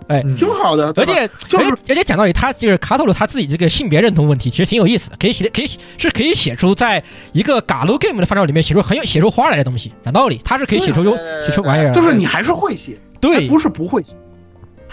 [0.09, 7.02] 哎，挺好的，而且就是而且讲道理，他就是卡托鲁他自己这个性别认同问题，其实挺有意思的，可以写可以是可以写出在
[7.32, 9.93] 一个嘎鲁 game 的范畴里面写出很有写出花来的东西。
[10.05, 11.16] 讲道理，他是可以写出有
[11.47, 14.16] 写出玩意儿，就是你还是会写，对，不是不会写，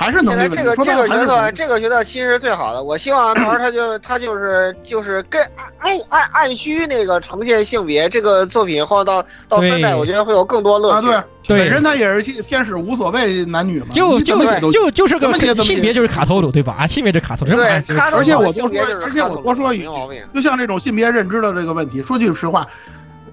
[0.02, 0.57] 还是能力问题。
[0.57, 2.82] 这个这个角色，这个角色其实是最好的。
[2.82, 5.40] 我希望到时候他就他就是就是跟
[5.78, 11.11] 按按按需那个呈现性别，这个作品后到到三代，我觉得会有更多乐趣。
[11.11, 16.76] 啊，对，本身他也是天使，无所谓男女嘛，就就就就是个性别就是卡头鲁对吧？
[16.80, 17.56] 啊，性别就是卡头鲁。
[17.56, 19.88] 对，而且我多说，而且我多说一句，
[20.34, 22.65] 就像这种性别认知的这个问题，说句实话，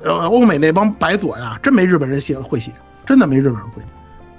[0.03, 2.71] 呃，欧美那帮白左呀，真没日本人写会写，
[3.07, 3.89] 真的没日本人会写。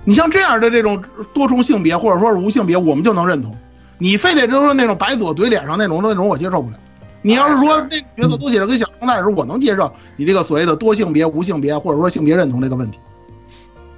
[0.05, 1.03] 你像这样的这种
[1.33, 3.55] 多重性别或者说是无性别，我们就能认同。
[3.97, 6.77] 你非得就说那种白左怼脸上那种那种，我接受不了。
[7.21, 12.97] 你要是说那角色都写的跟小正太似的，我能接受你这个所谓的多性别、无性别或者说性别认同这个问题。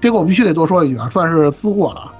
[0.01, 2.11] 这个我必须得多说一句啊，算是私货了。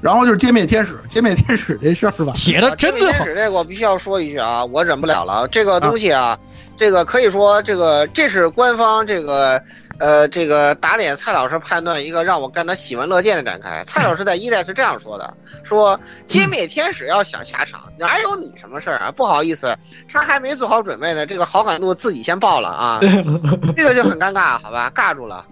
[0.00, 5.48] 然后就是歼灭天使，歼灭天使这事儿吧，写的真的天使这个我必须要说一句啊，我忍不了了。
[5.48, 6.38] 这个东西啊，
[6.76, 9.62] 这个可以说这个这是官方这个。
[9.98, 13.84] 呃，这个打脸蔡老师判断一个让我干得喜闻乐见的展开。
[13.86, 19.12] 蔡老师在一代是这样说的：说歼灭天使要想下场，哪有你什么事儿啊？
[19.12, 19.76] 不好意思，
[20.12, 22.98] 他还没做好准备呢，这个好感度自己先爆了啊，
[23.76, 25.44] 这个就很尴尬，好吧，尬住了。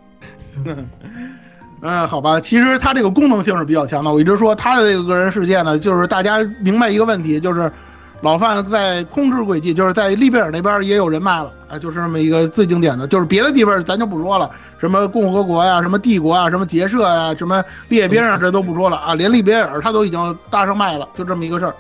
[1.82, 4.12] 嗯，好吧，其实他这个功能性是比较强的。
[4.12, 7.72] 我一直说他的这个个人事件呢，就是大家明白一个问题，就是。
[8.22, 14.48] 老范在空之轨迹，就是在利贝尔那边也有人脉了，啊，就是这么一个最经典的，就是别的地方咱就不说了，
[14.80, 21.74] 什么共和国呀，什么帝国啊，什么结社呀，什么列兵啊，这都不说了啊，连利贝尔他都已经搭上脉了，就这么一个事儿。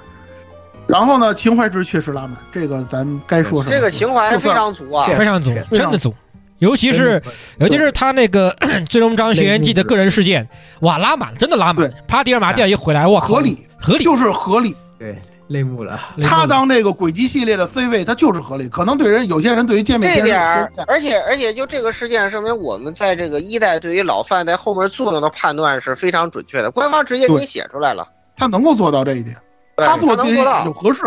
[0.88, 3.74] 然后呢，情怀值确实拉满，这个咱该说什么？
[3.74, 6.12] 这个情怀非常足啊，非常足，真的足。
[6.58, 7.22] 尤其是
[7.58, 8.50] 尤其是他那个
[8.86, 10.48] 《最终章学员记》的个人事件，
[10.80, 11.92] 哇，拉满，真的拉满。
[12.08, 15.16] 帕迪尔马蒂尔一回来，哇，合理，合理，就是合理，对。
[15.52, 18.68] 泪目了，他当这个轨迹系列的 C 位，他就是合理。
[18.68, 26.70] 可能对人有些人对于界面这点儿，而且而且就这个事件证明，我们在这个一代对于老范在后面作用的判断是非常准确的。
[26.70, 29.36] 官方直接给你写出来了，他能够做到这一点，
[29.76, 31.00] 他做能做到有合适，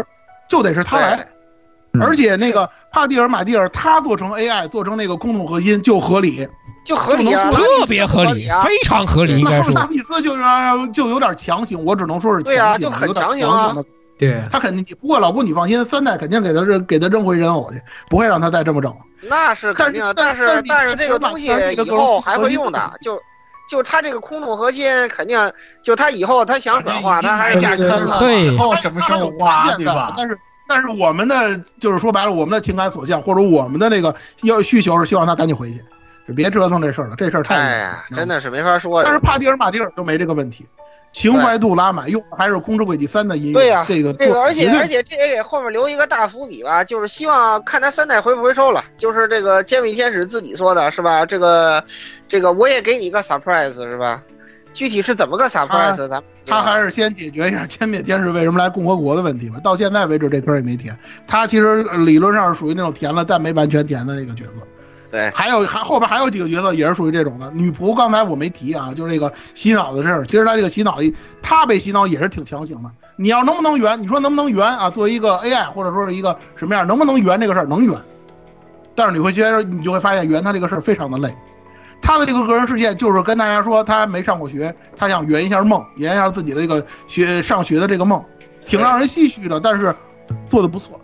[0.47, 1.27] 就得是他来。
[2.01, 6.45] 而且那个帕蒂尔马蒂尔，他做成 AI，做成那个公众核心就合理，
[6.85, 9.39] 就合理啊，特别合理，非常合理。
[9.39, 10.43] 应该说，拉比斯就是
[10.91, 13.73] 就有点强行，我只能说是强行，就很强行啊。
[14.17, 18.95] 对他肯定，不过老顾你放心，三代肯定给他扔给他扔回人偶去，不会让他再这么整。
[19.21, 23.19] 那是肯定，但是但是这个东西以后还会用的，就
[23.69, 25.51] 就他这个空洞核心肯定，
[25.83, 28.19] 就他以后他想转化，他还是下坑了。
[28.19, 30.13] 对，以后什么时候挖，对吧？
[30.15, 30.37] 但是
[30.67, 35.83] 但是我们的就是说白了，我们的情感所向或者我们的那个要需求是希望他赶紧回去，
[36.27, 39.03] 就别折腾这事儿了，这事儿太哎呀，真的是没法说。
[39.03, 40.65] 但是帕蒂尔马蒂尔就没这个问题。
[41.15, 43.53] 情怀度拉满，用的还是《空之轨迹三》的音乐。
[43.53, 48.83] 对呀，这个这个，而且而且这也给后面留一个大伏笔吧，就是希望看他三代回不回收了。
[48.97, 51.25] 就是这个歼灭天使自己说的是吧？
[51.25, 51.81] 这个
[52.27, 54.21] 这个我也给你一个 surprise 是吧？
[54.73, 56.05] 具体是怎么个 surprise？
[56.09, 59.57] 咱他还是先解决一下歼灭天使为什么来共和国的问题吧。
[59.63, 60.93] 到现在为止，这坑也没填。
[61.25, 64.67] 他其实理论上是属于那种填了但没完全填的那个角色。
[65.15, 67.95] 对，还有还后边还有几个角色也是属于这种的女仆。
[67.95, 70.25] 刚才我没提啊，就是那个洗脑的事儿。
[70.25, 72.91] 其实他这个洗脑里，他被洗脑也是挺强行的。
[73.15, 74.01] 你要能不能圆？
[74.01, 74.89] 你说能不能圆啊？
[74.89, 77.65] 作为一个 AI 或者说是一个什么样，能不能圆这个事儿？
[77.65, 77.97] 能圆。
[78.93, 81.33] 但是你会觉得，你就会发现圆他这个事儿非常的累。
[82.01, 88.21] 他的这个个人事件就是跟大家说，他没上过学，他想圆一下梦，圆一下自己的这个学上学的这个梦，
[88.65, 89.95] 挺让人唏嘘的，但是
[90.49, 90.99] 做的不错。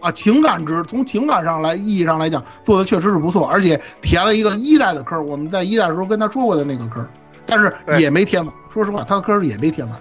[0.00, 5.26] 啊，情感值从情感上来意义上来讲，做的确实是不错，而且填了一个一代的坑。
[5.26, 7.06] 我们在一代的时候跟他说过的那个坑，
[7.44, 8.54] 但是也没填满。
[8.72, 10.00] 说实话，他的坑也没填满。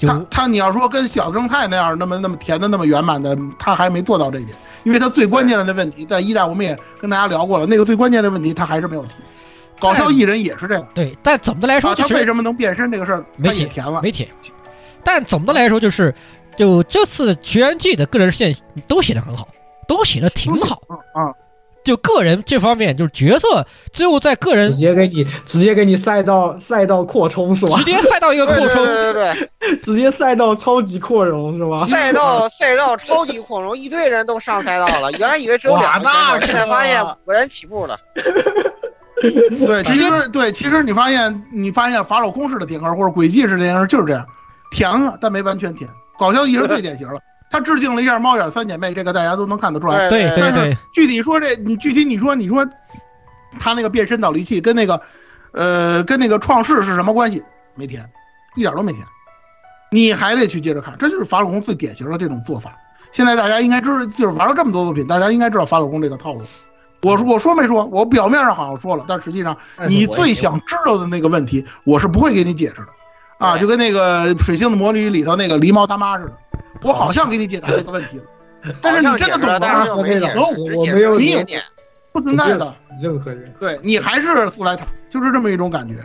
[0.00, 4.56] 他他你要说跟小正太那样那么那么填的那么圆满的，他还没做到这一点。
[4.82, 9.14] 因为他最关键的那问题，在一代我们也跟大家聊过了，那个最关键的问题他还是没有提。
[9.80, 10.86] 搞笑艺人也是这样。
[10.92, 14.28] 对，但总的来说，他为什么能变身这个事儿，他也填了，没填。
[15.04, 16.14] 但总的来说就是。
[16.56, 18.54] 就这次《绝缘记》的个人事件
[18.86, 19.48] 都写的很好，
[19.88, 20.80] 都写的挺好
[21.14, 21.32] 啊。
[21.84, 27.76] 就个人这方面，就是角色最后在个人直接给你直接给你赛道赛道扩充是吧？
[27.78, 31.78] 直接赛道一个扩充，对对对， 直接赛道超级扩容是吧？
[31.86, 35.10] 赛道赛道超级扩容，一堆人都上赛道了。
[35.10, 36.08] 原来以为只有两个
[36.38, 37.98] 人，现在发现五个人起步了。
[39.20, 44.24] 对，其实对，其实你发现你发现法老空式的填坑或者轨迹式的填坑就是这样，
[44.70, 45.90] 填了但没完全填。
[46.18, 47.20] 搞笑艺人最典型了，
[47.50, 50.08] 他致敬了一下猫眼三姐妹，这个大家都能看得出来。
[50.08, 50.76] 对对对。
[50.92, 52.66] 具体说这，你具体你说你说，
[53.60, 55.00] 他那个变身导离器跟那个，
[55.52, 57.42] 呃，跟那个创世是什么关系？
[57.74, 58.04] 没填，
[58.56, 59.04] 一点都没填。
[59.90, 62.76] 你还得去接着看，这就是法老宫最典型的这种做法。
[63.10, 66.42] 现在大家应该知道，就是玩了这么多作品，大家应该知道法老宫这个套路。
[67.02, 67.84] 我说我说没说？
[67.86, 69.54] 我表面上好像说了，但实际上
[69.88, 72.88] 你最想知道的那个问题，我是不会给你解释的。
[73.42, 76.32] 啊，就跟那个《水星的魔女》里头那个狸猫大妈似的，
[76.82, 78.24] 我好像给你解答这个问题了，
[78.80, 79.86] 但是你真的懂吗？
[79.96, 81.44] 我没有，你有，
[82.12, 82.74] 不存在的。
[83.00, 85.96] 任何人，对你还是苏莱塔，就是这么一种感觉。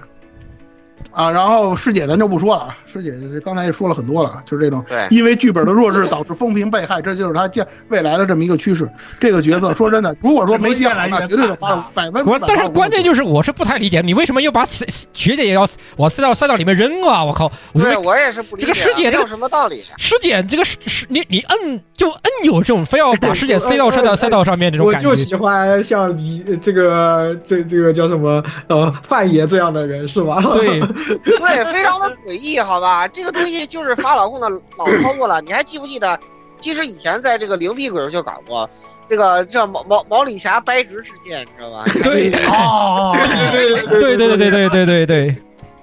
[1.11, 3.11] 啊，然后师姐咱就不说了啊，师姐
[3.43, 8.87] 刚才也说了很多了，就是这种，因为剧本的弱智导致风评被害，这就是他将未来的这么一个趋势。
[9.19, 12.39] 这个角色说真的，如果说没写好，那绝对是发百分百。
[12.47, 17.23] 但是关键就是我是不太理解，你为什么又把学姐也要往赛道赛道里面扔啊？
[17.23, 17.51] 我靠！
[17.73, 18.67] 对，我也是不理解。
[18.67, 19.81] 这个师姐这有什么道理？
[19.97, 25.09] 师姐这个师师，你你摁就摁有这种非要把师姐塞到赛道赛道上面这种感觉。
[25.09, 30.41] 我就喜欢像你这个这这个叫什么呃范爷这样的人是吧？
[30.53, 30.79] 对
[31.23, 31.65] 对。
[31.73, 35.41] 非常的诡异，好吧，这个东西就是法老控的老 操作了。
[35.41, 36.19] 你还记不记得？
[36.59, 38.67] 其实以前在这个灵璧鬼就搞过，
[39.07, 41.83] 这个叫毛毛毛里霞掰直事件，你知道吧？
[42.01, 43.15] 对，哦，
[43.51, 45.05] 对对对对对对对对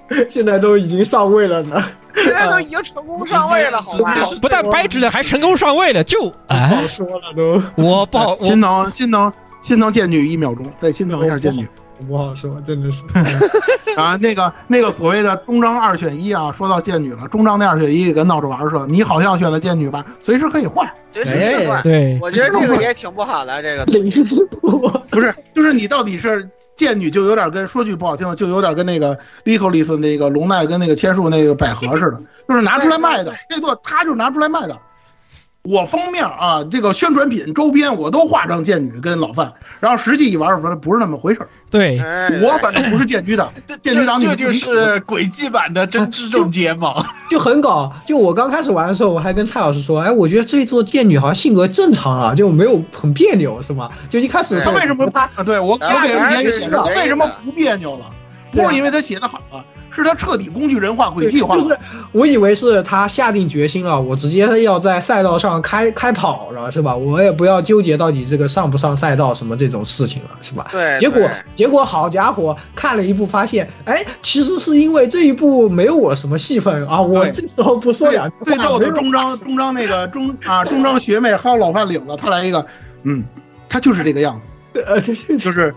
[0.09, 1.81] 对，现在都已经上位了呢，
[2.13, 4.15] 现在都已经成功上位了，好吧？
[4.41, 7.61] 不但掰直了，还成功上位了，就不好说了都。
[7.81, 11.65] 我不好，心疼心疼心疼剑女一秒钟，再心疼一下剑女。
[12.07, 13.01] 不好说，真的是。
[13.95, 21.81] 啊，那个那个所谓的中章二选一啊，说到剑女了，中章那二选一跟闹着玩似的，你好像选了剑女吧，随时可以换，随时可以换。
[21.81, 32.19] 对，我觉得这个也挺不好的， 这个不是，就是你到底是剑女，就有点跟说句不好听的，就有点跟那个 l i c o l i s 那个龙奈跟那个千树那个百合似的，
[32.49, 34.77] 就是拿出来卖的，这座他就拿出来卖的。
[35.65, 41.49] 我封面啊，这个宣传品周边我都画成剑女跟老范，然后实际一玩，不不是那么回事儿。
[41.71, 41.99] 对，
[42.41, 43.51] 我反正不是剑女党，
[43.81, 47.91] 剑女党这就是轨迹版的真知正街嘛，就很搞。
[48.05, 53.89] 就我刚开始玩的时候，我还跟蔡老师说，哎，我觉得这座剑女好像性格正常啊，就没有很别扭，是吗？
[54.09, 58.05] 就一开始他为什么他对我我给言语写的，为什么不别扭了？
[58.51, 59.65] 不是因为他写的好啊。
[59.95, 61.55] 是他彻底工具人化、轨迹化。
[61.57, 61.77] 就是
[62.11, 66.95] 我以为是他下定决心了，我直接要在赛道上开开跑了，是吧？
[66.95, 70.67] 我也不要纠结到底这个上不上赛道什么这种事情了，是吧？
[70.71, 70.99] 对。
[70.99, 77.01] 结果结果好家伙，看了一部发现，哎，其实是因为这一部没有我什么戏份啊！
[77.01, 82.65] 我这时候不说两句最逗的中章中章那个中啊中章学妹薅老范领子，他来一个，
[83.03, 83.23] 嗯，
[83.69, 84.39] 他就是这个样
[84.73, 85.73] 子，呃，就是就是，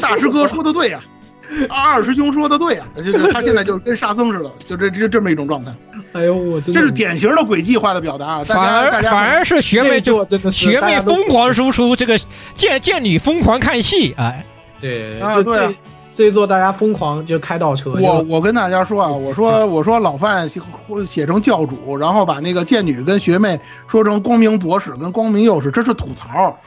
[0.00, 1.00] 大师哥说的对呀。
[1.70, 5.72] 二师兄说的对啊，就 他现在就跟沙僧似的，就这这这么一种状态。
[6.12, 8.42] 哎呦我，这是典型的轨迹化的表达。
[8.44, 12.18] 反而反而是学妹就学妹疯狂输出，这个
[12.54, 14.44] 见见女疯狂看戏，哎，
[14.80, 15.76] 对啊对，
[16.14, 17.92] 这一座大家疯狂就开倒车。
[18.00, 20.60] 我我跟大家说啊，我说我说老范写
[21.04, 26.58] 写成教主，然后把那个剑女跟学妹说成光明博士跟光明右使，这是吐槽。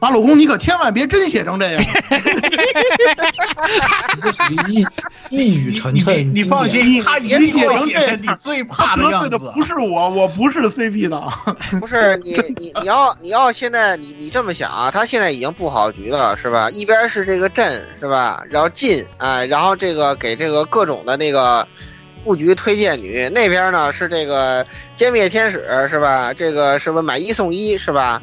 [0.00, 1.84] 法老公，你可千万别真写成这样，
[4.22, 4.86] 这属于一
[5.28, 6.24] 一语成谶。
[6.32, 9.38] 你放心，他一定会写成你最怕的样子。
[9.54, 11.30] 不是我，我不是 CP 党。
[11.78, 14.90] 不是你，你你要你要现在你你这么想啊？
[14.90, 16.70] 他现在已经布好局了，是吧？
[16.70, 18.42] 一边是这个镇，是吧？
[18.48, 21.68] 然后进啊，然后这个给这个各种的那个
[22.24, 24.64] 布局推荐女，那边呢是这个
[24.96, 26.32] 歼灭天使，是吧？
[26.32, 28.22] 这个是不是买一送一，是吧？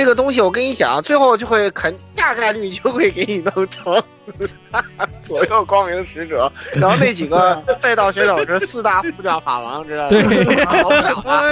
[0.00, 4.02] 这个东西我跟你讲，最后就会肯大概率就会给你弄成。
[5.22, 10.08] 左右光明使者， 然后那几个赛道选手是四大副将法王，知道吗？
[10.10, 11.42] 对好不了了。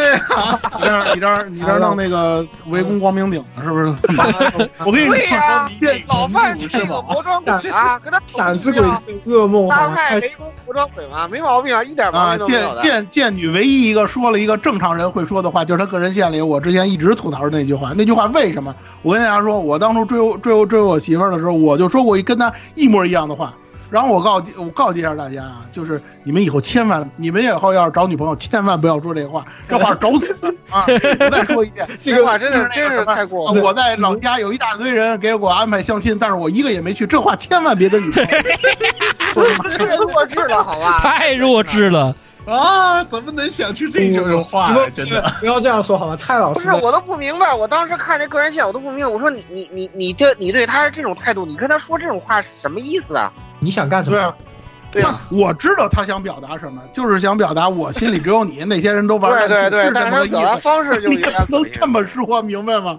[0.79, 3.95] 你这儿你这儿你这儿弄那个围攻光明顶是不是？
[4.85, 8.83] 我跟你对呀说，这老范这个魔装鬼啊，跟他闪之鬼
[9.27, 12.83] 噩梦大啊，派雷公魔装鬼嘛，没毛病啊，一点毛啊，病都没有的。
[12.83, 17.93] 剑剑剑女唯一一个说了一个正常人会说的话，就是他个人线里我之前一直吐槽的那句话。
[17.97, 18.75] 那句话为什么？
[19.03, 23.55] 我跟大家说，我当初追我追我追我媳妇儿的时候，我就说过一跟她一模一样的话。
[23.91, 30.37] 然后我告我告诫一下大家啊，就是你们以后千万，你们以后要是找女朋友，千万不要说这话，这话找死
[30.69, 30.85] 啊！
[31.21, 38.27] 我再说一遍，这个话真的是真是太过分了我在老家有一大堆人给我安排相亲，但是我一个也没去，这话千万别跟女朋。
[39.79, 41.01] 太弱智了，好吧？
[41.01, 42.15] 太弱智了。
[42.49, 44.89] 啊，怎么能想出这种话来？
[44.89, 46.17] 真的，不要这样说好吗？
[46.17, 47.53] 蔡老师，不是，我都不明白。
[47.53, 49.13] 我当时看这个人线，我都不明白。
[49.13, 53.31] 我说你你你你这你对他是这种态度，你跟他说这种话是什么意思啊？
[53.61, 54.17] 你想干什么？
[54.17, 54.35] 对啊，
[54.91, 60.31] 对啊，我知道他想表达什么，就是想表达我心里只有你，那些人都玩对对对，但是。
[60.31, 62.99] 表达方式就 你有点能这么说明白吗？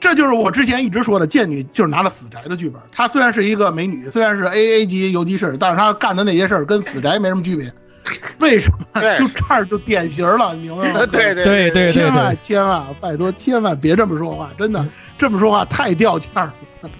[0.00, 2.80] 这就是我之前一直说的，贱女就是拿了死宅的剧本。
[2.90, 7.72] 她虽然是一个美女，虽然是 A A 级游击士，但是她干的那些事儿跟死宅没什么区别。
[8.40, 9.16] 为什么？
[9.16, 11.06] 就这儿就典型了，你明白吗？
[11.10, 14.84] 对对对对对千万，千万拜托，千万别这么说话，真的
[15.18, 16.90] 这么说话太掉价儿了。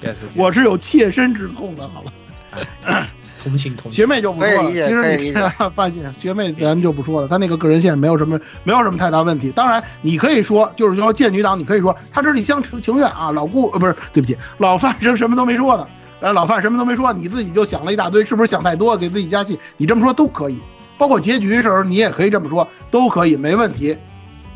[0.00, 3.08] 确实，我是有切身之痛的，好吧？
[3.42, 3.92] 同情同情。
[3.92, 5.32] 学妹就不说了，其实你
[5.74, 9.50] 发现学妹咱们就不说了，她那个个人线没有什么没有什么太大问题。
[9.50, 15.86] 当然，你可以说就是说剑女党，你可以说她这是一厢情愿啊，老顾呃不是对不起，老范是什么都没说呢，
[16.20, 19.58] 然后老范什么都没说，你自己就想了一大堆，是不是想太多给自己加戏？
[19.76, 20.60] 你这么说都可以，
[20.96, 23.96] 包括结局的时候你也可以这么说，都可以没问题。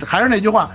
[0.04, 0.70] 还是那句话。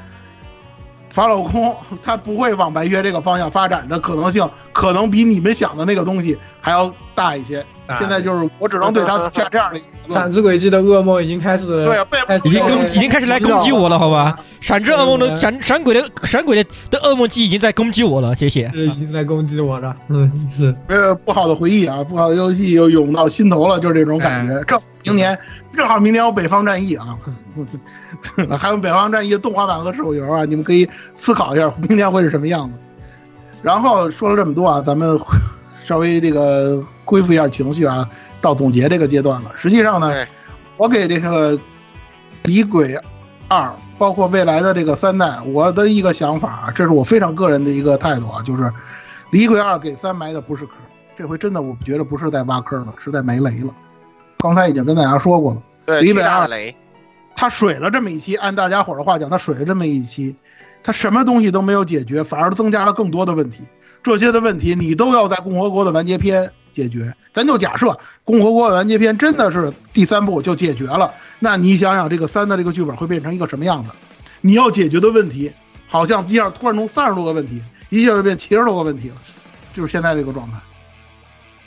[1.09, 7.63] 法老空，他不会往白月这个方向发展的可能性，可能比你们想的那个东西还要大一些。
[7.85, 9.79] 大现在就是我只能对他下这样的
[10.09, 14.37] 闪之轨迹的噩梦已经开始，对已经攻已经开始来攻击我了，好吧？
[14.61, 18.71] 闪之噩梦的嗯闪闪鬼的闪鬼的的噩梦机已经在攻击我了，谢谢。
[18.73, 19.93] 呃已经在攻击我了。
[20.07, 24.61] 嗯，是呃不好的回忆啊，不好的游戏又涌到心头了，就是这种感觉。
[24.63, 25.37] 正明年
[25.75, 27.17] 正好明年有北方战役啊，
[28.57, 32.73] 还有北方战役的动画版和手游啊，你们可以思考一下明年会是什么样子。
[33.61, 35.19] 然后说了这么多啊，咱们
[35.83, 38.09] 稍微这个恢复一下情绪啊，
[38.41, 39.51] 到总结这个阶段了。
[39.55, 40.25] 实际上呢，
[40.77, 41.57] 我给这个
[42.43, 42.97] 《李鬼
[43.47, 48.63] 二》，包括未来的这个三代，我的一个想法啊，这是我非常个人的一个态度啊，就是
[49.31, 50.75] 《李鬼二》给三埋的不是坑，
[51.17, 53.73] 这回真的我觉得不是在挖坑了，是在埋雷了。
[54.37, 56.75] 刚才已经跟大家说过了，对，李鬼二雷，
[57.35, 60.35] 他水了这么一期，按大家伙儿的话讲，他水了这么一期，
[60.81, 63.63] 他什么东西都没有解决，反而增加了更多的问题。
[64.03, 67.15] 这些的问题你都要在共和国的完结篇解决。
[67.33, 73.91] 咱就假设共和国的完结篇真的是第三部就解决了，那你想想这个三的这个剧本会变成一个什么样子？
[74.41, 75.51] 你要解决的问题，
[75.87, 79.15] 好像一下突然从三十多个问题，一下就变七十多个问题了，
[79.73, 80.57] 就是现在这个状态。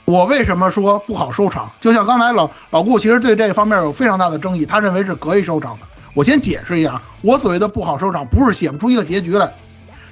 [0.04, 1.72] 我为什么说不好收场？
[1.80, 5.82] 就像刚才老老顾其实对这方面有非常大的争议，他认为是可以收场的。
[6.14, 9.52] 我先解释一下，我所谓的不好收场，不是写不出一个结局来。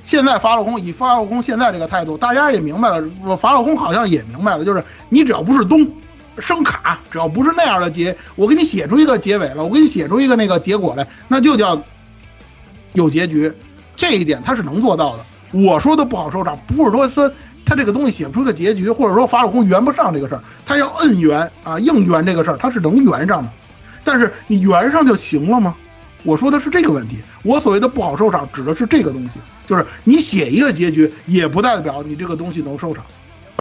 [0.05, 5.91] 现在法老空以法老空现在这个态度，大家也明白了，法老空好像也明白了，就是你只要不是东
[6.39, 11.81] 声卡，只要不是那样的结，我给你写出一个结尾了，我给你写出一个那个结果来，那就叫
[12.93, 13.53] 有结局。
[13.97, 15.25] 这一点他是能做到的。
[15.53, 17.31] 我说的不好收场，不是说说
[17.65, 23.49] 他这个东西写不出个结局，或者说法老空圆不上这个事儿，他要摁圆啊，硬圆这个事儿，他是能圆上的。
[24.03, 25.75] 但是你圆上就行了吗？
[26.25, 27.19] 我说的是这个问题。
[27.45, 33.05] 我所谓的不好收场，指的是这个东西，就是你写一个结局，也不代表你这个东西能收场。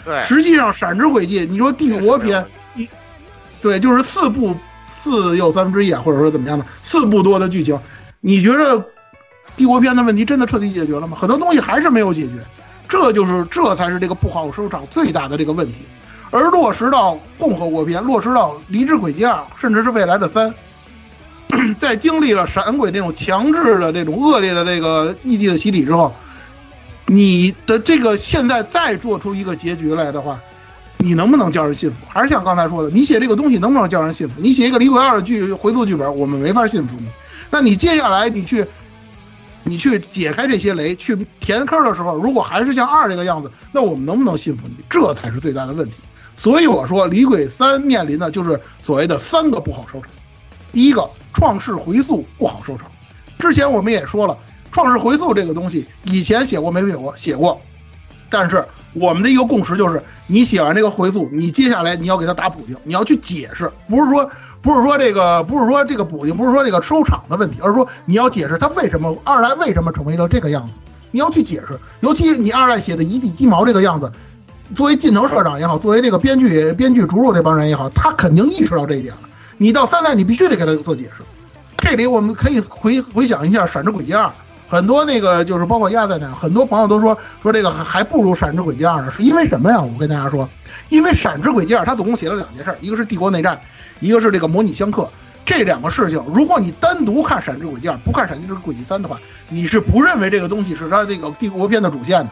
[0.04, 2.46] 对，实际上，闪之轨迹，你说帝国篇，
[2.76, 2.90] 一，
[3.62, 4.56] 对，就是四部
[4.88, 7.80] 四又三分之一啊，或者说怎么样的，四部多的剧情，
[8.20, 8.86] 你觉得
[9.56, 11.16] 帝国篇的问题真的彻底解决了吗？
[11.18, 12.34] 很多东西还是没有解决，
[12.90, 15.80] 这就是这才是这个不好收场最大的这个问题。
[16.32, 20.54] 而落实到共和国篇，落实到离之轨迹二，甚至是未来的三，
[21.78, 26.14] 在经历了闪鬼这种强制的这种恶劣的这个异地的洗礼之后，
[27.06, 30.40] 你的这个现在再做出一个结局来的话，
[30.98, 31.98] 你能不能叫人信服？
[32.08, 34.36] 还是像刚才说的，你写这个东西能不能叫人信服？
[34.40, 37.08] 你写一个李鬼二的剧回溯剧本，我们没法信服你。
[37.52, 38.66] 那你接下来你去，
[39.64, 44.84] 你去解开这些雷，去填坑的时候，如果还是像二这个样子，那我们能不能信服你？
[44.90, 45.98] 这才是最大的问题。
[46.36, 50.10] 所以我说，李鬼三面临的就是所谓的三个不好收场。
[50.74, 52.88] 第一个，创世回溯不好收场。
[53.38, 54.38] 之前我们也说了，
[54.72, 57.16] 创世回溯这个东西，以前写过没写过？
[57.16, 57.62] 写过。
[58.28, 64.28] 但是我们的一个共识就是，你写完这个回溯，你接下来你要给他打补丁，你要去解释，不是说
[64.64, 70.80] 不是说这个不是说这个补丁，不是说这个收场的问题，而是说你要解释他为什么二代为什么成为了这个样子，
[71.12, 71.80] 你要去解释。
[72.00, 74.12] 尤其你二代写的一地鸡毛这个样子，
[74.74, 79.30] 作为近藤社长也好，作为这个编剧编剧逐入这帮人也好，他肯定意识到这一点了。
[79.64, 81.24] 你到三代，你必须得给他做解释。
[81.78, 84.26] 这里我们可以回回想一下《闪之轨迹二》，
[84.68, 89.82] 很多那个就是包括亚在内，很多朋友都说说这个还不如《闪之轨迹二》呢，是因为什么呀？
[89.82, 90.50] 我跟大家说，
[90.90, 93.58] 因为《闪之轨迹二》它总共写了两件事，一个是帝国内战，
[94.02, 95.10] 一个是这个模拟相克。
[95.46, 99.18] 这两个事情，如果你单独看《闪之轨迹二》，不看《闪之轨迹三》的话，
[99.48, 102.30] 你是不认为这个东西是它这个帝国篇的主线的。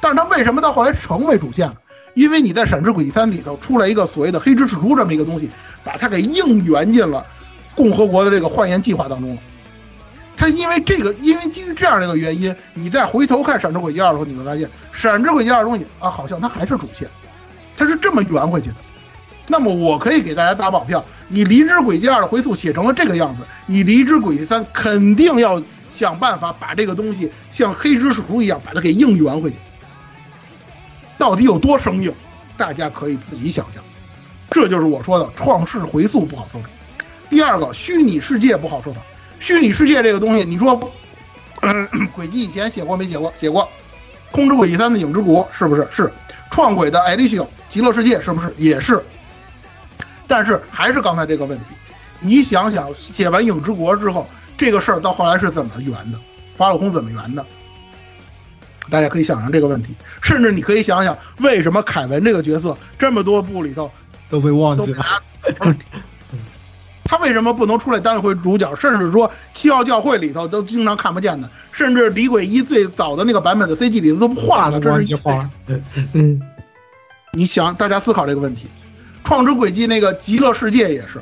[0.00, 1.74] 但是它为什么到后来成为主线了？
[2.14, 5.48] 因为你在《闪之轨迹三》里头出来一个所谓的黑之使徒这么一个东西，
[5.84, 7.26] 把它给硬圆进了
[7.74, 9.40] 共和国的这个换言计划当中了。
[10.36, 17.06] 他因为这个，因为基于这样的一个原因，你再回头看《闪之轨迹二》的时候，你会发现《闪之轨迹二》的东西啊，好像它还是主线，
[17.76, 18.76] 它是这么圆回去的。
[19.46, 29.56] 那么我可以给大家打保票，你《离之轨迹二》的回溯写成了这个样子，你《离之轨迹三》肯定要想办法把这个东西像黑之使徒一样把它给硬圆回去。
[31.18, 32.14] 到底有多生硬，
[32.56, 33.82] 大家可以自己想象。
[34.50, 36.70] 这就是我说的创世回溯不好收场。
[37.28, 39.02] 第二个，虚拟世界不好收场。
[39.38, 40.92] 虚拟世界这个东西，你说，
[41.62, 43.32] 嗯，轨迹以前写过没写过？
[43.36, 43.68] 写过。
[44.32, 45.86] 空之轨迹三的影之国是不是？
[45.90, 46.12] 是。
[46.50, 48.52] 创轨的艾丽西极乐世界是不是？
[48.56, 49.00] 也是。
[50.26, 51.66] 但是还是刚才这个问题，
[52.18, 56.18] 你想想，写完影之国之后，这个事儿到后来是怎么圆的？
[56.56, 57.46] 法老空怎么圆的？
[58.90, 63.90] 大家可以想想这个问题，甚至你可以想想，为什么凯文这个角色这么多部里头
[64.30, 65.04] 都被忘记了？
[67.04, 68.72] 他为什么不能出来当一回主角？
[68.76, 75.50] 甚至说七号教会里头都经常看不见的，甚至李鬼一最早的那个版本的 CG 里头都画了，这是画。
[76.12, 76.40] 嗯，
[77.32, 78.68] 你想，大家思考这个问题。
[79.24, 81.20] 创之轨迹那个极乐世界也是，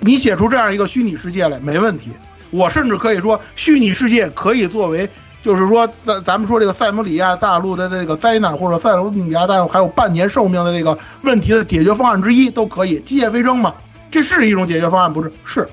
[0.00, 2.10] 你写出这样一个虚拟世界来没问题。
[2.50, 5.08] 我甚至可以说，虚拟世界可以作为。
[5.46, 12.98] 就是说，咱咱们说这个塞姆里亚大陆的这个灾难，或者塞姆里亚大陆还有半年寿命的这个问题的解决方案之一，都可以。
[12.98, 13.72] 机械飞升嘛，
[14.10, 15.32] 这是一种解决方案，不是？
[15.44, 15.68] 是。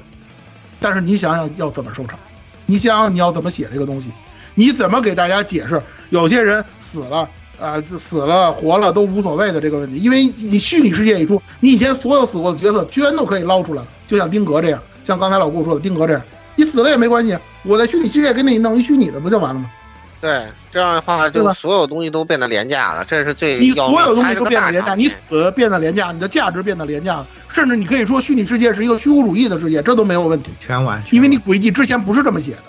[0.80, 2.20] 但是你想想要怎么收场？
[2.68, 4.12] 你想想你要怎么写这个东西？
[4.54, 5.82] 你怎么给大家解释？
[6.12, 7.28] 有些人死了
[7.60, 16.22] 啊，死了活了都无所谓的这个问题，因为你虚拟世界一出，你以前所有死过的角色全都可以捞出来，就像丁格这样，像刚才老顾说的丁格这样。
[16.56, 19.72] 你死了也没关系，我在虚拟世界给你弄一虚拟的，不就完了吗？
[20.20, 32.64] 对，这样的话就所有东西都变得廉价了，这是最你所有东西都变得廉价，你死变得廉价，你的价值变得廉价，甚至你可以说虚拟世界是一个虚无主义的世界，这都没有问题，全完，因为你轨迹之前不是这么写的，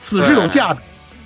[0.00, 0.80] 死是有价值，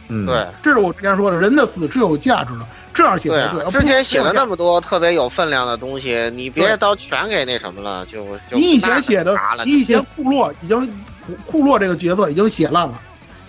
[0.09, 3.69] 嗯，对，这是我之前说的，人的死是有价值的，这样写才对。
[3.71, 11.05] 之前写了那么多特别有分量的东西，你别到全给那什么了，就就你以前写的，你以前库洛已经。
[11.25, 13.01] 库库洛这个角色已经写烂了，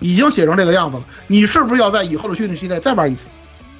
[0.04, 1.04] 已经写成这个样子了。
[1.28, 3.30] 你是不是要在以后的虚拟系列再玩一次？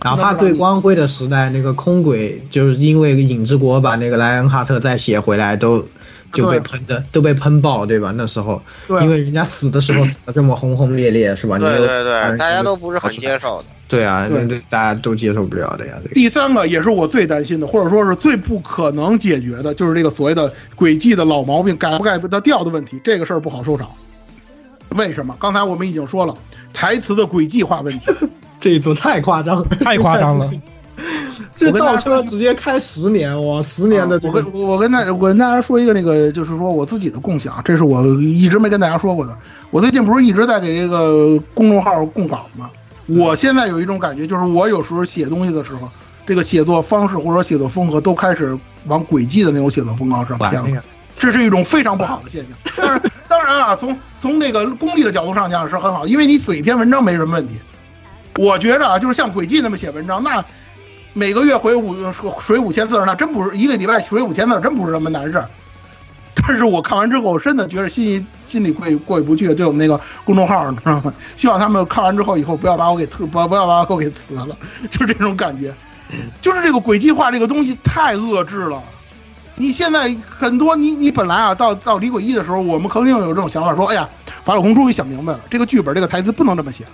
[0.02, 5.86] 哪怕最光辉的时代，那个空轨就是因为影之国把那个莱恩哈特再写回来，都
[6.34, 8.12] 就被喷的都被喷爆，对吧？
[8.18, 11.58] 那时候，因为人家死的时候死的这么轰轰烈烈，是吧？
[11.58, 13.66] 对对对，大家都不是很接受的。
[13.88, 15.94] 对啊，对大家都接受不了的呀。
[16.14, 23.00] 第三个也是我最担心的，或者说是最不可能解决的，就是这个所谓的轨迹的老毛病改不改不得掉的问题。
[23.04, 23.88] 这个事儿不好收场。
[24.90, 25.36] 为什么？
[25.40, 26.36] 刚才我们已经说了，
[26.74, 28.12] 台词的轨迹化问题，
[28.60, 30.50] 这一组太夸张，太夸张了。
[31.56, 34.20] 这倒车直接开十年，哇，十年的。
[34.24, 39.36] 我跟我跟大我跟大家说一个那个，就是说我自己的共享，这是我一直没跟大家说过的。
[39.72, 42.70] 我最近不是一直在给这个公众号供稿吗？
[43.08, 45.90] 我现在有一种感觉，就是我有时候写东西的时候，
[46.26, 50.84] 这个写作方式或者写作风格都开始往轨迹的那种写作风格上偏了，
[51.18, 52.58] 这是一种非常不好的现象。
[52.76, 57.56] 当然，当然啊，从从那个功利的角度上讲是很好，因为你写一篇文章没什么问题。
[58.38, 60.44] 我觉着啊，就是像轨迹那么写文章，那
[61.14, 61.96] 每个月回五
[62.42, 65.48] 水五千字，那真不是一个礼拜水五千字，真不是什么难事儿。
[66.36, 71.14] 但是我看完之后，真的觉得心里心里过过意不去，对我们那个公众号，你知道吗？
[71.38, 74.58] 希望他们看完之后，以后不要把我给不不要把我给辞了，
[74.90, 75.74] 就这种感觉。
[76.42, 78.82] 就是这个轨迹化这个东西太遏制了。
[79.56, 84.10] 你现在很多，你你本来啊，到到李鬼一的时候，我们肯定有这种想法，说，哎呀，
[84.44, 86.86] 法老空终于想明白了，这个剧本这个台词不能这么写。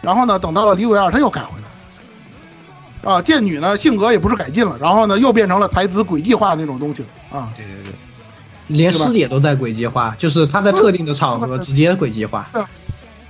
[0.00, 3.12] 然后呢，等到了李鬼二，他又改回来。
[3.12, 7.52] 啊，剑女呢，性格也不是改进了，然后呢，又变成了台词诡计化的那种东西啊。
[7.56, 7.94] 对对对。
[8.66, 12.50] 连师姐都在诡计化，就是他在特定的场合直接诡计化。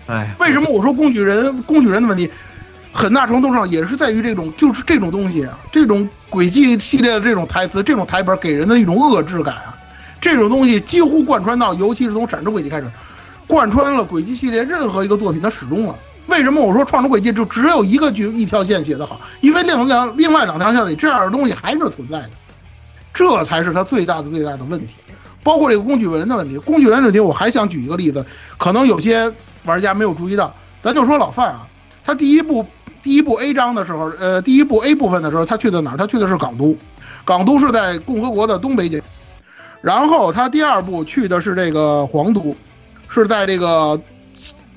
[0.06, 1.62] 哎，为什么我说工具人？
[1.62, 2.28] 工具人的问题，
[2.99, 9.79] 很大程度上也是在于这种，就是这种东西啊，这种轨迹系列的这种台词、这种台本给人的一种遏制感啊，
[10.20, 12.91] 这种东西几乎贯穿到，尤其是从《闪之轨迹》开始，
[13.47, 15.95] 贯穿了轨迹系列任何一个作品的始终了。
[16.27, 19.20] 为什么我说《创之轨迹》就只有一个剧一条线写得好？
[19.43, 22.31] 因为另两另外两条线里这样的东西还是存在的，
[23.15, 24.95] 这才是它最大的最大的问题。
[25.45, 28.27] 包括这个工具人的问题，工具人的问题我还想举一个例子，
[28.59, 30.53] 可能有些玩家没有注意到，
[30.83, 31.65] 咱就说老范啊，
[32.05, 32.66] 他第一部
[33.03, 35.97] 第一部 A 章的时候，呃，第一部 A 部分的时候，他去的哪儿？
[35.97, 36.77] 他去的是港都，
[37.25, 39.01] 港都是在共和国的东北角。
[39.81, 42.57] 然后他第二部去的是这个皇都，
[43.09, 44.01] 是在这个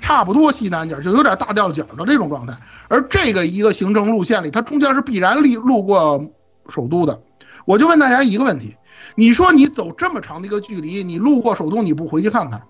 [0.01, 2.53] 差不多西南角，就有点大掉角的这种状态。
[2.87, 6.23] 而这个一个行政路线里，它中间是必然路路过
[6.69, 7.19] 首都的。
[7.65, 8.75] 我就问大家一个问题：
[9.15, 12.61] 你说你走这么长的一个距离，你路过首都，你不回去看看？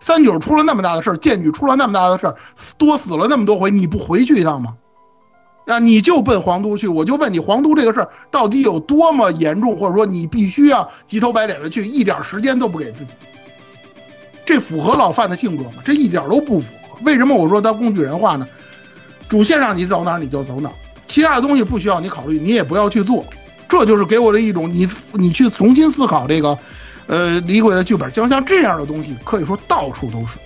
[0.00, 2.36] 三九出了那么大的事儿，剑举出了那么大的事儿，
[2.78, 4.76] 多死了那么多回，你不回去一趟吗？
[5.66, 13.14] 啊，你就奔皇都去，我就问你，皇都这个事儿到底有多么严重，或者说你必须要急头白脸的去，一点时间都不给自己？
[14.44, 15.82] 这符合老范的性格吗？
[15.82, 16.98] 这一点都不符合。
[17.02, 18.46] 为什么我说他工具人化呢？
[19.26, 20.74] 主线上你走哪儿你就走哪儿，
[21.06, 23.24] 其他的东西不需要你考虑，你也不要去做。
[23.66, 26.58] 这就是给我的一种你你去重新思考这个，
[27.06, 30.38] 呃，李鬼的剧本，就像这样的东西可以说到处都是。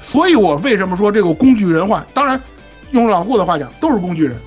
[0.00, 2.06] 所以我为什么说这个工具人化？
[2.14, 2.40] 当然，
[2.92, 4.40] 用老顾的话讲，都是工具人，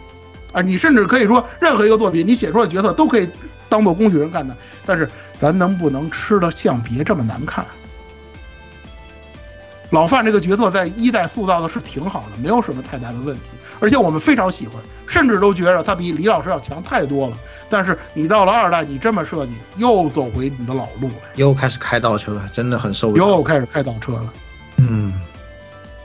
[0.53, 3.27] 啊，你甚至可以说任何一个作品你写出的角色都可以
[3.67, 4.55] 当做工具人看的。
[4.85, 7.65] 但是咱能不能吃的像别这么难看？
[9.91, 13.49] 老范这个角色在一代塑造的是挺好的，没有什么太大的问题，
[13.79, 14.75] 而且我们非常喜欢，
[15.07, 17.37] 甚至都觉得他比李老师要强太多了。
[17.69, 23.27] 但是你到了二代，你这么设计，又走回你的老路了，又开始开倒车，真的很受不了。
[23.27, 24.33] 又开始开倒车了，
[24.77, 25.13] 嗯，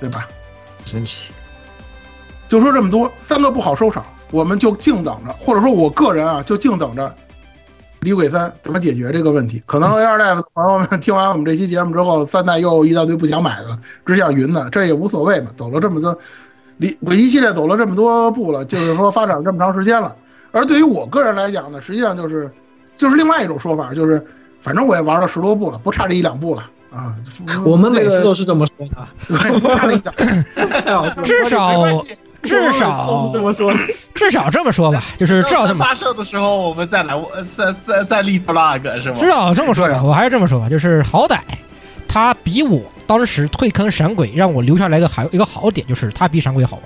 [0.01, 0.27] 对吧？
[0.86, 1.32] 神奇。
[2.48, 7.15] 就说这么多，三个不好收场，我们就静等着，或者说我个人啊，就静等着。
[8.05, 9.62] 李鬼三怎么解决这个问题？
[9.64, 15.51] 可能 A 二代的朋友们 听完我们这期节目之后，三代又一大堆不想买的了，只想云的，这也无所谓嘛。
[15.55, 16.16] 走了这么多，
[16.76, 20.14] 李我一系列走了这么多步了，就是说发展了这么长时间了。
[20.52, 22.51] 而对于我个人来讲呢，实际上就是
[22.98, 24.22] 就是另外一种说法，就是
[24.60, 27.16] 反正我也玩了十多步了，不差这一两步了啊。
[27.64, 30.44] 我们每次都是这么说的，对，不差了一点，
[31.24, 31.82] 至少。
[32.45, 33.73] 至少这么说，
[34.15, 37.15] 至少这么说吧，就是至少这么发射的时候，我们再来，
[37.53, 39.16] 再再再立 flag 是吗？
[39.19, 41.39] 至少这么说吧，我还是这么说吧，就是好歹
[42.07, 46.85] 他比我当时退坑闪鬼，让我留下来一个好一个好点，就是他比闪鬼好玩。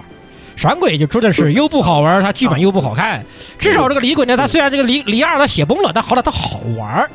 [0.57, 3.25] 闪鬼就真的是又不好玩，他剧本又不好看。
[3.61, 7.09] 至少这个李鬼呢，他虽然这个李李二他写崩了，但好歹他好玩，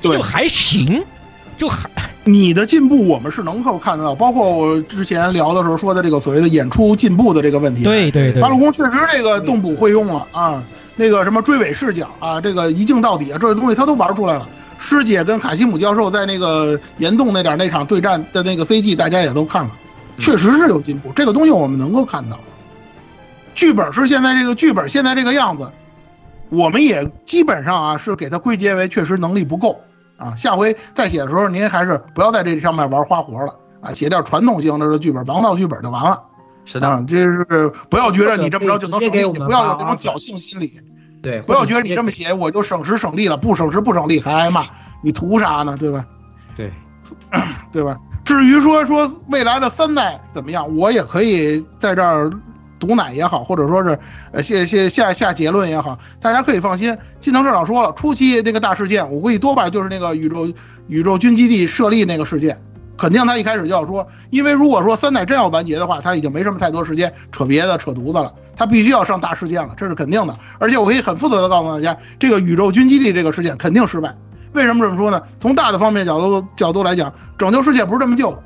[0.00, 1.04] 就还行，
[1.56, 1.88] 就还。
[2.26, 7.82] 你的进步我们是能够看得到，包括我之前聊的时候说的这个所谓的演出进步的这个问题。
[7.82, 10.64] 对对对，八路工确实这个动捕会用了啊，
[10.96, 14.48] 那个什么追尾视角啊，这个一镜到底啊，这些东西他都玩出来了。
[14.78, 19.70] 师姐跟卡西姆教授在那个岩洞那点那场对战的那个 CG，大家也都看了，
[20.18, 21.12] 确实是有进步。
[21.14, 22.38] 这个东西我们能够看到。
[23.54, 25.70] 剧本是现在这个剧本现在这个样子，
[26.48, 29.78] 我们也基本上啊是给它归结为确实能力不够。
[30.16, 36.20] 啊，下回再写的时候，您还是不要在这上面玩花活了啊，写点传统型的剧本，王道剧本就完了。
[36.64, 40.72] 是的，这是不要觉得你这么着就能胜利，不要有那种侥幸心理。
[41.22, 44.64] 对，不要觉得你这么写我就省时省力了，不省时不省力还挨骂，
[45.02, 45.76] 你图啥呢？
[45.78, 46.04] 对吧？
[46.56, 46.72] 对，
[47.72, 47.96] 对吧？
[48.24, 52.30] 至于说说未来的三代怎么样，我也可以在这儿。
[52.84, 53.98] 毒奶也好，或者说是
[54.32, 56.96] 呃下下下下结论也好，大家可以放心。
[57.20, 60.52] 金藤社长说了，初期那个大事件，我估计多半就是那个宇宙
[60.88, 62.58] 宇宙军基地设立那个事件，
[62.98, 70.36] 肯定他一开始就要说，因为如果说三代真要完结的话，他已经没什么太多时间扯别的扯犊子了，他必须要上大事件了，这是肯定的。
[70.58, 74.14] 而且我可以很负责的告诉大家，这个宇宙军基地这个事件肯定失败。
[74.52, 75.20] 为什么这么说呢？
[75.40, 78.42] 从大的方面角度角度来讲，拯救世界不是这么救的。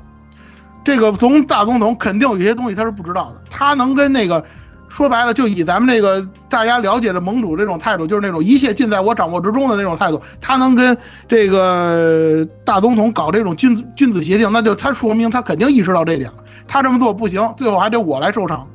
[0.89, 4.43] 这个从大总统肯定有些东西他是不知道的，他能跟那个
[4.87, 10.97] 说白了，就以咱们这个大家了解的盟主这种态度，就是那种一切尽在我掌握之中的那种态度，他能跟
[11.27, 16.43] 这个大总统搞这种君子君子协定，那就他说明他肯定意识到这点了。
[16.67, 18.67] 他这么做不行，最后还得我来收场，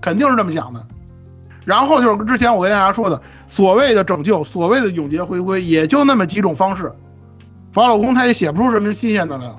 [0.00, 0.84] 肯定是这么想的。
[1.64, 6.92] 然后就是之前我跟大家说的，所谓的拯救，所谓的永劫回归，也就那么几种方式。
[7.70, 9.56] 法老公他也写不出什么新鲜的来了。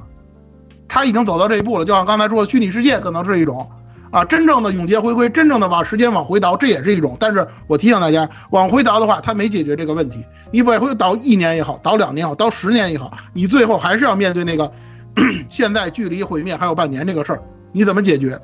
[0.93, 3.71] 他已经走到这一步了，就像刚才说的，虚拟世界可能是一种，
[4.11, 7.15] 啊，真正的永劫回归，真正的把时间往回倒，这也是一种。
[7.17, 10.25] 但是我提醒大家，往回倒的话，他没解决这个问题。
[10.51, 14.69] 你往回倒一年也好，倒两年也好，倒十年也好，你最后还是要面对那个
[15.47, 17.41] 现在距离毁灭还有半年这个事儿，
[17.71, 18.37] 你怎么解决？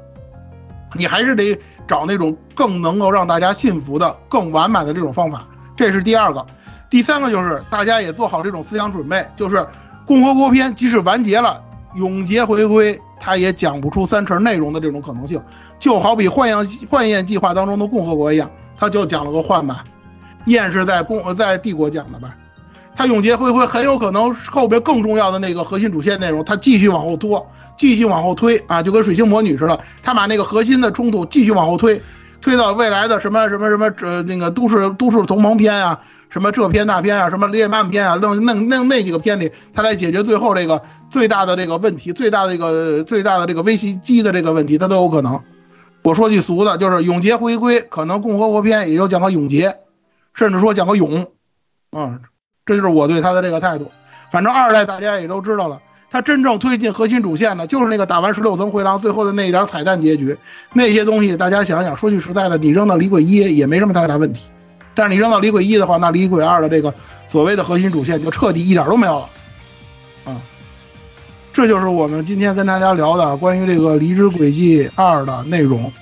[0.93, 5.45] 你还是得找那种更能够让大家信服的、更完满的这种方法。
[5.75, 6.45] 这是第二个，
[6.89, 9.67] 第三个就是大家也做好这种思想准备，就是
[10.05, 11.61] 共和国篇即使完结了，
[11.97, 15.41] 永劫回归，它也讲不出三成内容的这种可能性。
[15.79, 16.57] 就好比幻焰
[16.89, 19.83] 幻焰计划当中的共和国一样，它就讲了个幻吧，
[20.45, 22.35] 焰是在共在帝国讲的吧。
[22.95, 27.47] 它永劫回归很有可能后边更重要的那个核心主线内容，它继续往后拖，
[27.77, 32.01] 继续往后推啊，就跟水星魔女似的，他把那个核心的冲突继续往后推，
[32.41, 35.99] 推到未来的什么什么什么呃那个都市都市同盟篇啊，
[36.29, 45.41] 什么这篇那篇啊，什么列曼篇啊，弄那那那几个篇里，他来解决最后这个最大的这个问题，最大的一个最大的这个危机的这个问题，他都有可能。
[46.03, 49.77] 我说句俗的，就是永劫回归，可能共和国篇也就讲个永劫，
[50.33, 51.27] 甚至说讲个永，
[51.91, 52.19] 嗯。
[52.65, 53.89] 这就是我对他的这个态度。
[54.29, 55.81] 反正二代大家也都知道了，
[56.11, 60.37] 他真正推进核心主线的，就是那个打完十六层回廊最后的那一点彩蛋结局。
[60.73, 64.43] 那些东西大家想想，说句实在的，你扔到李鬼一也没什么太大问题。
[64.97, 66.91] 但是你扔到李鬼一的话，那李鬼二的这个
[67.27, 69.29] 所谓的核心主线就彻底一点都没有了。
[70.25, 70.41] 啊，
[71.53, 75.93] 这就是我们今天跟大家聊的关于这个《离之轨迹二》的内容。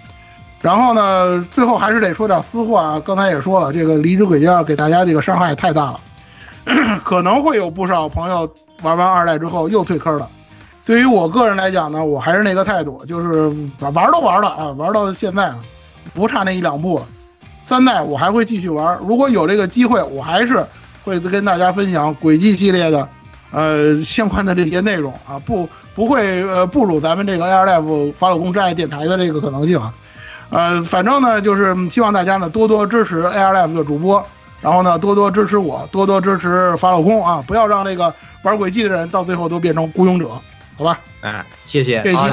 [0.62, 2.98] 然后呢，最后还是得说点私话。
[3.02, 6.00] 刚才也说了，这个《离之轨迹二》给大家这个伤害太大了。
[7.04, 8.50] 可能会有不少朋友
[8.82, 10.30] 玩完二代之后又退坑了。
[10.86, 15.60] 对于我个人来讲呢，我还是那个态度，就是玩都玩了啊，玩到现在了，
[16.14, 17.08] 不差那一两步了。
[17.66, 20.66] 三代我还会继续玩，如果有这个机会，我还是
[21.04, 23.10] 会跟大家分享轨迹系列的，
[23.52, 29.94] 呃，相关的这些内容啊，不不会呃不辱咱们这个 Air Life 法老公真爱电台的这个可能性啊。
[30.50, 34.26] 呃，反正呢，就是希望大家呢多多支持 Air Life 的主播。
[34.62, 37.44] 然后呢，多多支持我，多多支持法老公啊！
[37.46, 38.12] 不要让这个
[38.42, 40.30] 玩轨迹的人到最后都变成孤勇者，
[40.76, 41.00] 好吧？
[41.22, 42.02] 哎，谢谢。
[42.02, 42.26] 这期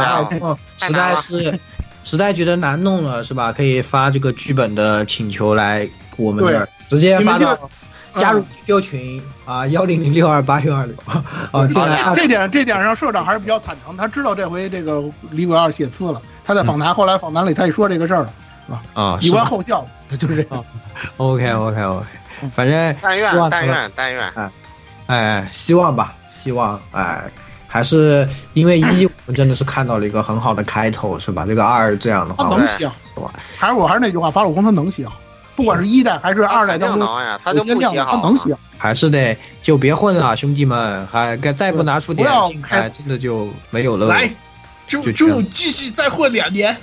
[0.78, 1.60] 实在是
[2.04, 3.52] 实在觉得难弄了，是吧？
[3.52, 7.70] 可以发这个剧本的请求来我们这儿，直接发到
[8.16, 10.94] 加入 QQ 群啊，幺零零六二八六二六
[11.52, 11.66] 啊。
[12.14, 18.32] 这点这点上，社长还是比较坦诚，他知道这回这个李鬼二写次了，他在访谈后来访谈里他也说这个事儿了，
[18.66, 18.82] 是吧？
[18.94, 19.86] 啊，以观后效，
[20.18, 20.64] 就是这样。
[21.16, 22.06] OK OK OK。
[22.52, 24.50] 反正但愿但愿但愿，哎
[25.06, 27.30] 哎，希望吧，希望哎，
[27.72, 31.46] 还是因为一，我们真的是看到了一个很好的开头，是吧？
[31.46, 32.80] 这个二这样的话，能行，
[33.14, 33.32] 是吧？
[33.56, 35.08] 还是我还是那句话，法老公他能行，
[35.56, 37.08] 不管是一代还是二代当中，
[37.42, 44.06] 他就不写好，他能行，还是得就别混了，兄弟们，还该再不拿出点劲来，真的就没有了。
[44.06, 44.30] 来，
[44.86, 46.76] 就就继续再混两年。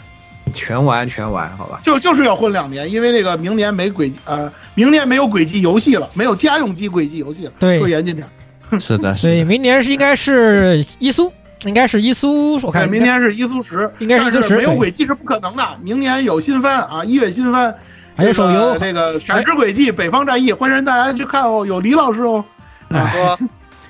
[0.55, 8.27] 全玩全玩，好吧，就就是要混两年，因为那个明年没轨呃，明年没有轨迹游戏了，没有家用机轨迹游戏了，对，说严谨点，
[8.79, 11.31] 是的，对，明年是应该是伊苏，
[11.63, 17.73] 应该是伊苏，我看明年是伊苏十，应该是伊苏十，没有轨迹是不可能的，明年有新番啊，一月新番，
[18.15, 22.43] 还有手游，这个闪之轨迹、北方战役，欢迎大家去看哦，有李老师哦，
[22.89, 23.39] 喝，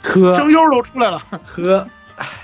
[0.02, 1.86] 喝， 声优都出来了，喝，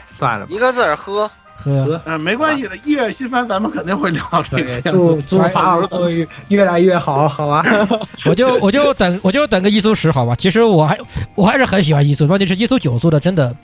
[0.07, 1.29] 算了，一个字儿喝。
[1.65, 4.91] 呵，嗯，没关系的，一月新番咱们肯定会聊这个。
[4.91, 7.63] 祝祝法尔会越来越好，好吧？
[8.25, 10.35] 我就我就等我就等个一苏十，好吧？
[10.35, 10.97] 其实我还
[11.33, 13.55] 我还是很喜欢一苏，关键是一苏九做的真的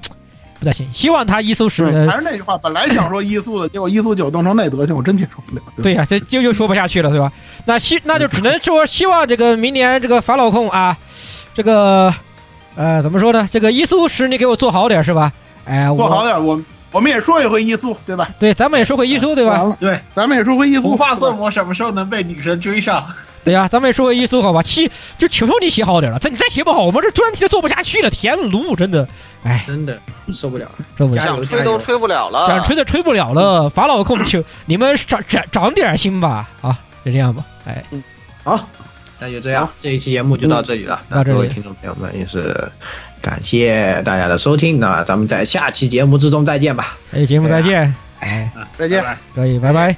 [0.60, 0.88] 不太行。
[0.92, 5.62] 希望他一苏十还是那句话，本来想说一苏的，结果一苏九弄成那德行，我真接受不了。
[5.84, 7.32] 对呀，这就又说不下去了，对吧？
[7.66, 10.98] 那希那就只能说希望这个明年这个法老控啊，
[11.54, 12.14] 这个
[12.76, 13.48] 呃怎么说呢？
[13.52, 15.32] 这个一苏十你给我做好点是吧？
[15.66, 16.60] 哎，做好点我。
[16.92, 18.30] 我们也说一回伊苏，对吧？
[18.38, 19.76] 对，咱们也说回伊苏，对吧？
[19.80, 20.90] 对，咱们也说回伊苏。
[20.90, 23.06] 无发色魔什么时候能被女神追上？
[23.44, 24.62] 对呀，咱们也说回伊苏，好吧？
[24.62, 28.10] 写就求求你写好点了，再你再写不好，我们这专题都做不下去了。
[28.10, 29.08] 田炉真的，
[29.44, 29.98] 哎，真的
[30.34, 33.70] 受不了，受不了，想吹都吹不了了，想吹都吹不了了。
[33.70, 37.84] 法老控求 你们长长长点心吧，啊，就这样吧，哎，
[38.44, 38.68] 好，
[39.18, 41.02] 那就这样，这一期节目就到这里了。
[41.08, 42.70] 那各位听众朋友们也是。
[43.22, 46.98] 感谢大家的收听，那咱们在下期节目之中再见吧。
[47.12, 49.04] 哎，节目再见，哎，再见，
[49.36, 49.96] 可以，拜拜。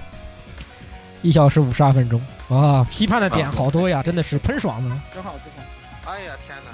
[1.21, 6.11] 一小时五十二分钟，啊，批判的点好多呀，真的是喷爽了，真好，真好。
[6.11, 6.71] 哎呀，天哪！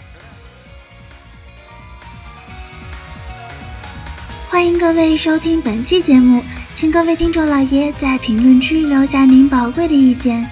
[4.49, 6.43] 欢迎各位收听本期节目，
[6.73, 10.49] 请各位听众老爷在评论区留下您宝贵的意见。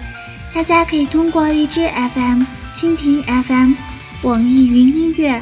[0.54, 2.44] 大家可以通过荔枝 FM、
[2.76, 3.74] 蜻蜓 FM、
[4.22, 5.42] 网易云音乐。